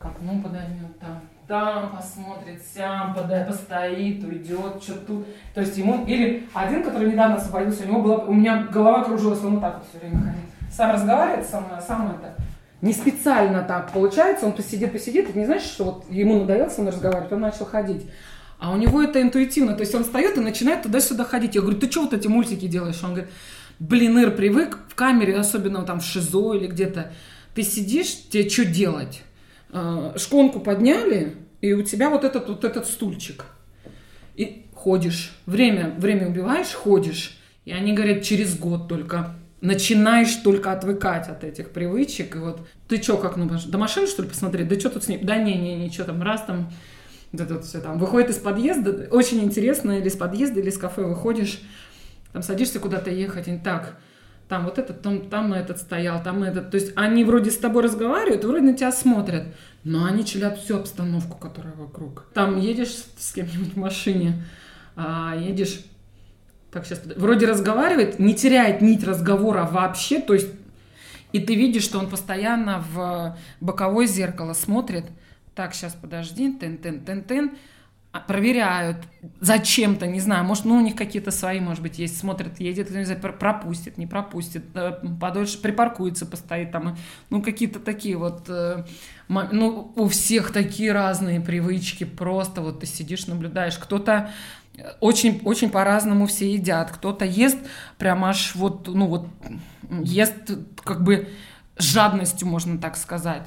так, 0.00 0.12
ну 0.20 0.40
подойдет 0.42 0.98
там, 0.98 1.20
там 1.46 1.94
посмотрит, 1.94 2.62
сям 2.74 3.14
подай, 3.14 3.44
постоит, 3.44 4.24
уйдет, 4.24 4.82
что 4.82 4.94
тут. 4.94 5.26
То 5.54 5.60
есть 5.60 5.76
ему, 5.76 6.04
или 6.06 6.48
один, 6.54 6.82
который 6.82 7.12
недавно 7.12 7.36
освободился, 7.36 7.84
у 7.84 7.88
него 7.88 8.00
была, 8.00 8.16
у 8.24 8.32
меня 8.32 8.66
голова 8.72 9.04
кружилась, 9.04 9.42
он 9.44 9.54
вот 9.54 9.60
так 9.60 9.78
вот 9.78 9.86
все 9.88 9.98
время 9.98 10.18
ходит. 10.18 10.72
Сам 10.72 10.92
разговаривает 10.92 11.46
со 11.46 11.60
мной, 11.60 11.78
а 11.78 11.80
сам 11.80 12.10
это, 12.10 12.34
не 12.80 12.92
специально 12.92 13.62
так 13.62 13.92
получается, 13.92 14.46
он 14.46 14.52
посидит, 14.52 14.92
посидит, 14.92 15.34
и 15.34 15.38
не 15.38 15.44
знаешь, 15.44 15.62
что 15.62 15.84
вот 15.84 16.04
ему 16.10 16.40
надоело 16.40 16.68
со 16.68 16.80
мной 16.80 16.92
разговаривать, 16.92 17.32
он 17.32 17.40
начал 17.40 17.66
ходить. 17.66 18.02
А 18.58 18.72
у 18.72 18.76
него 18.76 19.02
это 19.02 19.20
интуитивно, 19.20 19.74
то 19.74 19.80
есть 19.80 19.94
он 19.94 20.04
встает 20.04 20.38
и 20.38 20.40
начинает 20.40 20.82
туда-сюда 20.82 21.24
ходить. 21.24 21.54
Я 21.54 21.60
говорю, 21.60 21.78
ты 21.78 21.90
что 21.90 22.02
вот 22.02 22.14
эти 22.14 22.28
мультики 22.28 22.66
делаешь? 22.66 23.02
Он 23.04 23.10
говорит, 23.10 23.30
блин, 23.78 24.18
Ир, 24.18 24.30
привык 24.30 24.78
в 24.88 24.94
камере, 24.94 25.36
особенно 25.36 25.82
там 25.82 26.00
в 26.00 26.04
ШИЗО 26.04 26.54
или 26.54 26.66
где-то, 26.66 27.12
ты 27.54 27.62
сидишь, 27.62 28.28
тебе 28.30 28.48
что 28.48 28.64
делать? 28.64 29.22
А, 29.76 30.14
шконку 30.16 30.60
подняли, 30.60 31.34
и 31.60 31.72
у 31.72 31.82
тебя 31.82 32.08
вот 32.08 32.22
этот 32.22 32.48
вот 32.48 32.64
этот 32.64 32.86
стульчик. 32.86 33.44
И 34.36 34.66
ходишь, 34.72 35.36
время, 35.46 35.92
время 35.98 36.28
убиваешь, 36.28 36.72
ходишь. 36.72 37.36
И 37.64 37.72
они 37.72 37.92
говорят, 37.92 38.22
через 38.22 38.56
год 38.56 38.86
только 38.88 39.34
начинаешь 39.60 40.32
только 40.36 40.70
отвыкать 40.70 41.28
от 41.28 41.42
этих 41.42 41.70
привычек. 41.70 42.36
И 42.36 42.38
вот 42.38 42.60
ты 42.86 43.02
что, 43.02 43.16
как, 43.16 43.36
ну, 43.36 43.50
до 43.66 43.78
машины, 43.78 44.06
что 44.06 44.22
ли, 44.22 44.28
посмотреть? 44.28 44.68
Да 44.68 44.78
что 44.78 44.90
тут 44.90 45.02
с 45.02 45.08
ней? 45.08 45.18
Да 45.20 45.38
не, 45.38 45.56
не, 45.58 45.74
ничего 45.74 46.04
там, 46.04 46.22
раз 46.22 46.44
там, 46.44 46.70
да 47.32 47.44
тут 47.44 47.64
все 47.64 47.80
там. 47.80 47.98
Выходит 47.98 48.30
из 48.30 48.36
подъезда, 48.36 49.08
очень 49.10 49.40
интересно, 49.42 49.98
или 49.98 50.06
из 50.06 50.14
подъезда, 50.14 50.60
или 50.60 50.68
из 50.68 50.78
кафе 50.78 51.02
выходишь, 51.02 51.60
там 52.32 52.44
садишься 52.44 52.78
куда-то 52.78 53.10
ехать, 53.10 53.48
и 53.48 53.58
так, 53.58 53.96
там 54.48 54.64
вот 54.64 54.78
этот, 54.78 55.02
там, 55.02 55.28
там 55.28 55.52
этот 55.52 55.78
стоял, 55.78 56.22
там 56.22 56.42
этот. 56.42 56.70
То 56.70 56.76
есть 56.76 56.92
они 56.96 57.24
вроде 57.24 57.50
с 57.50 57.58
тобой 57.58 57.82
разговаривают, 57.82 58.44
вроде 58.44 58.64
на 58.64 58.74
тебя 58.74 58.92
смотрят, 58.92 59.46
но 59.84 60.04
они 60.04 60.24
чилят 60.24 60.58
всю 60.58 60.76
обстановку, 60.76 61.38
которая 61.38 61.74
вокруг. 61.74 62.26
Там 62.34 62.58
едешь 62.58 62.94
с 63.16 63.32
кем-нибудь 63.32 63.74
в 63.74 63.78
машине, 63.78 64.44
а, 64.96 65.34
едешь 65.36 65.80
так, 66.74 66.84
сейчас, 66.84 67.02
вроде 67.16 67.46
разговаривает, 67.46 68.18
не 68.18 68.34
теряет 68.34 68.82
нить 68.82 69.04
разговора 69.04 69.62
вообще, 69.70 70.20
то 70.20 70.34
есть, 70.34 70.48
и 71.30 71.38
ты 71.38 71.54
видишь, 71.54 71.84
что 71.84 72.00
он 72.00 72.10
постоянно 72.10 72.84
в 72.92 73.38
боковое 73.60 74.06
зеркало 74.06 74.54
смотрит, 74.54 75.04
так, 75.54 75.72
сейчас, 75.72 75.92
подожди, 75.94 76.52
тен-тен-тен-тен, 76.52 77.56
проверяют 78.20 78.98
зачем-то, 79.40 80.06
не 80.06 80.20
знаю, 80.20 80.44
может, 80.44 80.64
ну, 80.64 80.76
у 80.76 80.80
них 80.80 80.94
какие-то 80.94 81.30
свои, 81.30 81.60
может 81.60 81.82
быть, 81.82 81.98
есть, 81.98 82.16
смотрят, 82.16 82.60
едет, 82.60 82.90
не 82.90 83.04
знаю, 83.04 83.20
пропустит, 83.20 83.98
не 83.98 84.06
пропустит, 84.06 84.64
э, 84.74 84.92
подольше 85.20 85.60
припаркуется, 85.60 86.26
постоит 86.26 86.70
там, 86.70 86.96
ну, 87.30 87.42
какие-то 87.42 87.80
такие 87.80 88.16
вот, 88.16 88.44
э, 88.48 88.84
ну, 89.28 89.92
у 89.96 90.08
всех 90.08 90.52
такие 90.52 90.92
разные 90.92 91.40
привычки, 91.40 92.04
просто 92.04 92.60
вот 92.60 92.80
ты 92.80 92.86
сидишь, 92.86 93.26
наблюдаешь, 93.26 93.78
кто-то 93.78 94.30
очень, 95.00 95.40
очень 95.44 95.70
по-разному 95.70 96.26
все 96.26 96.52
едят. 96.52 96.90
Кто-то 96.90 97.24
ест 97.24 97.58
прям 97.98 98.24
аж 98.24 98.54
вот, 98.54 98.88
ну 98.88 99.06
вот, 99.06 99.28
ест 100.02 100.34
как 100.82 101.04
бы 101.04 101.28
жадностью, 101.76 102.48
можно 102.48 102.78
так 102.78 102.96
сказать. 102.96 103.46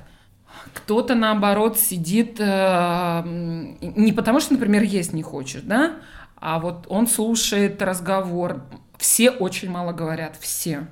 Кто-то, 0.74 1.16
наоборот, 1.16 1.78
сидит 1.80 2.38
э, 2.39 3.24
не 3.26 4.12
потому, 4.14 4.39
что, 4.39 4.53
например, 4.53 4.84
есть 4.84 5.14
не 5.14 5.24
хочет, 5.24 5.68
да, 5.68 5.95
а 6.36 6.60
вот 6.60 6.86
он 6.89 7.08
слушает 7.08 7.82
разговор. 7.82 8.64
Все 8.97 9.30
очень 9.32 9.70
мало 9.70 9.93
говорят, 9.93 10.36
все. 10.39 10.88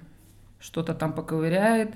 Что-то 0.60 0.94
там 0.94 1.14
поковыряет. 1.14 1.94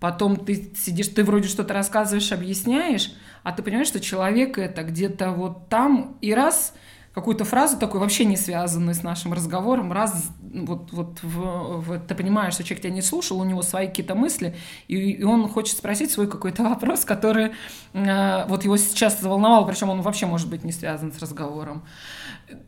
Потом 0.00 0.36
ты 0.36 0.72
сидишь, 0.76 1.08
ты 1.08 1.24
вроде 1.24 1.48
что-то 1.48 1.74
рассказываешь, 1.74 2.32
объясняешь, 2.32 3.12
а 3.42 3.52
ты 3.52 3.62
понимаешь, 3.62 3.86
что 3.86 4.00
человек 4.00 4.58
это 4.58 4.82
где-то 4.82 5.30
вот 5.30 5.68
там, 5.68 6.16
и 6.20 6.34
раз– 6.34 6.74
какую-то 7.14 7.44
фразу 7.44 7.78
такую 7.78 8.00
вообще 8.00 8.24
не 8.24 8.36
связанную 8.36 8.94
с 8.94 9.02
нашим 9.02 9.32
разговором, 9.32 9.92
раз 9.92 10.30
вот, 10.40 10.92
вот 10.92 11.22
в, 11.22 11.80
в, 11.80 11.98
ты 12.00 12.14
понимаешь, 12.14 12.54
что 12.54 12.64
человек 12.64 12.82
тебя 12.82 12.92
не 12.92 13.02
слушал, 13.02 13.40
у 13.40 13.44
него 13.44 13.62
свои 13.62 13.86
какие-то 13.86 14.14
мысли, 14.14 14.56
и, 14.88 14.96
и 14.96 15.22
он 15.22 15.48
хочет 15.48 15.76
спросить 15.76 16.10
свой 16.10 16.26
какой-то 16.26 16.62
вопрос, 16.68 17.04
который 17.04 17.52
э, 17.92 18.46
вот 18.46 18.64
его 18.64 18.76
сейчас 18.76 19.20
заволновал, 19.20 19.66
причем 19.66 19.90
он 19.90 20.00
вообще 20.00 20.26
может 20.26 20.48
быть 20.48 20.64
не 20.64 20.72
связан 20.72 21.12
с 21.12 21.18
разговором. 21.18 21.84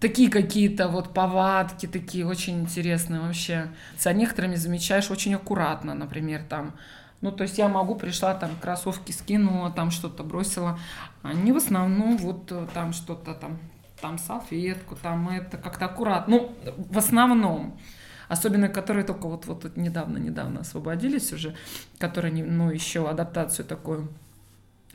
Такие 0.01 0.31
какие-то 0.31 0.89
вот 0.89 1.13
повадки, 1.15 1.87
такие 1.87 2.27
очень 2.27 2.61
интересные 2.61 3.21
вообще. 3.21 3.69
За 3.99 4.13
некоторыми 4.13 4.57
замечаешь 4.57 5.11
очень 5.11 5.35
аккуратно, 5.35 5.95
например, 5.95 6.43
там, 6.49 6.75
ну, 7.21 7.33
то 7.33 7.43
есть 7.45 7.57
я 7.57 7.69
могу, 7.69 7.95
пришла, 7.95 8.35
там, 8.35 8.51
кроссовки 8.61 9.13
скинула, 9.13 9.71
там 9.71 9.91
что-то 9.91 10.23
бросила. 10.23 10.79
Они 11.23 11.53
в 11.53 11.57
основном 11.57 12.19
вот 12.19 12.53
э, 12.53 12.67
там 12.75 12.93
что-то 12.93 13.33
там 13.35 13.59
там 14.05 14.19
салфетку, 14.19 14.97
там 14.97 15.31
это 15.31 15.57
как-то 15.57 15.87
аккуратно. 15.87 16.37
Ну, 16.37 16.57
в 16.77 16.99
основном. 16.99 17.81
Особенно, 18.29 18.69
которые 18.69 19.05
только 19.05 19.27
вот, 19.29 19.47
вот 19.47 19.77
недавно-недавно 19.79 20.61
освободились 20.61 21.33
уже, 21.33 21.55
которые, 21.99 22.33
ну, 22.45 22.71
еще 22.71 23.09
адаптацию 23.09 23.65
такую 23.65 24.09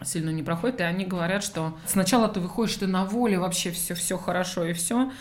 сильно 0.03 0.29
не 0.29 0.43
проходят, 0.43 0.79
и 0.79 0.83
они 0.83 1.05
говорят, 1.05 1.43
что 1.43 1.75
сначала 1.87 2.27
ты 2.27 2.39
выходишь, 2.39 2.75
ты 2.75 2.85
на 2.85 3.03
воле, 3.03 3.39
вообще 3.39 3.71
все, 3.71 3.95
все 3.95 4.15
хорошо 4.15 4.65
и 4.65 4.73
все, 4.73 5.11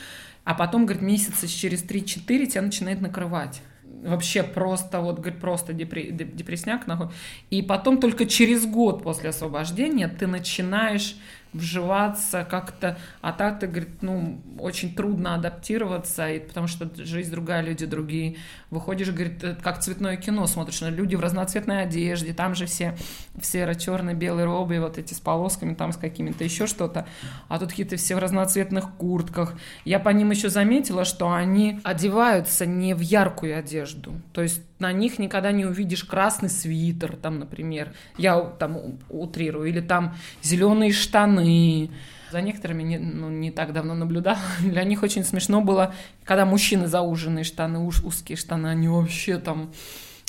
а 0.44 0.52
потом, 0.52 0.84
говорит, 0.84 1.02
месяца 1.02 1.48
через 1.48 1.82
3-4 1.82 2.46
тебя 2.46 2.62
начинает 2.62 3.00
накрывать 3.00 3.62
вообще 4.02 4.42
просто, 4.42 5.00
вот, 5.00 5.18
говорит, 5.18 5.40
просто 5.40 5.72
депре, 5.72 6.10
депрессняк 6.10 6.86
нахуй. 6.86 7.08
И 7.50 7.62
потом 7.62 7.98
только 7.98 8.26
через 8.26 8.66
год 8.66 9.02
после 9.02 9.30
освобождения 9.30 10.08
ты 10.08 10.26
начинаешь 10.26 11.16
вживаться 11.52 12.46
как-то, 12.48 12.98
а 13.20 13.32
так 13.32 13.60
ты, 13.60 13.66
говорит, 13.66 14.02
ну, 14.02 14.40
очень 14.58 14.94
трудно 14.94 15.34
адаптироваться, 15.34 16.28
и, 16.28 16.40
потому 16.40 16.66
что 16.66 16.88
жизнь 16.96 17.30
другая, 17.30 17.62
люди 17.62 17.86
другие. 17.86 18.36
Выходишь, 18.70 19.10
говорит, 19.10 19.42
э, 19.42 19.56
как 19.62 19.80
цветное 19.80 20.16
кино 20.16 20.46
смотришь, 20.46 20.80
на 20.80 20.90
люди 20.90 21.16
в 21.16 21.20
разноцветной 21.20 21.82
одежде, 21.82 22.32
там 22.34 22.54
же 22.54 22.66
все 22.66 22.96
в 23.34 23.44
серо-черной, 23.44 24.14
белой 24.14 24.44
робе, 24.44 24.80
вот 24.80 24.98
эти 24.98 25.14
с 25.14 25.20
полосками, 25.20 25.74
там 25.74 25.92
с 25.92 25.96
какими-то 25.96 26.44
еще 26.44 26.66
что-то, 26.66 27.06
а 27.48 27.58
тут 27.58 27.70
какие-то 27.70 27.96
все 27.96 28.16
в 28.16 28.18
разноцветных 28.18 28.94
куртках. 28.96 29.54
Я 29.84 29.98
по 29.98 30.10
ним 30.10 30.30
еще 30.30 30.50
заметила, 30.50 31.04
что 31.04 31.32
они 31.32 31.80
одеваются 31.82 32.66
не 32.66 32.94
в 32.94 33.00
яркую 33.00 33.58
одежду, 33.58 34.20
то 34.32 34.42
есть 34.42 34.62
на 34.78 34.92
них 34.92 35.18
никогда 35.18 35.52
не 35.52 35.64
увидишь 35.64 36.04
красный 36.04 36.48
свитер, 36.48 37.16
там, 37.16 37.38
например, 37.40 37.92
я 38.16 38.40
там 38.40 38.98
утрирую, 39.08 39.68
или 39.68 39.80
там 39.80 40.16
зеленые 40.42 40.92
штаны. 40.92 41.90
За 42.30 42.42
некоторыми 42.42 42.82
не, 42.82 42.98
ну, 42.98 43.30
не 43.30 43.50
так 43.50 43.72
давно 43.72 43.94
наблюдала. 43.94 44.38
Для 44.60 44.84
них 44.84 45.02
очень 45.02 45.24
смешно 45.24 45.62
было, 45.62 45.94
когда 46.24 46.44
мужчины 46.44 46.86
зауженные 46.86 47.44
штаны, 47.44 47.80
уж 47.80 48.02
узкие 48.04 48.36
штаны, 48.36 48.68
они 48.68 48.88
вообще 48.88 49.38
там... 49.38 49.72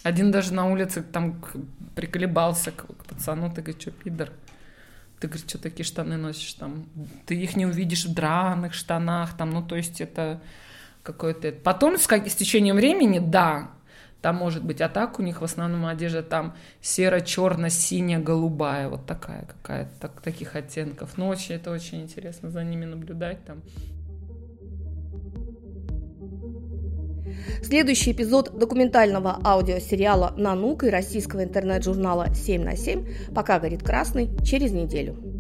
Один 0.02 0.32
даже 0.32 0.54
на 0.54 0.66
улице 0.66 1.04
там 1.04 1.44
приколебался 1.94 2.72
к, 2.72 2.86
к 2.86 3.06
пацану, 3.06 3.52
ты 3.54 3.62
говоришь, 3.62 3.82
что, 3.82 3.92
пидор? 3.92 4.32
Ты, 5.20 5.28
говоришь, 5.28 5.46
что 5.46 5.58
такие 5.58 5.84
штаны 5.84 6.16
носишь 6.16 6.54
там? 6.54 6.86
Ты 7.26 7.36
их 7.36 7.58
не 7.58 7.66
увидишь 7.66 8.06
в 8.06 8.14
драных 8.14 8.74
штанах, 8.74 9.36
там, 9.36 9.50
ну, 9.50 9.62
то 9.62 9.76
есть 9.76 10.00
это 10.00 10.42
какое-то... 11.04 11.52
Потом, 11.52 11.98
с, 11.98 12.08
с 12.08 12.36
течением 12.36 12.78
времени, 12.78 13.20
да, 13.20 13.72
там 14.22 14.36
может 14.36 14.64
быть, 14.64 14.82
а 14.82 14.90
так 14.90 15.20
у 15.20 15.24
них 15.24 15.42
в 15.42 15.46
основном 15.46 15.86
одежда 15.86 16.24
там 16.24 16.56
серо-черно-синяя-голубая, 16.82 18.90
вот 18.90 19.06
такая 19.06 19.46
какая-то, 19.46 19.92
так, 20.00 20.22
таких 20.22 20.56
оттенков. 20.56 21.18
Очень, 21.18 21.56
это 21.56 21.72
очень 21.72 22.02
интересно 22.02 22.50
за 22.50 22.64
ними 22.64 22.86
наблюдать 22.86 23.46
там. 23.46 23.62
Следующий 27.64 28.12
эпизод 28.12 28.58
документального 28.58 29.40
аудиосериала 29.44 30.34
«Нанук» 30.38 30.84
и 30.84 30.90
российского 30.90 31.44
интернет-журнала 31.44 32.28
«7 32.30 32.64
на 32.64 32.74
7» 32.74 33.34
«Пока 33.34 33.60
горит 33.60 33.84
красный» 33.84 34.30
через 34.44 34.72
неделю. 34.72 35.39